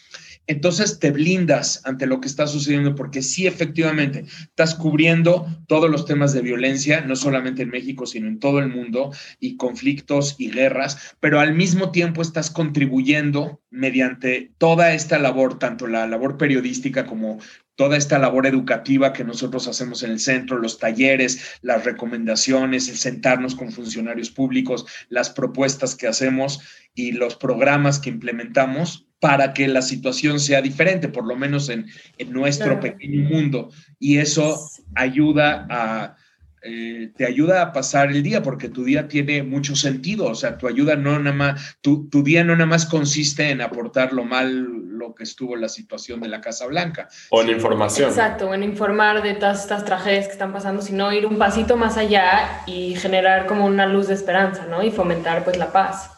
entonces 0.47 0.99
te 0.99 1.11
blindas 1.11 1.81
ante 1.85 2.05
lo 2.05 2.19
que 2.19 2.27
está 2.27 2.47
sucediendo 2.47 2.95
porque 2.95 3.21
sí, 3.21 3.47
efectivamente, 3.47 4.25
estás 4.41 4.75
cubriendo 4.75 5.47
todos 5.67 5.89
los 5.89 6.05
temas 6.05 6.33
de 6.33 6.41
violencia, 6.41 7.01
no 7.01 7.15
solamente 7.15 7.61
en 7.61 7.69
México, 7.69 8.05
sino 8.05 8.27
en 8.27 8.39
todo 8.39 8.59
el 8.59 8.69
mundo, 8.69 9.11
y 9.39 9.57
conflictos 9.57 10.35
y 10.37 10.51
guerras, 10.51 11.15
pero 11.19 11.39
al 11.39 11.53
mismo 11.53 11.91
tiempo 11.91 12.21
estás 12.21 12.51
contribuyendo 12.51 13.61
mediante 13.69 14.51
toda 14.57 14.93
esta 14.93 15.17
labor, 15.17 15.57
tanto 15.59 15.87
la 15.87 16.07
labor 16.07 16.37
periodística 16.37 17.05
como 17.05 17.39
toda 17.75 17.97
esta 17.97 18.19
labor 18.19 18.45
educativa 18.45 19.13
que 19.13 19.23
nosotros 19.23 19.67
hacemos 19.67 20.03
en 20.03 20.11
el 20.11 20.19
centro, 20.19 20.57
los 20.57 20.77
talleres, 20.77 21.57
las 21.61 21.83
recomendaciones, 21.83 22.87
el 22.87 22.97
sentarnos 22.97 23.55
con 23.55 23.71
funcionarios 23.71 24.29
públicos, 24.29 24.85
las 25.09 25.29
propuestas 25.29 25.95
que 25.95 26.07
hacemos 26.07 26.59
y 26.93 27.13
los 27.13 27.35
programas 27.35 27.99
que 27.99 28.09
implementamos 28.09 29.07
para 29.19 29.53
que 29.53 29.67
la 29.69 29.81
situación 29.81 30.39
sea 30.39 30.61
diferente, 30.61 31.07
por 31.07 31.25
lo 31.25 31.37
menos 31.37 31.69
en, 31.69 31.87
nuestro 32.27 32.79
pequeño 32.79 33.21
mundo. 33.29 33.71
Y 33.97 34.17
eso 34.17 34.69
ayuda 34.95 35.65
a, 35.69 36.17
eh, 36.63 37.11
te 37.17 37.25
ayuda 37.25 37.61
a 37.61 37.73
pasar 37.73 38.09
el 38.09 38.23
día 38.23 38.41
porque 38.41 38.69
tu 38.69 38.85
día 38.85 39.07
tiene 39.07 39.43
mucho 39.43 39.75
sentido. 39.75 40.27
O 40.27 40.35
sea, 40.35 40.57
tu 40.57 40.67
ayuda 40.67 40.95
no 40.95 41.19
nada 41.19 41.35
más, 41.35 41.77
tu, 41.81 42.07
tu, 42.09 42.23
día 42.23 42.43
no 42.43 42.55
nada 42.55 42.65
más 42.65 42.85
consiste 42.85 43.49
en 43.49 43.61
aportar 43.61 44.13
lo 44.13 44.23
mal, 44.23 44.63
lo 44.97 45.13
que 45.13 45.23
estuvo 45.23 45.55
la 45.55 45.67
situación 45.67 46.21
de 46.21 46.29
la 46.29 46.41
Casa 46.41 46.65
Blanca. 46.65 47.09
O 47.29 47.41
en 47.41 47.49
información. 47.49 48.09
Exacto, 48.09 48.53
en 48.53 48.63
informar 48.63 49.21
de 49.21 49.33
todas 49.33 49.61
estas 49.61 49.83
tragedias 49.83 50.27
que 50.27 50.33
están 50.33 50.53
pasando, 50.53 50.81
sino 50.81 51.11
ir 51.11 51.25
un 51.25 51.37
pasito 51.37 51.75
más 51.75 51.97
allá 51.97 52.63
y 52.65 52.95
generar 52.95 53.45
como 53.45 53.65
una 53.65 53.85
luz 53.85 54.07
de 54.07 54.13
esperanza, 54.13 54.65
¿no? 54.69 54.83
Y 54.83 54.91
fomentar 54.91 55.43
pues 55.43 55.57
la 55.57 55.71
paz 55.71 56.09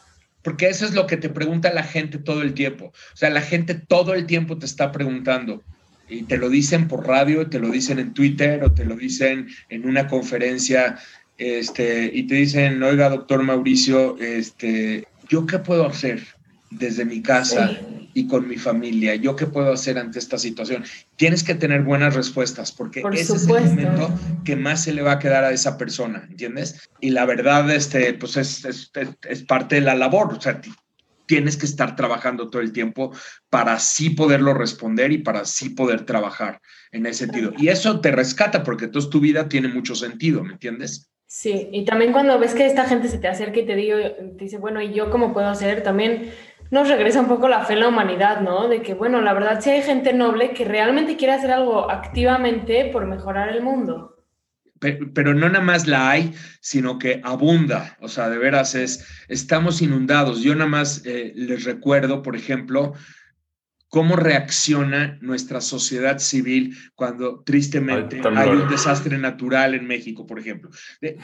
porque 0.46 0.70
eso 0.70 0.86
es 0.86 0.93
lo 0.93 1.08
que 1.08 1.18
te 1.18 1.30
pregunta 1.30 1.74
la 1.74 1.82
gente 1.82 2.20
todo 2.20 2.43
el 2.43 2.54
tiempo. 2.54 2.93
O 2.93 3.18
sea, 3.18 3.32
la 3.32 3.41
gente 3.41 3.74
todo 3.74 4.14
el 4.14 4.28
tiempo 4.28 4.60
te 4.60 4.68
está 4.68 4.91
preguntando 4.91 5.64
y 6.08 6.24
te 6.24 6.38
lo 6.38 6.49
dicen 6.49 6.88
por 6.88 7.08
radio, 7.08 7.47
te 7.47 7.60
lo 7.60 7.70
dicen 7.70 7.99
en 7.99 8.14
Twitter 8.14 8.64
o 8.64 8.72
te 8.72 8.86
lo 8.86 8.95
dicen 8.95 9.47
en 9.70 9.88
una 9.88 10.08
conferencia 10.08 10.97
este, 11.38 12.10
y 12.14 12.24
te 12.24 12.36
dicen, 12.36 12.82
oiga, 12.82 13.10
doctor 13.10 13.43
Mauricio, 13.43 14.18
este, 14.20 15.08
¿yo 15.30 15.45
qué 15.45 15.60
puedo 15.60 15.86
hacer 15.86 16.24
desde 16.72 17.06
mi 17.06 17.22
casa? 17.22 17.78
y 18.18 18.28
con 18.28 18.47
mi 18.47 18.56
familia? 18.56 19.16
¿Yo 19.16 19.36
qué 19.36 19.45
puedo 19.45 19.74
hacer 19.74 19.97
ante 19.97 20.20
esta 20.20 20.39
situación? 20.39 20.86
Tienes 21.18 21.43
que 21.43 21.53
tener 21.53 21.84
buenas 21.84 22.16
respuestas 22.16 22.72
porque 22.72 23.03
ese 23.12 23.36
es 23.36 23.43
el 23.43 23.49
momento 23.49 24.10
que 24.45 24.56
más 24.56 24.84
se 24.84 24.93
le 24.93 25.01
va 25.01 25.12
a 25.12 25.20
quedar 25.20 25.43
a 25.43 25.51
esa 25.51 25.78
persona, 25.78 26.26
¿entiendes? 26.30 26.89
Y 27.01 27.10
la 27.10 27.26
verdad, 27.26 27.70
este, 27.70 28.14
pues 28.14 28.38
es, 28.38 28.64
es, 28.64 28.89
es 29.30 29.43
parte 29.43 29.76
de 29.76 29.82
la 29.82 29.95
labor, 29.95 30.34
o 30.34 30.39
sea, 30.39 30.62
tienes 31.26 31.57
que 31.57 31.65
estar 31.65 31.95
trabajando 31.95 32.49
todo 32.49 32.61
el 32.61 32.71
tiempo 32.71 33.11
para 33.49 33.73
así 33.73 34.11
poderlo 34.11 34.53
responder 34.53 35.11
y 35.11 35.19
para 35.19 35.41
así 35.41 35.69
poder 35.69 36.05
trabajar 36.05 36.61
en 36.91 37.05
ese 37.05 37.26
sentido. 37.26 37.53
Y 37.57 37.69
eso 37.69 37.99
te 37.99 38.11
rescata 38.11 38.63
porque 38.63 38.86
entonces 38.86 39.09
tu 39.09 39.19
vida 39.19 39.47
tiene 39.47 39.67
mucho 39.67 39.95
sentido, 39.95 40.43
¿me 40.43 40.53
entiendes? 40.53 41.11
Sí, 41.28 41.69
y 41.71 41.86
también 41.86 42.11
cuando 42.11 42.38
ves 42.39 42.53
que 42.53 42.65
esta 42.65 42.86
gente 42.86 43.07
se 43.09 43.17
te 43.17 43.28
acerca 43.28 43.59
y 43.59 43.65
te, 43.65 43.76
digo, 43.76 43.97
te 43.97 44.43
dice, 44.43 44.57
bueno, 44.57 44.82
¿y 44.82 44.93
yo 44.93 45.09
cómo 45.09 45.34
puedo 45.34 45.47
hacer? 45.47 45.84
También 45.84 46.32
nos 46.71 46.88
regresa 46.88 47.19
un 47.19 47.28
poco 47.28 47.47
la 47.47 47.65
fe 47.65 47.73
en 47.73 47.82
la 47.82 47.88
humanidad, 47.88 48.41
¿no? 48.41 48.67
De 48.67 48.82
que, 48.82 48.93
bueno, 48.93 49.21
la 49.21 49.34
verdad 49.34 49.59
sí 49.59 49.69
hay 49.69 49.82
gente 49.82 50.13
noble 50.13 50.51
que 50.51 50.65
realmente 50.65 51.17
quiere 51.17 51.34
hacer 51.34 51.51
algo 51.51 51.89
activamente 51.91 52.89
por 52.91 53.05
mejorar 53.05 53.49
el 53.49 53.61
mundo. 53.61 54.14
Pero, 54.80 55.34
no 55.34 55.47
nada 55.49 55.63
más 55.63 55.88
la 55.88 56.09
hay, 56.09 56.34
sino 56.59 56.99
que 56.99 57.21
abunda. 57.23 57.97
O 58.01 58.09
sea, 58.09 58.30
de 58.30 58.38
veras 58.38 58.76
es, 58.76 59.05
estamos 59.30 59.82
inundados. 59.82 60.41
Yo 60.41 60.53
nada 60.53 60.69
más 60.69 61.01
eh, 61.05 61.32
les 61.36 61.63
recuerdo, 61.63 62.21
por 62.21 62.36
ejemplo, 62.36 62.93
cómo 63.90 64.16
reacciona 64.16 65.18
nuestra 65.22 65.62
sociedad 65.62 66.20
civil 66.20 66.78
cuando 66.96 67.44
tristemente 67.46 68.22
hay, 68.36 68.50
un 68.50 68.68
desastre 68.68 69.18
natural 69.18 69.74
en 69.74 69.88
México, 69.88 70.26
por 70.26 70.40
ejemplo. 70.40 70.70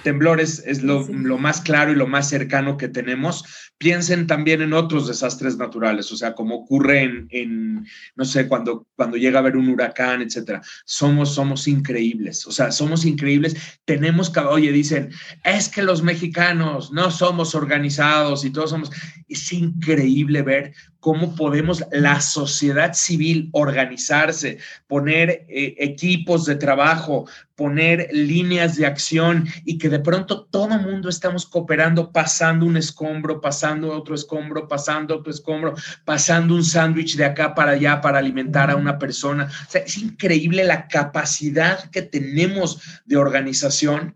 Temblores 0.04 0.64
es 0.66 0.82
lo, 0.82 1.06
lo, 1.08 1.38
más 1.38 1.62
claro 1.62 1.92
y 1.92 1.96
lo 1.96 2.08
más 2.08 2.30
cercano 2.30 2.78
que 2.78 2.88
tenemos. 2.88 3.44
Piensen 3.78 4.28
también 4.28 4.62
en 4.62 4.74
otros 4.74 5.08
desastres 5.08 5.58
naturales, 5.58 6.12
o 6.12 6.16
sea, 6.16 6.34
como 6.34 6.56
ocurre 6.56 7.04
en, 7.04 7.28
en, 7.32 7.86
no 8.16 8.26
sé, 8.26 8.48
cuando, 8.48 8.88
cuando 8.96 9.18
llega 9.18 9.40
a 9.40 9.42
haber 9.42 9.58
un 9.58 9.68
huracán, 9.68 10.22
etcétera. 10.22 10.62
Somos, 10.86 11.34
somos 11.34 11.68
increíbles, 11.68 12.46
o 12.46 12.52
sea, 12.52 12.72
somos 12.72 13.06
increíbles. 13.06 13.80
Tenemos 13.86 14.30
que, 14.30 14.40
oye, 14.40 14.72
dicen, 14.72 15.10
es 15.44 15.68
que 15.68 15.82
los 15.82 16.04
mexicanos 16.04 16.92
no 16.92 17.12
somos 17.12 17.56
organizados 17.56 18.46
y 18.46 18.52
todos 18.52 18.70
somos. 18.70 18.92
Es 19.28 19.52
increíble 19.52 20.42
ver 20.42 20.74
cómo 21.02 21.36
podemos 21.36 21.84
la 21.92 22.22
sociedad 22.22 22.94
civil 22.94 23.50
organizarse, 23.54 24.60
poner 24.88 25.46
eh, 25.50 25.76
equipos 25.80 26.46
de 26.46 26.56
trabajo, 26.56 27.28
poner 27.56 28.08
líneas 28.12 28.76
de 28.76 28.86
acción 28.86 29.48
y 29.66 29.80
que 29.80 29.90
de 29.90 30.00
pronto 30.00 30.46
todo 30.46 30.74
el 30.76 30.82
mundo 30.82 31.10
estamos 31.10 31.48
cooperando, 31.48 32.12
pasando 32.12 32.68
un 32.68 32.78
escombro, 32.78 33.42
pasando 33.42 33.92
otro 33.92 34.14
escombro, 34.14 34.68
pasando 34.68 35.18
otro 35.18 35.32
escombro, 35.32 35.74
pasando 36.06 36.54
un 36.54 36.64
sándwich 36.64 37.18
de 37.18 37.26
acá 37.26 37.56
para 37.56 37.72
allá 37.72 38.00
para 38.00 38.20
alimentar 38.20 38.70
a 38.70 38.76
una 38.76 39.00
persona. 39.00 39.50
O 39.68 39.72
sea, 39.72 39.82
es 39.82 39.98
increíble 39.98 40.64
la 40.64 40.88
capacidad 40.88 41.90
que 41.90 42.04
tenemos 42.04 42.80
de 43.06 43.18
organización. 43.18 44.16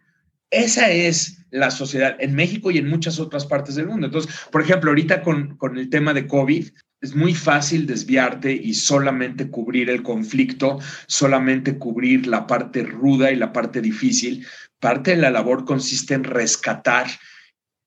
Esa 0.52 0.90
es 0.90 1.46
la 1.52 1.72
sociedad 1.72 2.16
en 2.20 2.36
México 2.36 2.72
y 2.72 2.78
en 2.78 2.88
muchas 2.88 3.20
otras 3.20 3.46
partes 3.46 3.76
del 3.76 3.88
mundo. 3.88 4.08
Entonces, 4.08 4.34
por 4.52 4.62
ejemplo, 4.62 4.92
ahorita 4.92 5.22
con, 5.22 5.58
con 5.58 5.78
el 5.78 5.90
tema 5.90 6.14
de 6.14 6.28
COVID, 6.28 6.70
es 7.02 7.16
muy 7.16 7.34
fácil 7.34 7.86
desviarte 7.86 8.52
y 8.52 8.74
solamente 8.74 9.50
cubrir 9.50 9.90
el 9.90 10.02
conflicto, 10.02 10.80
solamente 11.08 11.78
cubrir 11.78 12.26
la 12.26 12.48
parte 12.48 12.84
ruda 12.84 13.32
y 13.32 13.36
la 13.36 13.54
parte 13.54 13.82
difícil. 13.82 14.46
Parte 14.80 15.12
de 15.12 15.18
la 15.18 15.30
labor 15.30 15.66
consiste 15.66 16.14
en 16.14 16.24
rescatar 16.24 17.08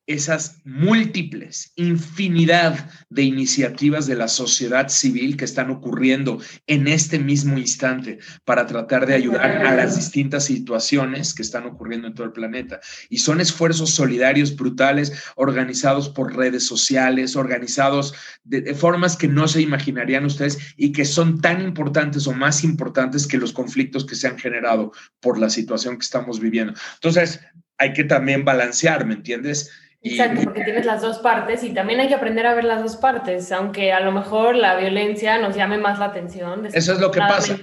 esas 0.08 0.62
múltiples, 0.64 1.72
infinidad 1.76 2.90
de 3.10 3.22
iniciativas 3.24 4.06
de 4.06 4.14
la 4.14 4.26
sociedad 4.26 4.88
civil 4.88 5.36
que 5.36 5.44
están 5.44 5.70
ocurriendo 5.70 6.40
en 6.66 6.88
este 6.88 7.18
mismo 7.18 7.58
instante 7.58 8.18
para 8.46 8.66
tratar 8.66 9.06
de 9.06 9.14
ayudar 9.14 9.66
a 9.66 9.76
las 9.76 9.96
distintas 9.96 10.46
situaciones 10.46 11.34
que 11.34 11.42
están 11.42 11.66
ocurriendo 11.66 12.08
en 12.08 12.14
todo 12.14 12.26
el 12.26 12.32
planeta. 12.32 12.80
Y 13.10 13.18
son 13.18 13.42
esfuerzos 13.42 13.90
solidarios 13.90 14.56
brutales 14.56 15.12
organizados 15.36 16.08
por 16.08 16.34
redes 16.34 16.64
sociales, 16.64 17.36
organizados 17.36 18.14
de, 18.44 18.74
formas 18.74 19.14
que 19.14 19.28
no 19.28 19.46
se 19.46 19.60
imaginarían 19.60 20.24
ustedes 20.24 20.58
y 20.78 20.92
que 20.92 21.04
son 21.04 21.42
tan 21.42 21.60
importantes 21.60 22.26
o 22.26 22.32
más 22.32 22.64
importantes 22.64 23.26
que 23.26 23.36
los 23.36 23.52
conflictos 23.52 24.06
que 24.06 24.14
se 24.14 24.26
han 24.26 24.38
generado 24.38 24.92
por 25.20 25.38
la 25.38 25.50
situación 25.50 25.98
que 25.98 26.04
estamos 26.04 26.40
viviendo. 26.40 26.72
Entonces, 26.94 27.40
hay 27.76 27.92
que 27.92 28.04
también 28.04 28.44
balancear, 28.46 29.04
¿me 29.04 29.14
entiendes? 29.14 29.70
Exacto, 30.00 30.42
porque 30.44 30.64
tienes 30.64 30.86
las 30.86 31.02
dos 31.02 31.18
partes 31.18 31.64
y 31.64 31.74
también 31.74 32.00
hay 32.00 32.08
que 32.08 32.14
aprender 32.14 32.46
a 32.46 32.54
ver 32.54 32.64
las 32.64 32.82
dos 32.82 32.96
partes, 32.96 33.50
aunque 33.50 33.92
a 33.92 34.00
lo 34.00 34.12
mejor 34.12 34.54
la 34.54 34.76
violencia 34.76 35.38
nos 35.38 35.56
llame 35.56 35.78
más 35.78 35.98
la 35.98 36.06
atención. 36.06 36.66
Eso 36.66 36.92
es 36.92 37.00
lo 37.00 37.10
que 37.10 37.20
pasa. 37.20 37.56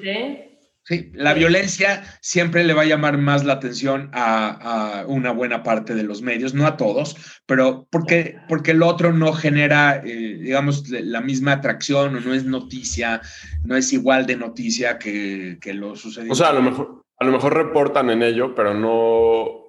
Sí, 0.88 1.11
la 1.15 1.33
violencia 1.33 2.03
siempre 2.21 2.63
le 2.63 2.75
va 2.75 2.83
a 2.83 2.86
llamar 2.86 3.17
más 3.17 3.43
la 3.43 3.53
atención 3.53 4.11
a, 4.13 5.03
una 5.07 5.31
buena 5.31 5.63
parte 5.63 5.95
de 5.95 6.03
los 6.03 6.21
medios, 6.21 6.53
no 6.53 6.67
a 6.67 6.77
todos, 6.77 7.41
pero 7.47 7.88
porque, 7.89 8.38
porque 8.47 8.69
el 8.69 8.83
otro 8.83 9.11
no 9.11 9.33
genera, 9.33 10.03
eh, 10.05 10.38
digamos, 10.39 10.88
la 10.89 11.21
misma 11.21 11.53
atracción 11.53 12.15
o 12.15 12.19
no 12.19 12.36
es 12.36 12.45
noticia, 12.45 13.19
no 13.63 13.75
es 13.75 13.93
igual 13.93 14.27
de 14.27 14.36
noticia 14.36 14.99
que, 14.99 15.57
que 15.59 15.73
lo 15.73 15.95
sucedió. 15.95 16.31
O 16.31 16.36
sea, 16.36 16.49
a 16.49 16.53
lo, 16.53 16.61
mejor, 16.61 17.03
a 17.17 17.25
lo 17.25 17.31
mejor 17.31 17.55
reportan 17.55 18.11
en 18.11 18.21
ello, 18.21 18.53
pero 18.53 18.75
no, 18.75 19.64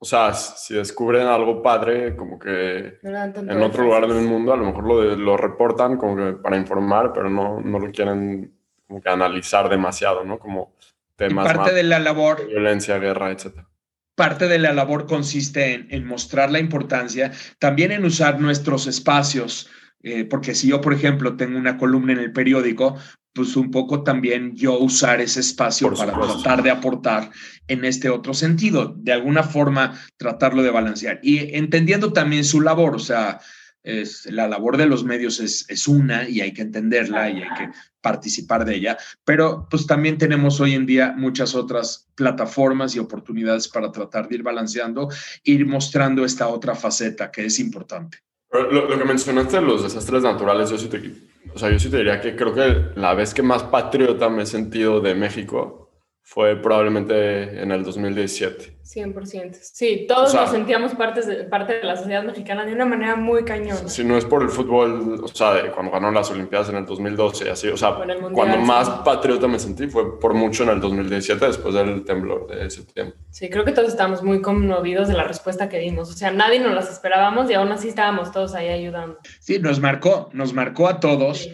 o 0.00 0.04
sea, 0.04 0.32
si 0.32 0.74
descubren 0.74 1.26
algo 1.26 1.60
padre, 1.60 2.14
como 2.14 2.38
que 2.38 2.98
en 3.02 3.62
otro 3.62 3.82
lugar 3.82 4.06
del 4.06 4.24
mundo, 4.24 4.52
a 4.52 4.56
lo 4.56 4.66
mejor 4.66 4.84
lo, 4.84 5.16
lo 5.16 5.36
reportan 5.36 5.96
como 5.96 6.16
que 6.16 6.32
para 6.34 6.56
informar, 6.56 7.12
pero 7.12 7.28
no, 7.28 7.60
no 7.60 7.78
lo 7.80 7.90
quieren 7.90 8.54
como 8.86 9.02
que 9.02 9.08
analizar 9.08 9.68
demasiado, 9.68 10.24
¿no? 10.24 10.38
Como 10.38 10.72
temas 11.16 11.52
parte 11.52 11.74
de 11.74 11.82
la 11.82 11.98
labor, 11.98 12.46
violencia, 12.46 12.98
guerra, 12.98 13.32
etcétera. 13.32 13.68
Parte 14.14 14.46
de 14.46 14.58
la 14.58 14.72
labor 14.72 15.06
consiste 15.06 15.74
en, 15.74 15.88
en, 15.90 16.06
mostrar 16.06 16.50
la 16.50 16.60
importancia, 16.60 17.32
también 17.58 17.90
en 17.92 18.04
usar 18.04 18.40
nuestros 18.40 18.86
espacios, 18.86 19.68
eh, 20.02 20.24
porque 20.24 20.54
si 20.54 20.68
yo, 20.68 20.80
por 20.80 20.92
ejemplo, 20.92 21.36
tengo 21.36 21.58
una 21.58 21.76
columna 21.76 22.12
en 22.12 22.20
el 22.20 22.32
periódico, 22.32 22.96
pues 23.38 23.54
un 23.54 23.70
poco 23.70 24.02
también 24.02 24.56
yo 24.56 24.76
usar 24.80 25.20
ese 25.20 25.38
espacio 25.38 25.94
para 25.94 26.12
tratar 26.12 26.60
de 26.60 26.72
aportar 26.72 27.30
en 27.68 27.84
este 27.84 28.10
otro 28.10 28.34
sentido, 28.34 28.96
de 28.98 29.12
alguna 29.12 29.44
forma 29.44 29.96
tratarlo 30.16 30.64
de 30.64 30.72
balancear. 30.72 31.20
Y 31.22 31.54
entendiendo 31.54 32.12
también 32.12 32.42
su 32.42 32.60
labor, 32.60 32.96
o 32.96 32.98
sea, 32.98 33.38
es, 33.84 34.26
la 34.26 34.48
labor 34.48 34.76
de 34.76 34.86
los 34.86 35.04
medios 35.04 35.38
es, 35.38 35.66
es, 35.68 35.86
una 35.86 36.28
y 36.28 36.40
hay 36.40 36.52
que 36.52 36.62
entenderla 36.62 37.30
y 37.30 37.42
hay 37.42 37.48
que 37.56 37.70
participar 38.00 38.64
de 38.64 38.74
ella, 38.74 38.98
pero 39.24 39.68
pues 39.70 39.86
también 39.86 40.18
tenemos 40.18 40.60
hoy 40.60 40.74
en 40.74 40.84
día 40.84 41.14
muchas 41.16 41.54
otras 41.54 42.08
plataformas 42.16 42.96
y 42.96 42.98
oportunidades 42.98 43.68
para 43.68 43.92
tratar 43.92 44.28
de 44.28 44.34
ir 44.34 44.42
balanceando, 44.42 45.10
ir 45.44 45.64
mostrando 45.64 46.24
esta 46.24 46.48
otra 46.48 46.74
faceta 46.74 47.30
que 47.30 47.46
es 47.46 47.60
importante. 47.60 48.18
Lo, 48.50 48.68
lo 48.68 48.98
que 48.98 49.04
mencionaste 49.04 49.58
de 49.58 49.62
los 49.62 49.84
desastres 49.84 50.24
naturales, 50.24 50.70
yo 50.70 50.78
sí, 50.78 50.88
te, 50.88 51.27
o 51.54 51.58
sea, 51.58 51.70
yo 51.70 51.78
sí 51.78 51.90
te 51.90 51.98
diría 51.98 52.20
que 52.20 52.36
creo 52.36 52.54
que 52.54 52.92
la 52.98 53.14
vez 53.14 53.34
que 53.34 53.42
más 53.42 53.62
patriota 53.64 54.28
me 54.28 54.42
he 54.42 54.46
sentido 54.46 55.00
de 55.00 55.14
México 55.14 55.87
fue 56.28 56.56
probablemente 56.56 57.62
en 57.62 57.72
el 57.72 57.82
2017. 57.82 58.80
100%. 58.84 59.58
Sí, 59.62 60.04
todos 60.06 60.34
nos 60.34 60.50
sentíamos 60.50 60.94
parte 60.94 61.22
de, 61.22 61.44
parte 61.44 61.78
de 61.78 61.84
la 61.84 61.96
sociedad 61.96 62.22
mexicana 62.22 62.66
de 62.66 62.74
una 62.74 62.84
manera 62.84 63.16
muy 63.16 63.44
cañona. 63.44 63.88
Si 63.88 64.04
no 64.04 64.14
es 64.18 64.26
por 64.26 64.42
el 64.42 64.50
fútbol, 64.50 65.20
o 65.24 65.28
sea, 65.28 65.54
de 65.54 65.70
cuando 65.70 65.90
ganó 65.90 66.10
las 66.10 66.30
Olimpiadas 66.30 66.68
en 66.68 66.76
el 66.76 66.84
2012 66.84 67.46
y 67.46 67.48
así, 67.48 67.68
o 67.68 67.78
sea, 67.78 67.96
cuando 68.34 68.58
más 68.58 68.90
patriota 69.06 69.48
me 69.48 69.58
sentí 69.58 69.86
fue 69.86 70.20
por 70.20 70.34
mucho 70.34 70.64
en 70.64 70.68
el 70.68 70.80
2017, 70.80 71.46
después 71.46 71.74
del 71.74 72.04
temblor 72.04 72.46
de 72.46 72.68
septiembre. 72.68 73.16
Sí, 73.30 73.48
creo 73.48 73.64
que 73.64 73.72
todos 73.72 73.88
estábamos 73.88 74.22
muy 74.22 74.42
conmovidos 74.42 75.08
de 75.08 75.14
la 75.14 75.24
respuesta 75.24 75.70
que 75.70 75.78
dimos. 75.78 76.10
O 76.10 76.12
sea, 76.12 76.30
nadie 76.30 76.60
nos 76.60 76.74
las 76.74 76.92
esperábamos 76.92 77.50
y 77.50 77.54
aún 77.54 77.72
así 77.72 77.88
estábamos 77.88 78.32
todos 78.32 78.54
ahí 78.54 78.68
ayudando. 78.68 79.16
Sí, 79.40 79.58
nos 79.60 79.80
marcó, 79.80 80.28
nos 80.34 80.52
marcó 80.52 80.88
a 80.88 81.00
todos 81.00 81.48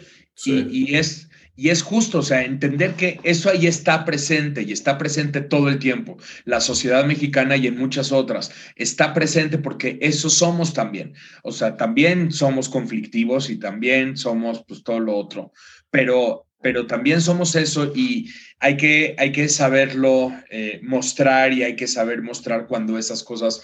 Y, 0.45 0.91
y 0.91 0.97
es 0.97 1.24
y 1.57 1.69
es 1.69 1.83
justo, 1.83 2.19
o 2.19 2.23
sea, 2.23 2.45
entender 2.45 2.95
que 2.95 3.21
eso 3.23 3.49
ahí 3.49 3.67
está 3.67 4.05
presente 4.05 4.63
y 4.63 4.73
está 4.73 4.99
presente 4.99 5.41
todo 5.41 5.69
el 5.69 5.79
tiempo. 5.79 6.17
La 6.45 6.61
sociedad 6.61 7.05
mexicana 7.07 7.57
y 7.57 7.69
en 7.69 7.79
muchas 7.79 8.11
otras 8.11 8.51
está 8.75 9.15
presente 9.15 9.59
porque 9.59 9.99
eso 10.01 10.31
somos 10.31 10.75
también. 10.75 11.15
O 11.43 11.53
sea, 11.53 11.77
también 11.77 12.33
somos 12.33 12.69
conflictivos 12.69 13.51
y 13.51 13.59
también 13.59 14.17
somos 14.17 14.65
pues 14.67 14.83
todo 14.83 14.99
lo 14.99 15.17
otro. 15.17 15.53
Pero, 15.91 16.47
pero 16.61 16.87
también 16.87 17.21
somos 17.21 17.55
eso 17.55 17.93
y 17.95 18.31
hay 18.59 18.77
que, 18.77 19.15
hay 19.17 19.31
que 19.31 19.49
saberlo 19.49 20.33
eh, 20.51 20.81
mostrar 20.83 21.53
y 21.53 21.63
hay 21.63 21.77
que 21.77 21.87
saber 21.87 22.21
mostrar 22.23 22.67
cuando 22.67 22.99
esas 22.99 23.23
cosas 23.23 23.63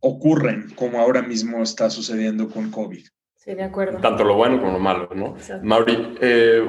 ocurren, 0.00 0.68
como 0.74 1.00
ahora 1.00 1.22
mismo 1.22 1.62
está 1.62 1.88
sucediendo 1.88 2.50
con 2.50 2.70
COVID. 2.70 3.06
Sí, 3.44 3.54
de 3.54 3.62
acuerdo. 3.62 3.98
Tanto 3.98 4.24
lo 4.24 4.36
bueno 4.36 4.58
como 4.58 4.72
lo 4.72 4.78
malo, 4.78 5.08
¿no? 5.14 5.36
Mauri, 5.62 6.16
eh, 6.18 6.62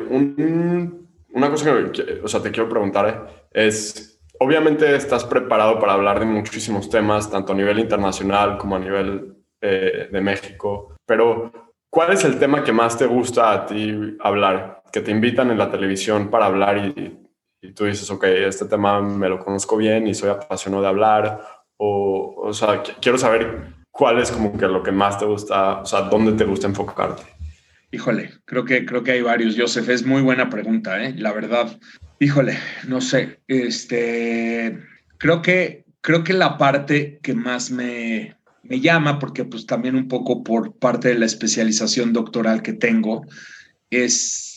una 1.34 1.50
cosa 1.50 1.74
que 1.94 2.20
o 2.22 2.28
sea, 2.28 2.42
te 2.42 2.52
quiero 2.52 2.68
preguntar 2.68 3.48
es, 3.52 4.22
obviamente 4.40 4.94
estás 4.94 5.24
preparado 5.24 5.80
para 5.80 5.94
hablar 5.94 6.20
de 6.20 6.26
muchísimos 6.26 6.90
temas, 6.90 7.32
tanto 7.32 7.54
a 7.54 7.56
nivel 7.56 7.80
internacional 7.80 8.58
como 8.58 8.76
a 8.76 8.80
nivel 8.80 9.38
eh, 9.62 10.10
de 10.12 10.22
México, 10.22 10.98
pero 11.06 11.52
¿cuál 11.90 12.12
es 12.12 12.26
el 12.26 12.38
tema 12.38 12.62
que 12.62 12.74
más 12.74 12.98
te 12.98 13.06
gusta 13.06 13.54
a 13.54 13.66
ti 13.66 14.18
hablar? 14.20 14.84
Que 14.92 15.00
te 15.00 15.12
invitan 15.12 15.52
en 15.52 15.58
la 15.58 15.72
televisión 15.72 16.30
para 16.30 16.48
hablar 16.48 16.78
y, 16.78 17.26
y 17.62 17.72
tú 17.72 17.86
dices, 17.86 18.12
ok, 18.12 18.26
este 18.26 18.66
tema 18.66 19.00
me 19.02 19.30
lo 19.30 19.40
conozco 19.40 19.78
bien 19.78 20.08
y 20.08 20.14
soy 20.14 20.30
apasionado 20.30 20.84
de 20.84 20.90
hablar, 20.90 21.42
o, 21.78 22.36
o 22.38 22.54
sea, 22.54 22.84
quiero 23.02 23.18
saber 23.18 23.75
¿cuál 23.96 24.20
es 24.20 24.30
como 24.30 24.58
que 24.58 24.68
lo 24.68 24.84
que 24.84 24.92
más 24.92 25.18
te 25.18 25.26
gusta, 25.26 25.80
o 25.80 25.86
sea, 25.86 26.02
dónde 26.02 26.34
te 26.34 26.44
gusta 26.44 26.68
enfocarte? 26.68 27.24
Híjole, 27.92 28.34
creo 28.44 28.66
que, 28.66 28.86
creo 28.86 29.04
que 29.04 29.12
hay 29.12 29.22
varios, 29.22 29.56
Joseph. 29.58 29.88
Es 29.88 30.06
muy 30.06 30.22
buena 30.22 30.50
pregunta, 30.50 31.02
¿eh? 31.02 31.14
La 31.18 31.32
verdad. 31.32 31.80
Híjole, 32.20 32.58
no 32.90 33.00
sé. 33.00 33.40
Este, 33.48 34.78
creo 35.18 35.42
que, 35.42 35.86
creo 36.02 36.26
que 36.26 36.34
la 36.34 36.58
parte 36.58 37.20
que 37.24 37.34
más 37.34 37.72
me, 37.72 38.36
me 38.64 38.82
llama, 38.82 39.18
porque 39.18 39.46
pues 39.46 39.66
también 39.66 39.96
un 39.96 40.10
poco 40.10 40.44
por 40.44 40.78
parte 40.78 41.08
de 41.08 41.16
la 41.16 41.26
especialización 41.26 42.12
doctoral 42.12 42.62
que 42.62 42.74
tengo, 42.74 43.26
es 43.90 44.55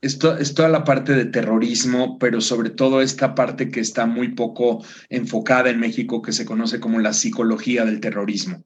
es, 0.00 0.18
toda 0.18 0.68
la 0.68 0.84
parte 0.84 1.14
de 1.14 1.26
terrorismo, 1.26 2.18
pero 2.18 2.40
sobre 2.40 2.70
todo 2.70 3.02
esta 3.02 3.34
parte 3.34 3.70
que 3.70 3.80
está 3.80 4.06
muy 4.06 4.28
poco 4.34 4.84
enfocada 5.08 5.70
en 5.70 5.80
México, 5.80 6.22
que 6.22 6.32
se 6.32 6.46
conoce 6.46 6.80
como 6.80 7.00
la 7.00 7.12
psicología 7.12 7.84
del 7.84 8.00
terrorismo. 8.00 8.64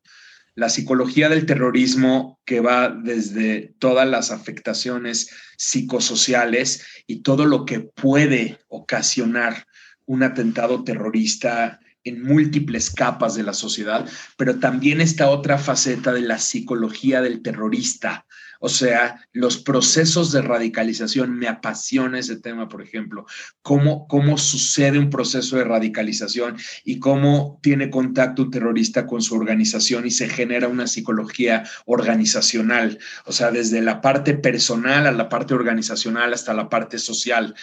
La 0.54 0.68
psicología 0.68 1.28
del 1.28 1.46
terrorismo 1.46 2.38
que 2.44 2.60
va 2.60 2.88
desde 2.88 3.74
todas 3.80 4.08
las 4.08 4.30
afectaciones 4.30 5.28
psicosociales 5.58 6.86
y 7.08 7.22
todo 7.22 7.44
lo 7.44 7.64
que 7.64 7.80
puede 7.80 8.60
ocasionar 8.68 9.66
un 10.06 10.22
atentado 10.22 10.84
terrorista 10.84 11.80
en 12.04 12.22
múltiples 12.22 12.90
capas 12.90 13.34
de 13.34 13.42
la 13.42 13.54
sociedad, 13.54 14.06
pero 14.36 14.60
también 14.60 15.00
esta 15.00 15.30
otra 15.30 15.58
faceta 15.58 16.12
de 16.12 16.20
la 16.20 16.38
psicología 16.38 17.20
del 17.22 17.42
terrorista, 17.42 18.26
o 18.64 18.70
sea, 18.70 19.20
los 19.34 19.58
procesos 19.58 20.32
de 20.32 20.40
radicalización, 20.40 21.38
me 21.38 21.48
apasiona 21.48 22.18
ese 22.18 22.36
tema, 22.36 22.66
por 22.66 22.80
ejemplo, 22.80 23.26
cómo, 23.60 24.08
cómo 24.08 24.38
sucede 24.38 24.98
un 24.98 25.10
proceso 25.10 25.58
de 25.58 25.64
radicalización 25.64 26.56
y 26.82 26.98
cómo 26.98 27.60
tiene 27.62 27.90
contacto 27.90 28.44
un 28.44 28.50
terrorista 28.50 29.06
con 29.06 29.20
su 29.20 29.34
organización 29.34 30.06
y 30.06 30.10
se 30.10 30.30
genera 30.30 30.68
una 30.68 30.86
psicología 30.86 31.64
organizacional, 31.84 32.98
o 33.26 33.32
sea, 33.32 33.50
desde 33.50 33.82
la 33.82 34.00
parte 34.00 34.32
personal 34.32 35.06
a 35.06 35.12
la 35.12 35.28
parte 35.28 35.52
organizacional 35.52 36.32
hasta 36.32 36.54
la 36.54 36.70
parte 36.70 36.98
social. 36.98 37.54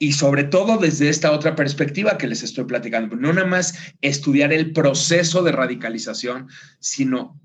Y 0.00 0.14
sobre 0.14 0.42
todo 0.42 0.78
desde 0.78 1.10
esta 1.10 1.30
otra 1.30 1.54
perspectiva 1.54 2.18
que 2.18 2.26
les 2.26 2.42
estoy 2.42 2.64
platicando, 2.64 3.14
no 3.14 3.32
nada 3.32 3.46
más 3.46 3.78
estudiar 4.00 4.52
el 4.52 4.72
proceso 4.72 5.44
de 5.44 5.52
radicalización, 5.52 6.48
sino 6.80 7.40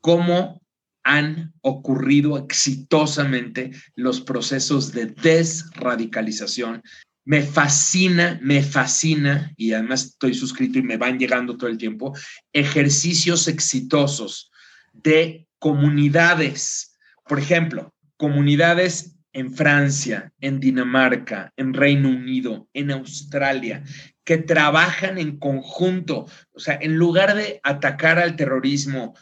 cómo 0.00 0.63
han 1.04 1.52
ocurrido 1.60 2.38
exitosamente 2.38 3.70
los 3.94 4.20
procesos 4.20 4.92
de 4.92 5.06
desradicalización. 5.06 6.82
Me 7.26 7.42
fascina, 7.42 8.38
me 8.42 8.62
fascina, 8.62 9.52
y 9.56 9.72
además 9.72 10.04
estoy 10.04 10.34
suscrito 10.34 10.78
y 10.78 10.82
me 10.82 10.96
van 10.96 11.18
llegando 11.18 11.56
todo 11.56 11.70
el 11.70 11.78
tiempo, 11.78 12.14
ejercicios 12.52 13.48
exitosos 13.48 14.50
de 14.92 15.46
comunidades. 15.58 16.96
Por 17.26 17.38
ejemplo, 17.38 17.94
comunidades 18.16 19.16
en 19.32 19.52
Francia, 19.52 20.32
en 20.40 20.60
Dinamarca, 20.60 21.52
en 21.56 21.74
Reino 21.74 22.08
Unido, 22.08 22.68
en 22.72 22.90
Australia, 22.90 23.82
que 24.22 24.38
trabajan 24.38 25.18
en 25.18 25.38
conjunto. 25.38 26.26
O 26.52 26.60
sea, 26.60 26.78
en 26.80 26.96
lugar 26.96 27.34
de 27.34 27.60
atacar 27.62 28.18
al 28.18 28.36
terrorismo, 28.36 29.14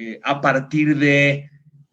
eh, 0.00 0.20
a 0.22 0.40
partir 0.40 0.96
de 0.96 1.50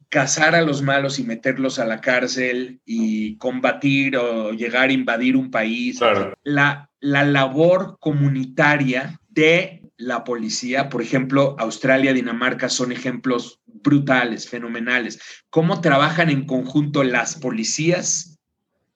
cazar 0.09 0.53
a 0.53 0.61
los 0.61 0.83
malos 0.83 1.17
y 1.17 1.23
meterlos 1.23 1.79
a 1.79 1.85
la 1.85 2.01
cárcel 2.01 2.79
y 2.85 3.35
combatir 3.37 4.15
o 4.15 4.51
llegar 4.51 4.89
a 4.89 4.93
invadir 4.93 5.35
un 5.35 5.49
país. 5.49 5.99
La, 6.43 6.91
la 6.99 7.23
labor 7.23 7.97
comunitaria 7.99 9.19
de 9.27 9.81
la 9.97 10.23
policía, 10.23 10.87
por 10.87 11.01
ejemplo, 11.01 11.55
Australia, 11.57 12.13
Dinamarca 12.13 12.69
son 12.69 12.91
ejemplos 12.91 13.59
brutales, 13.65 14.47
fenomenales. 14.47 15.19
Cómo 15.49 15.81
trabajan 15.81 16.29
en 16.29 16.45
conjunto 16.45 17.03
las 17.03 17.37
policías 17.37 18.37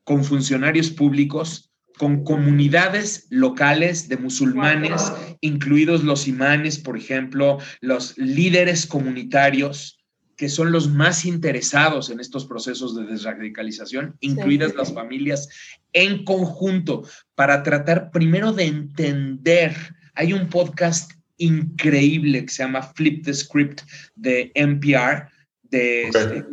con 0.03 0.24
funcionarios 0.24 0.91
públicos 0.91 1.69
con 2.00 2.24
comunidades 2.24 3.28
locales 3.30 4.08
de 4.08 4.16
musulmanes, 4.16 5.12
incluidos 5.41 6.06
los 6.06 6.30
imanes, 6.30 6.80
por 6.80 6.97
ejemplo, 6.97 7.58
los 7.82 8.18
líderes 8.18 8.88
comunitarios 8.88 10.00
que 10.38 10.47
son 10.47 10.72
los 10.72 10.89
más 10.89 11.26
interesados 11.26 12.10
en 12.10 12.22
estos 12.22 12.45
procesos 12.45 12.95
de 12.95 13.04
desradicalización, 13.04 14.16
incluidas 14.22 14.74
las 14.76 14.93
familias 14.93 15.50
en 15.91 16.24
conjunto, 16.24 17.04
para 17.36 17.64
tratar 17.64 18.12
primero 18.12 18.54
de 18.54 18.68
entender. 18.68 19.76
Hay 20.14 20.32
un 20.32 20.47
podcast 20.47 21.12
increíble 21.36 22.45
que 22.45 22.50
se 22.54 22.64
llama 22.64 22.82
Flip 22.82 23.26
the 23.26 23.34
Script 23.34 23.82
de 24.16 24.54
NPR. 24.56 25.28
Este, 25.70 26.43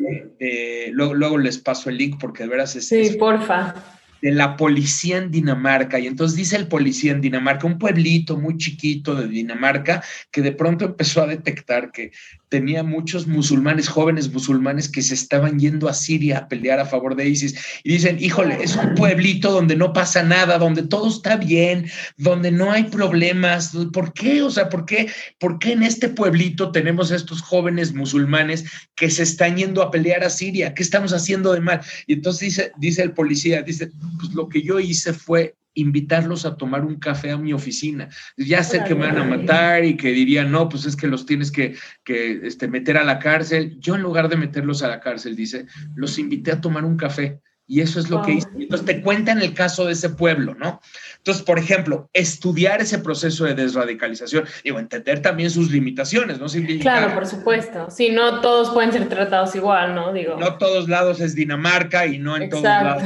de, 0.40 0.88
luego, 0.90 1.14
luego, 1.14 1.38
les 1.38 1.58
paso 1.58 1.88
el 1.88 1.98
link 1.98 2.16
porque 2.18 2.42
de 2.42 2.48
veras 2.48 2.74
es... 2.74 2.88
Sí, 2.88 3.16
porfa 3.16 3.95
de 4.26 4.32
la 4.32 4.56
policía 4.56 5.18
en 5.18 5.30
Dinamarca. 5.30 6.00
Y 6.00 6.08
entonces 6.08 6.36
dice 6.36 6.56
el 6.56 6.66
policía 6.66 7.12
en 7.12 7.20
Dinamarca, 7.20 7.64
un 7.64 7.78
pueblito 7.78 8.36
muy 8.36 8.56
chiquito 8.56 9.14
de 9.14 9.28
Dinamarca, 9.28 10.02
que 10.32 10.42
de 10.42 10.50
pronto 10.50 10.84
empezó 10.84 11.22
a 11.22 11.28
detectar 11.28 11.92
que 11.92 12.10
tenía 12.48 12.82
muchos 12.82 13.26
musulmanes, 13.26 13.88
jóvenes 13.88 14.32
musulmanes 14.32 14.88
que 14.88 15.02
se 15.02 15.14
estaban 15.14 15.58
yendo 15.58 15.88
a 15.88 15.94
Siria 15.94 16.38
a 16.38 16.48
pelear 16.48 16.78
a 16.78 16.86
favor 16.86 17.16
de 17.16 17.28
ISIS. 17.28 17.56
Y 17.82 17.92
dicen, 17.92 18.18
híjole, 18.20 18.62
es 18.62 18.76
un 18.76 18.94
pueblito 18.94 19.50
donde 19.50 19.76
no 19.76 19.92
pasa 19.92 20.22
nada, 20.22 20.58
donde 20.58 20.82
todo 20.82 21.08
está 21.08 21.36
bien, 21.36 21.90
donde 22.16 22.50
no 22.50 22.70
hay 22.70 22.84
problemas. 22.84 23.72
¿Por 23.92 24.12
qué? 24.12 24.42
O 24.42 24.50
sea, 24.50 24.68
¿por 24.68 24.86
qué, 24.86 25.10
¿por 25.38 25.58
qué 25.58 25.72
en 25.72 25.82
este 25.82 26.08
pueblito 26.08 26.70
tenemos 26.70 27.10
estos 27.10 27.42
jóvenes 27.42 27.94
musulmanes 27.94 28.64
que 28.94 29.10
se 29.10 29.24
están 29.24 29.56
yendo 29.56 29.82
a 29.82 29.90
pelear 29.90 30.22
a 30.22 30.30
Siria? 30.30 30.74
¿Qué 30.74 30.82
estamos 30.82 31.12
haciendo 31.12 31.52
de 31.52 31.60
mal? 31.60 31.80
Y 32.06 32.14
entonces 32.14 32.40
dice, 32.40 32.72
dice 32.78 33.02
el 33.02 33.12
policía, 33.12 33.62
dice, 33.62 33.90
pues 34.18 34.32
lo 34.34 34.48
que 34.48 34.62
yo 34.62 34.78
hice 34.78 35.12
fue 35.12 35.56
invitarlos 35.76 36.44
a 36.44 36.56
tomar 36.56 36.84
un 36.84 36.96
café 36.96 37.30
a 37.30 37.36
mi 37.36 37.52
oficina. 37.52 38.08
Ya 38.36 38.64
sé 38.64 38.82
que 38.82 38.94
me 38.94 39.06
van 39.06 39.18
a 39.18 39.24
matar 39.24 39.84
y 39.84 39.96
que 39.96 40.08
dirían, 40.10 40.50
no, 40.50 40.68
pues 40.68 40.86
es 40.86 40.96
que 40.96 41.06
los 41.06 41.26
tienes 41.26 41.52
que, 41.52 41.76
que 42.02 42.40
este, 42.42 42.66
meter 42.66 42.96
a 42.96 43.04
la 43.04 43.18
cárcel. 43.18 43.76
Yo 43.78 43.94
en 43.94 44.02
lugar 44.02 44.28
de 44.28 44.36
meterlos 44.36 44.82
a 44.82 44.88
la 44.88 45.00
cárcel, 45.00 45.36
dice, 45.36 45.66
los 45.94 46.18
invité 46.18 46.52
a 46.52 46.60
tomar 46.60 46.84
un 46.84 46.96
café. 46.96 47.40
Y 47.68 47.80
eso 47.80 47.98
es 47.98 48.08
lo 48.10 48.22
que 48.22 48.34
hice. 48.34 48.48
Entonces 48.56 48.86
te 48.86 49.02
cuentan 49.02 49.42
el 49.42 49.52
caso 49.52 49.86
de 49.86 49.92
ese 49.92 50.10
pueblo, 50.10 50.54
¿no? 50.54 50.80
Entonces, 51.16 51.42
por 51.42 51.58
ejemplo, 51.58 52.08
estudiar 52.12 52.80
ese 52.80 53.00
proceso 53.00 53.44
de 53.44 53.54
desradicalización, 53.54 54.44
digo, 54.62 54.78
entender 54.78 55.20
también 55.20 55.50
sus 55.50 55.72
limitaciones, 55.72 56.38
¿no? 56.38 56.46
claro, 56.80 57.12
por 57.12 57.26
supuesto. 57.26 57.90
Sí, 57.90 58.10
no 58.10 58.40
todos 58.40 58.70
pueden 58.70 58.92
ser 58.92 59.08
tratados 59.08 59.56
igual, 59.56 59.96
¿no? 59.96 60.12
Digo. 60.12 60.36
No 60.38 60.58
todos 60.58 60.88
lados 60.88 61.20
es 61.20 61.34
Dinamarca 61.34 62.06
y 62.06 62.18
no 62.20 62.36
en 62.36 62.48
todos 62.48 62.62
lados 62.62 63.02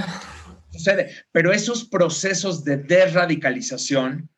sucede. 0.71 1.11
Pero 1.33 1.53
esos 1.53 1.85
procesos 1.85 2.65
de 2.65 2.79
desradicalización 2.79 4.29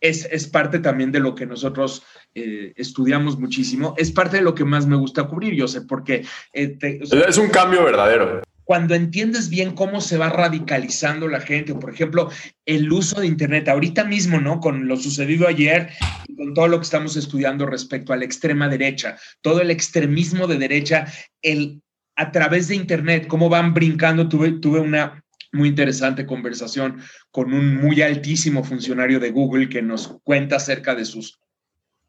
es, 0.00 0.26
es 0.30 0.46
parte 0.46 0.78
también 0.78 1.12
de 1.12 1.20
lo 1.20 1.34
que 1.34 1.46
nosotros 1.46 2.02
eh, 2.34 2.72
estudiamos 2.76 3.38
muchísimo. 3.38 3.94
Es 3.98 4.10
parte 4.10 4.38
de 4.38 4.42
lo 4.42 4.54
que 4.54 4.64
más 4.64 4.86
me 4.86 4.96
gusta 4.96 5.24
cubrir, 5.24 5.54
yo 5.54 5.68
sé, 5.68 5.82
porque... 5.82 6.24
Eh, 6.52 6.78
es 6.80 7.38
un 7.38 7.48
cambio 7.48 7.84
verdadero. 7.84 8.42
Cuando 8.64 8.94
entiendes 8.94 9.48
bien 9.48 9.74
cómo 9.74 10.00
se 10.00 10.16
va 10.16 10.28
radicalizando 10.28 11.26
la 11.26 11.40
gente, 11.40 11.74
por 11.74 11.92
ejemplo, 11.92 12.30
el 12.64 12.90
uso 12.92 13.20
de 13.20 13.26
Internet, 13.26 13.68
ahorita 13.68 14.04
mismo, 14.04 14.40
¿no? 14.40 14.60
Con 14.60 14.86
lo 14.86 14.96
sucedido 14.96 15.48
ayer 15.48 15.90
y 16.28 16.36
con 16.36 16.54
todo 16.54 16.68
lo 16.68 16.78
que 16.78 16.84
estamos 16.84 17.16
estudiando 17.16 17.66
respecto 17.66 18.12
a 18.12 18.16
la 18.16 18.24
extrema 18.24 18.68
derecha, 18.68 19.18
todo 19.40 19.60
el 19.60 19.72
extremismo 19.72 20.46
de 20.46 20.58
derecha, 20.58 21.12
el 21.42 21.82
a 22.20 22.32
través 22.32 22.68
de 22.68 22.76
Internet, 22.76 23.26
cómo 23.26 23.48
van 23.48 23.72
brincando. 23.72 24.28
Tuve, 24.28 24.52
tuve 24.52 24.78
una, 24.78 25.24
muy 25.52 25.68
interesante 25.68 26.26
conversación 26.26 27.00
con 27.30 27.52
un 27.52 27.76
muy 27.76 28.02
altísimo 28.02 28.62
funcionario 28.64 29.20
de 29.20 29.30
Google 29.30 29.68
que 29.68 29.82
nos 29.82 30.20
cuenta 30.22 30.56
acerca 30.56 30.94
de 30.94 31.04
sus 31.04 31.40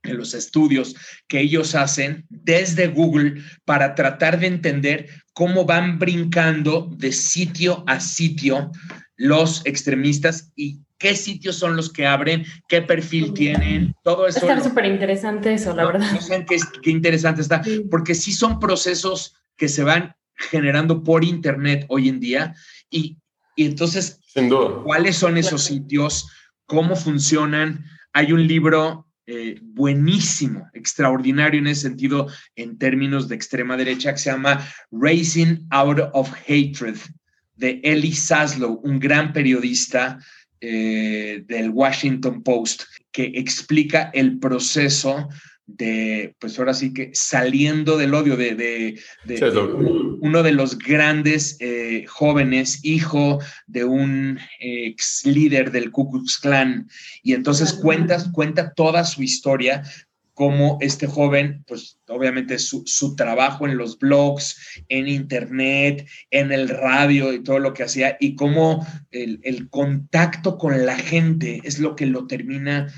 de 0.03 0.13
los 0.15 0.33
estudios 0.33 0.95
que 1.27 1.41
ellos 1.41 1.75
hacen 1.75 2.25
desde 2.29 2.87
Google 2.87 3.41
para 3.65 3.93
tratar 3.93 4.39
de 4.39 4.47
entender 4.47 5.09
cómo 5.33 5.65
van 5.65 5.99
brincando 5.99 6.89
de 6.97 7.11
sitio 7.11 7.83
a 7.87 7.99
sitio 7.99 8.71
los 9.15 9.63
extremistas 9.65 10.51
y 10.55 10.79
qué 10.97 11.15
sitios 11.15 11.55
son 11.55 11.75
los 11.75 11.91
que 11.91 12.07
abren, 12.07 12.45
qué 12.67 12.81
perfil 12.81 13.33
tienen, 13.33 13.95
todo 14.03 14.27
eso. 14.27 14.39
Está 14.39 14.63
súper 14.63 14.85
interesante 14.85 15.53
eso, 15.53 15.75
la 15.75 15.85
verdad. 15.85 16.11
No 16.11 16.21
sé 16.21 16.45
qué, 16.47 16.57
qué 16.81 16.89
interesante 16.89 17.41
está, 17.41 17.61
porque 17.89 18.15
sí 18.15 18.31
son 18.31 18.59
procesos 18.59 19.35
que 19.55 19.67
se 19.67 19.83
van 19.83 20.15
generando 20.35 21.03
por 21.03 21.23
Internet 21.23 21.85
hoy 21.89 22.09
en 22.09 22.19
día 22.19 22.55
y 22.89 23.17
y 23.55 23.65
entonces, 23.65 24.19
¿cuáles 24.83 25.17
son 25.17 25.37
esos 25.37 25.63
sitios? 25.63 26.29
¿Cómo 26.65 26.95
funcionan? 26.95 27.85
Hay 28.13 28.31
un 28.31 28.47
libro 28.47 29.07
eh, 29.27 29.59
buenísimo, 29.61 30.69
extraordinario 30.73 31.59
en 31.59 31.67
ese 31.67 31.81
sentido, 31.81 32.27
en 32.55 32.77
términos 32.77 33.27
de 33.27 33.35
extrema 33.35 33.77
derecha, 33.77 34.11
que 34.11 34.19
se 34.19 34.31
llama 34.31 34.65
Racing 34.91 35.67
Out 35.69 35.99
of 36.13 36.31
Hatred, 36.47 36.97
de 37.55 37.79
Eli 37.83 38.13
Saslow, 38.13 38.81
un 38.83 38.99
gran 38.99 39.33
periodista 39.33 40.19
eh, 40.59 41.43
del 41.47 41.69
Washington 41.69 42.41
Post, 42.41 42.83
que 43.11 43.31
explica 43.35 44.09
el 44.13 44.39
proceso 44.39 45.29
de, 45.77 46.35
pues 46.39 46.57
ahora 46.57 46.73
sí 46.73 46.93
que 46.93 47.11
saliendo 47.13 47.97
del 47.97 48.13
odio 48.13 48.37
de, 48.37 48.99
uno 50.21 50.43
de 50.43 50.51
los 50.51 50.77
grandes 50.77 51.57
eh, 51.59 52.05
jóvenes, 52.07 52.79
hijo 52.83 53.39
de 53.67 53.85
un 53.85 54.39
ex 54.59 55.25
líder 55.25 55.71
del 55.71 55.91
Ku 55.91 56.09
Klux 56.11 56.37
Klan, 56.37 56.87
y 57.23 57.33
entonces 57.33 57.73
cuenta, 57.73 58.31
cuenta 58.31 58.73
toda 58.73 59.03
su 59.03 59.23
historia, 59.23 59.83
como 60.33 60.77
este 60.81 61.07
joven, 61.07 61.63
pues 61.67 61.99
obviamente 62.07 62.57
su, 62.57 62.83
su, 62.85 63.15
trabajo 63.15 63.67
en 63.67 63.77
los 63.77 63.99
blogs, 63.99 64.81
en 64.89 65.07
internet, 65.07 66.07
en 66.31 66.51
el 66.51 66.69
radio 66.69 67.31
y 67.33 67.43
todo 67.43 67.59
lo 67.59 67.73
que 67.73 67.83
hacía, 67.83 68.17
y 68.19 68.35
cómo 68.35 68.85
el, 69.11 69.39
el 69.43 69.69
contacto 69.69 70.57
con 70.57 70.85
la 70.85 70.97
gente 70.97 71.61
es 71.63 71.79
lo 71.79 71.95
que 71.95 72.05
lo 72.05 72.27
termina 72.27 72.91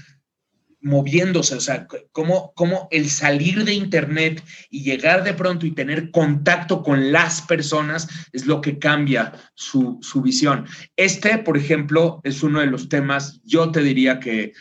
moviéndose, 0.84 1.55
o 1.55 1.61
sea, 1.61 1.88
cómo, 2.11 2.53
cómo 2.55 2.88
el 2.91 3.09
salir 3.09 3.63
de 3.63 3.73
Internet 3.73 4.43
y 4.69 4.84
llegar 4.84 5.23
de 5.23 5.34
pronto 5.34 5.65
y 5.65 5.71
tener 5.71 6.11
contacto 6.11 6.84
con 6.84 7.11
las 7.11 7.41
personas 7.41 8.07
es 8.34 8.45
lo 8.45 8.61
que 8.61 8.77
cambia 8.77 9.34
su, 9.55 9.97
su 10.01 10.21
visión. 10.21 10.65
Este, 10.95 11.38
por 11.39 11.57
ejemplo, 11.57 12.19
es 12.23 12.43
uno 12.43 12.59
de 12.59 12.67
los 12.67 12.89
temas, 12.89 13.41
yo 13.43 13.71
te 13.71 13.81
diría 13.81 14.19
que 14.19 14.53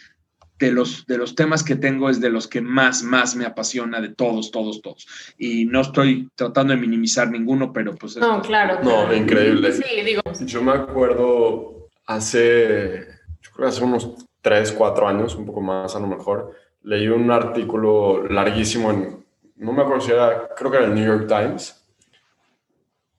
de 0.61 0.71
los, 0.71 1.07
de 1.07 1.19
los 1.19 1.35
temas 1.35 1.65
que 1.65 1.75
tengo 1.75 2.09
es 2.09 2.21
de 2.21 2.31
los 2.31 2.47
que 2.47 2.61
más, 2.61 3.03
más 3.03 3.35
me 3.35 3.45
apasiona 3.45 4.01
de 4.01 4.11
todos, 4.11 4.53
todos, 4.53 4.81
todos. 4.81 5.09
Y 5.37 5.65
no 5.65 5.81
estoy 5.81 6.29
tratando 6.37 6.73
de 6.73 6.81
minimizar 6.81 7.29
ninguno, 7.31 7.73
pero 7.73 7.97
pues... 7.97 8.17
No, 8.17 8.41
claro. 8.43 8.79
No, 8.85 9.13
increíble. 9.13 9.73
Sí, 9.73 9.83
digo. 10.05 10.23
Yo 10.47 10.63
me 10.63 10.73
acuerdo 10.73 11.89
hace, 12.07 13.09
yo 13.41 13.51
creo 13.51 13.69
hace 13.69 13.83
unos 13.83 14.15
tres, 14.43 14.73
cuatro 14.73 15.09
años, 15.09 15.35
un 15.37 15.47
poco 15.47 15.61
más 15.61 15.97
a 15.97 16.01
lo 16.01 16.09
mejor, 16.09 16.53
leí 16.83 17.09
un 17.09 17.31
artículo 17.31 18.27
larguísimo 18.29 18.91
en, 18.91 19.25
no 19.57 19.73
me 19.73 19.83
acuerdo 19.83 20.01
si 20.01 20.11
era, 20.11 20.49
creo 20.55 20.71
que 20.71 20.77
era 20.77 20.87
el 20.87 20.95
New 20.95 21.07
York 21.07 21.27
Times, 21.29 21.79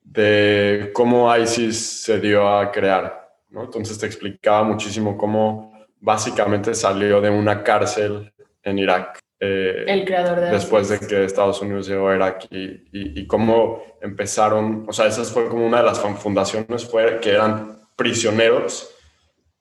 de 0.04 0.92
cómo 0.94 1.36
ISIS 1.36 2.04
se 2.04 2.20
dio 2.20 2.48
a 2.48 2.70
crear, 2.72 3.32
¿no? 3.50 3.64
Entonces 3.64 3.98
te 3.98 4.06
explicaba 4.06 4.64
muchísimo 4.64 5.18
cómo 5.18 5.74
básicamente 6.00 6.76
salió 6.76 7.22
de 7.22 7.30
una 7.30 7.64
cárcel 7.64 8.32
en 8.62 8.78
Irak. 8.78 9.20
Eh, 9.40 9.86
el 9.88 10.06
creador 10.06 10.40
de 10.40 10.52
Después 10.52 10.90
de 10.90 11.00
que 11.00 11.24
Estados 11.24 11.62
Unidos 11.62 11.88
llegó 11.88 12.10
a 12.10 12.16
Irak 12.16 12.46
y, 12.52 12.84
y, 12.92 13.26
cómo 13.26 13.82
empezaron, 14.02 14.86
o 14.88 14.94
sea, 14.94 15.08
esa 15.08 15.24
fue 15.24 15.48
como 15.48 15.66
una 15.66 15.78
de 15.78 15.84
las 15.84 16.00
fundaciones, 16.00 16.90
fue 16.90 17.20
que 17.20 17.32
eran 17.32 17.80
prisioneros 17.96 18.93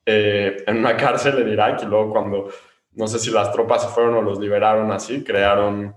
eh, 0.07 0.65
en 0.67 0.79
una 0.79 0.97
cárcel 0.97 1.39
en 1.41 1.49
Irak 1.49 1.83
y 1.83 1.87
luego 1.87 2.11
cuando, 2.11 2.49
no 2.93 3.07
sé 3.07 3.19
si 3.19 3.31
las 3.31 3.53
tropas 3.53 3.83
se 3.83 3.89
fueron 3.89 4.15
o 4.15 4.23
los 4.23 4.39
liberaron 4.39 4.91
así, 4.93 5.23
crearon, 5.23 5.95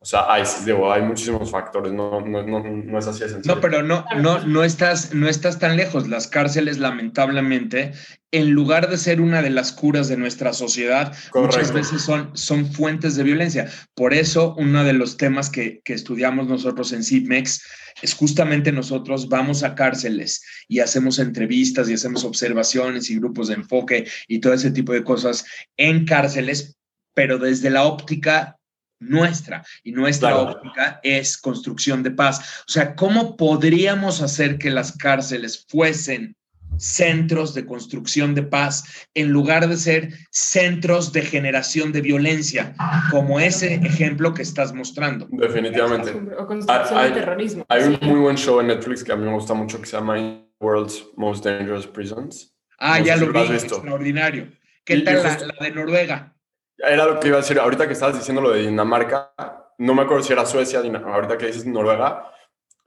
o 0.00 0.04
sea, 0.04 0.32
hay, 0.32 0.44
digo, 0.64 0.92
hay 0.92 1.02
muchísimos 1.02 1.50
factores, 1.50 1.92
no, 1.92 2.20
no, 2.20 2.44
no, 2.44 2.60
no 2.60 2.98
es 2.98 3.06
así 3.08 3.24
de 3.24 3.40
No, 3.44 3.60
pero 3.60 3.82
no, 3.82 4.04
no, 4.16 4.38
no, 4.46 4.62
estás, 4.62 5.12
no 5.12 5.28
estás 5.28 5.58
tan 5.58 5.76
lejos. 5.76 6.06
Las 6.06 6.28
cárceles, 6.28 6.78
lamentablemente, 6.78 7.92
en 8.30 8.52
lugar 8.52 8.88
de 8.88 8.96
ser 8.96 9.20
una 9.20 9.42
de 9.42 9.50
las 9.50 9.72
curas 9.72 10.06
de 10.06 10.16
nuestra 10.16 10.52
sociedad, 10.52 11.16
muchas 11.34 11.72
veces 11.72 12.02
son, 12.02 12.30
son 12.36 12.72
fuentes 12.72 13.16
de 13.16 13.24
violencia. 13.24 13.68
Por 13.96 14.14
eso, 14.14 14.54
uno 14.56 14.84
de 14.84 14.92
los 14.92 15.16
temas 15.16 15.50
que, 15.50 15.80
que 15.84 15.94
estudiamos 15.94 16.46
nosotros 16.46 16.92
en 16.92 17.02
CIPMEX 17.02 17.60
es 18.00 18.14
justamente 18.14 18.70
nosotros 18.70 19.28
vamos 19.28 19.64
a 19.64 19.74
cárceles 19.74 20.44
y 20.68 20.78
hacemos 20.78 21.18
entrevistas 21.18 21.90
y 21.90 21.94
hacemos 21.94 22.22
observaciones 22.22 23.10
y 23.10 23.16
grupos 23.16 23.48
de 23.48 23.54
enfoque 23.54 24.06
y 24.28 24.38
todo 24.38 24.52
ese 24.52 24.70
tipo 24.70 24.92
de 24.92 25.02
cosas 25.02 25.44
en 25.76 26.04
cárceles, 26.04 26.76
pero 27.14 27.38
desde 27.38 27.70
la 27.70 27.82
óptica 27.82 28.57
nuestra 29.00 29.64
y 29.84 29.92
nuestra 29.92 30.36
óptica 30.36 31.00
es 31.02 31.36
construcción 31.38 32.02
de 32.02 32.10
paz. 32.10 32.40
O 32.68 32.70
sea, 32.70 32.94
¿cómo 32.94 33.36
podríamos 33.36 34.20
hacer 34.22 34.58
que 34.58 34.70
las 34.70 34.96
cárceles 34.96 35.64
fuesen 35.68 36.34
centros 36.76 37.54
de 37.54 37.66
construcción 37.66 38.34
de 38.34 38.42
paz 38.42 38.84
en 39.14 39.30
lugar 39.30 39.68
de 39.68 39.76
ser 39.76 40.12
centros 40.30 41.12
de 41.12 41.22
generación 41.22 41.92
de 41.92 42.02
violencia, 42.02 42.74
como 43.10 43.40
ese 43.40 43.74
ejemplo 43.76 44.32
que 44.34 44.42
estás 44.42 44.72
mostrando. 44.72 45.26
Definitivamente. 45.30 46.12
O 46.38 46.46
construcción 46.46 46.98
hay, 46.98 47.08
de 47.08 47.14
terrorismo. 47.20 47.64
Hay 47.68 47.82
Sí. 47.82 47.98
un 48.00 48.08
muy 48.08 48.20
buen 48.20 48.36
show 48.36 48.60
en 48.60 48.68
Netflix 48.68 49.02
que 49.02 49.12
a 49.12 49.16
mí 49.16 49.24
me 49.24 49.32
gusta 49.32 49.54
mucho 49.54 49.80
que 49.80 49.86
se 49.86 49.96
llama 49.96 50.16
World's 50.60 51.04
Most 51.16 51.44
Dangerous 51.44 51.86
Prisons. 51.86 52.54
Ah, 52.78 52.98
No 53.00 53.06
ya 53.06 53.16
lo 53.16 53.26
lo 53.26 53.32
vi, 53.32 53.38
has 53.40 53.50
visto. 53.50 53.74
extraordinario. 53.76 54.52
¿Qué 54.84 54.96
Y- 54.96 54.98
y 54.98 55.04
tal 55.04 55.22
la 55.22 55.64
de 55.64 55.70
Noruega? 55.72 56.34
Era 56.78 57.06
lo 57.06 57.18
que 57.20 57.28
iba 57.28 57.38
a 57.38 57.40
decir, 57.40 57.58
ahorita 57.58 57.86
que 57.86 57.92
estabas 57.92 58.16
diciendo 58.16 58.40
lo 58.40 58.50
de 58.50 58.60
Dinamarca, 58.62 59.32
no 59.78 59.94
me 59.94 60.02
acuerdo 60.02 60.22
si 60.22 60.32
era 60.32 60.46
Suecia, 60.46 60.80
Dina- 60.80 61.02
ahorita 61.04 61.36
que 61.36 61.46
dices 61.46 61.66
Noruega, 61.66 62.30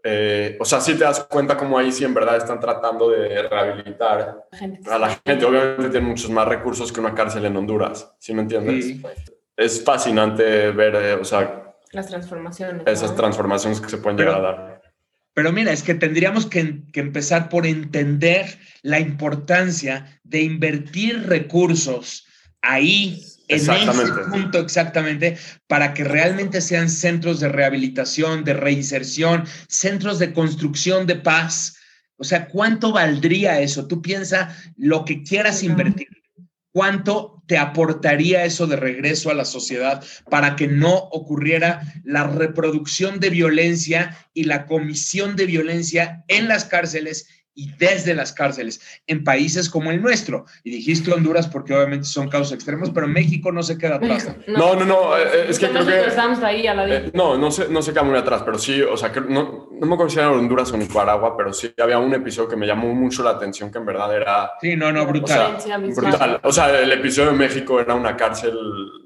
eh, 0.04 0.58
o 0.60 0.66
sea, 0.66 0.82
sí 0.82 0.94
te 0.94 1.04
das 1.04 1.26
cuenta 1.26 1.56
como 1.58 1.78
ahí 1.78 1.92
sí 1.92 2.04
en 2.04 2.14
verdad 2.14 2.38
están 2.38 2.60
tratando 2.60 3.10
de 3.10 3.44
rehabilitar 3.48 4.46
Gente. 4.54 4.90
a 4.90 4.98
la 4.98 5.10
gente. 5.10 5.46
Obviamente 5.46 5.90
tienen 5.90 6.10
muchos 6.10 6.30
más 6.32 6.48
recursos 6.48 6.92
que 6.92 7.00
una 7.00 7.14
cárcel 7.14 7.46
en 7.46 7.56
Honduras, 7.58 8.12
¿sí 8.18 8.34
me 8.34 8.42
entiendes? 8.42 8.86
Sí. 8.86 9.02
Es 9.58 9.84
fascinante 9.84 10.72
ver, 10.72 10.96
eh, 10.96 11.14
o 11.14 11.24
sea, 11.26 11.76
Las 11.92 12.08
transformaciones. 12.08 12.84
esas 12.88 13.12
¿no? 13.12 13.18
transformaciones 13.18 13.80
que 13.82 13.90
se 13.90 13.98
pueden 13.98 14.18
Pero- 14.18 14.32
llegar 14.32 14.46
a 14.46 14.52
dar. 14.58 14.82
Pero 15.34 15.52
mira, 15.54 15.72
es 15.72 15.82
que 15.84 15.94
tendríamos 15.94 16.46
que, 16.46 16.82
que 16.92 17.00
empezar 17.00 17.48
por 17.48 17.66
entender 17.66 18.58
la 18.82 19.00
importancia 19.00 20.20
de 20.26 20.42
invertir 20.42 21.26
recursos 21.30 22.26
ahí, 22.62 23.24
en 23.52 23.58
ese 23.58 23.72
Exactamente. 23.72 24.32
punto 24.32 24.60
exactamente, 24.60 25.38
para 25.68 25.94
que 25.94 26.04
realmente 26.04 26.62
sean 26.62 26.90
centros 26.90 27.40
de 27.40 27.50
rehabilitación, 27.50 28.44
de 28.44 28.54
reinserción, 28.54 29.46
centros 29.68 30.20
de 30.20 30.34
construcción 30.34 31.06
de 31.06 31.16
paz. 31.16 31.78
O 32.18 32.24
sea, 32.24 32.48
¿cuánto 32.48 32.92
valdría 32.92 33.60
eso? 33.60 33.88
Tú 33.88 34.02
piensa 34.02 34.56
lo 34.78 35.06
que 35.06 35.24
quieras 35.24 35.64
invertir. 35.64 36.08
¿Cuánto 36.74 37.44
te 37.48 37.58
aportaría 37.58 38.46
eso 38.46 38.66
de 38.66 38.78
regreso 38.78 39.30
a 39.30 39.34
la 39.34 39.44
sociedad 39.44 40.02
para 40.30 40.56
que 40.56 40.68
no 40.68 40.96
ocurriera 40.96 41.82
la 42.06 42.26
reproducción 42.26 43.20
de 43.20 43.30
violencia 43.30 44.18
y 44.34 44.46
la 44.46 44.66
comisión 44.66 45.36
de 45.36 45.48
violencia 45.48 46.24
en 46.30 46.48
las 46.48 46.64
cárceles 46.64 47.28
y 47.64 47.72
desde 47.78 48.14
las 48.16 48.34
cárceles 48.34 48.82
en 49.08 49.24
países 49.24 49.70
como 49.70 49.92
el 49.92 50.02
nuestro? 50.02 50.46
Y 50.64 50.72
dijiste 50.72 51.12
Honduras 51.14 51.48
porque 51.48 51.74
obviamente 51.76 52.06
son 52.06 52.28
casos 52.30 52.52
extremos, 52.54 52.90
pero 52.92 53.08
México 53.08 53.52
no 53.52 53.62
se 53.64 53.78
queda 53.78 53.96
atrás. 53.96 54.36
No, 54.48 54.76
no, 54.76 54.86
no, 54.86 55.18
eh, 55.18 55.46
es 55.50 55.60
que 55.60 55.70
creo 55.70 55.86
que- 55.86 56.08
Estamos 56.08 56.42
ahí 56.44 56.66
a 56.68 56.74
la 56.74 56.88
Eh, 56.90 57.12
no, 57.14 57.38
no 57.38 57.52
sé, 57.52 57.68
no 57.70 57.82
sé 57.82 57.94
qué 57.94 58.02
muy 58.02 58.18
atrás, 58.18 58.42
pero 58.44 58.58
sí, 58.58 58.82
o 58.82 58.98
sea, 58.98 59.12
que 59.12 59.22
no, 59.22 59.70
no 59.72 59.86
me 59.88 59.96
era 60.14 60.32
Honduras 60.32 60.72
o 60.72 60.78
Nicaragua, 60.78 61.38
pero 61.38 61.54
sí 61.54 61.72
había 61.82 62.00
un 62.00 62.14
episodio 62.14 62.50
que 62.50 62.56
me 62.56 62.66
llamó 62.66 62.94
mucho 62.94 63.24
la 63.24 63.32
atención, 63.32 63.72
que 63.72 63.78
en 63.78 63.86
verdad 63.86 64.16
era 64.16 64.52
Sí, 64.62 64.76
no, 64.76 64.92
no, 64.92 65.06
brutal. 65.06 65.40
Violencia 65.40 65.76
abismal. 65.76 66.06
brutal. 66.12 66.40
O 66.44 66.52
sea, 66.52 66.80
el 66.80 66.92
episodio 66.92 67.32
de 67.32 67.38
México 67.38 67.80
era 67.80 67.94
una 67.96 68.18
cárcel, 68.18 68.54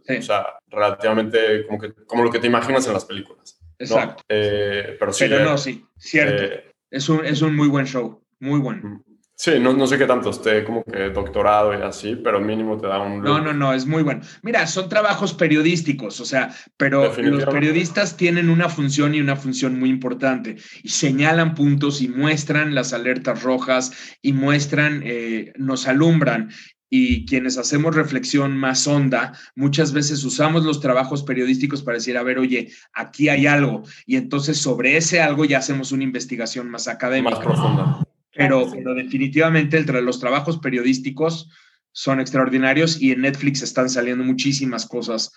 Sí. 0.07 0.17
o 0.17 0.21
sea, 0.21 0.45
relativamente 0.69 1.65
como, 1.67 1.79
que, 1.79 1.93
como 2.05 2.23
lo 2.23 2.31
que 2.31 2.39
te 2.39 2.47
imaginas 2.47 2.85
en 2.87 2.93
las 2.93 3.05
películas. 3.05 3.59
¿no? 3.61 3.75
Exacto. 3.85 4.23
Eh, 4.29 4.95
pero 4.99 5.11
sí, 5.13 5.25
Pero 5.27 5.41
eh, 5.41 5.43
no, 5.43 5.57
sí, 5.57 5.85
cierto. 5.97 6.43
eh, 6.43 6.71
Es 6.91 7.09
un, 7.09 7.25
es 7.25 7.41
un 7.41 7.55
muy 7.55 7.67
buen 7.67 7.85
show, 7.85 8.21
muy 8.39 8.59
bueno. 8.59 9.03
sí, 9.35 9.59
no, 9.59 9.73
no 9.73 9.87
sé 9.87 9.97
qué 9.97 10.05
tanto 10.05 10.29
esté 10.29 10.63
como 10.63 10.83
que 10.83 11.09
doctorado 11.09 11.73
y 11.77 11.81
así, 11.81 12.15
pero 12.15 12.39
mínimo 12.39 12.77
te 12.79 12.87
da 12.87 12.99
un... 12.99 13.21
No, 13.21 13.41
no, 13.41 13.53
no, 13.53 13.73
es 13.73 13.85
muy 13.85 14.03
bueno. 14.03 14.21
Mira, 14.43 14.65
son 14.67 14.87
trabajos 14.89 15.33
periodísticos, 15.33 16.19
o 16.19 16.25
sea, 16.25 16.55
pero 16.77 17.13
los 17.17 17.45
periodistas 17.45 18.17
tienen 18.17 18.49
una 18.49 18.69
función 18.69 19.13
y 19.13 19.21
una 19.21 19.35
función 19.35 19.79
muy 19.79 19.89
importante 19.89 20.55
y 20.83 20.89
señalan 20.89 21.53
puntos 21.53 22.01
y 22.01 22.07
muestran 22.07 22.75
las 22.75 22.93
alertas 22.93 23.43
rojas 23.43 23.91
y 24.21 24.33
muestran, 24.33 25.01
eh, 25.05 25.53
nos 25.57 25.87
alumbran. 25.87 26.49
Y 26.87 27.25
quienes 27.25 27.57
hacemos 27.57 27.95
reflexión 27.95 28.55
más 28.55 28.87
honda, 28.87 29.33
muchas 29.55 29.91
veces 29.91 30.23
usamos 30.23 30.63
los 30.63 30.79
trabajos 30.79 31.23
periodísticos 31.23 31.81
para 31.81 31.97
decir, 31.97 32.15
a 32.15 32.23
ver, 32.23 32.37
oye, 32.37 32.71
aquí 32.93 33.27
hay 33.27 33.47
algo. 33.47 33.83
Y 34.05 34.15
entonces 34.15 34.59
sobre 34.59 34.95
ese 34.95 35.19
algo 35.19 35.45
ya 35.45 35.57
hacemos 35.57 35.91
una 35.91 36.03
investigación 36.03 36.69
más 36.69 36.87
académica. 36.87 37.35
más 37.35 37.43
profunda. 37.43 38.04
Pero, 38.35 38.57
Claro, 38.61 38.71
sí. 38.71 38.77
pero 38.77 38.95
definitivamente 38.95 39.77
el 39.77 39.85
tra- 39.85 40.01
los 40.01 40.19
trabajos 40.19 40.57
periodísticos 40.59 41.49
son 41.91 42.19
extraordinarios 42.19 43.01
y 43.01 43.11
en 43.11 43.21
Netflix 43.21 43.61
están 43.61 43.89
saliendo 43.89 44.23
muchísimas 44.23 44.85
cosas. 44.85 45.31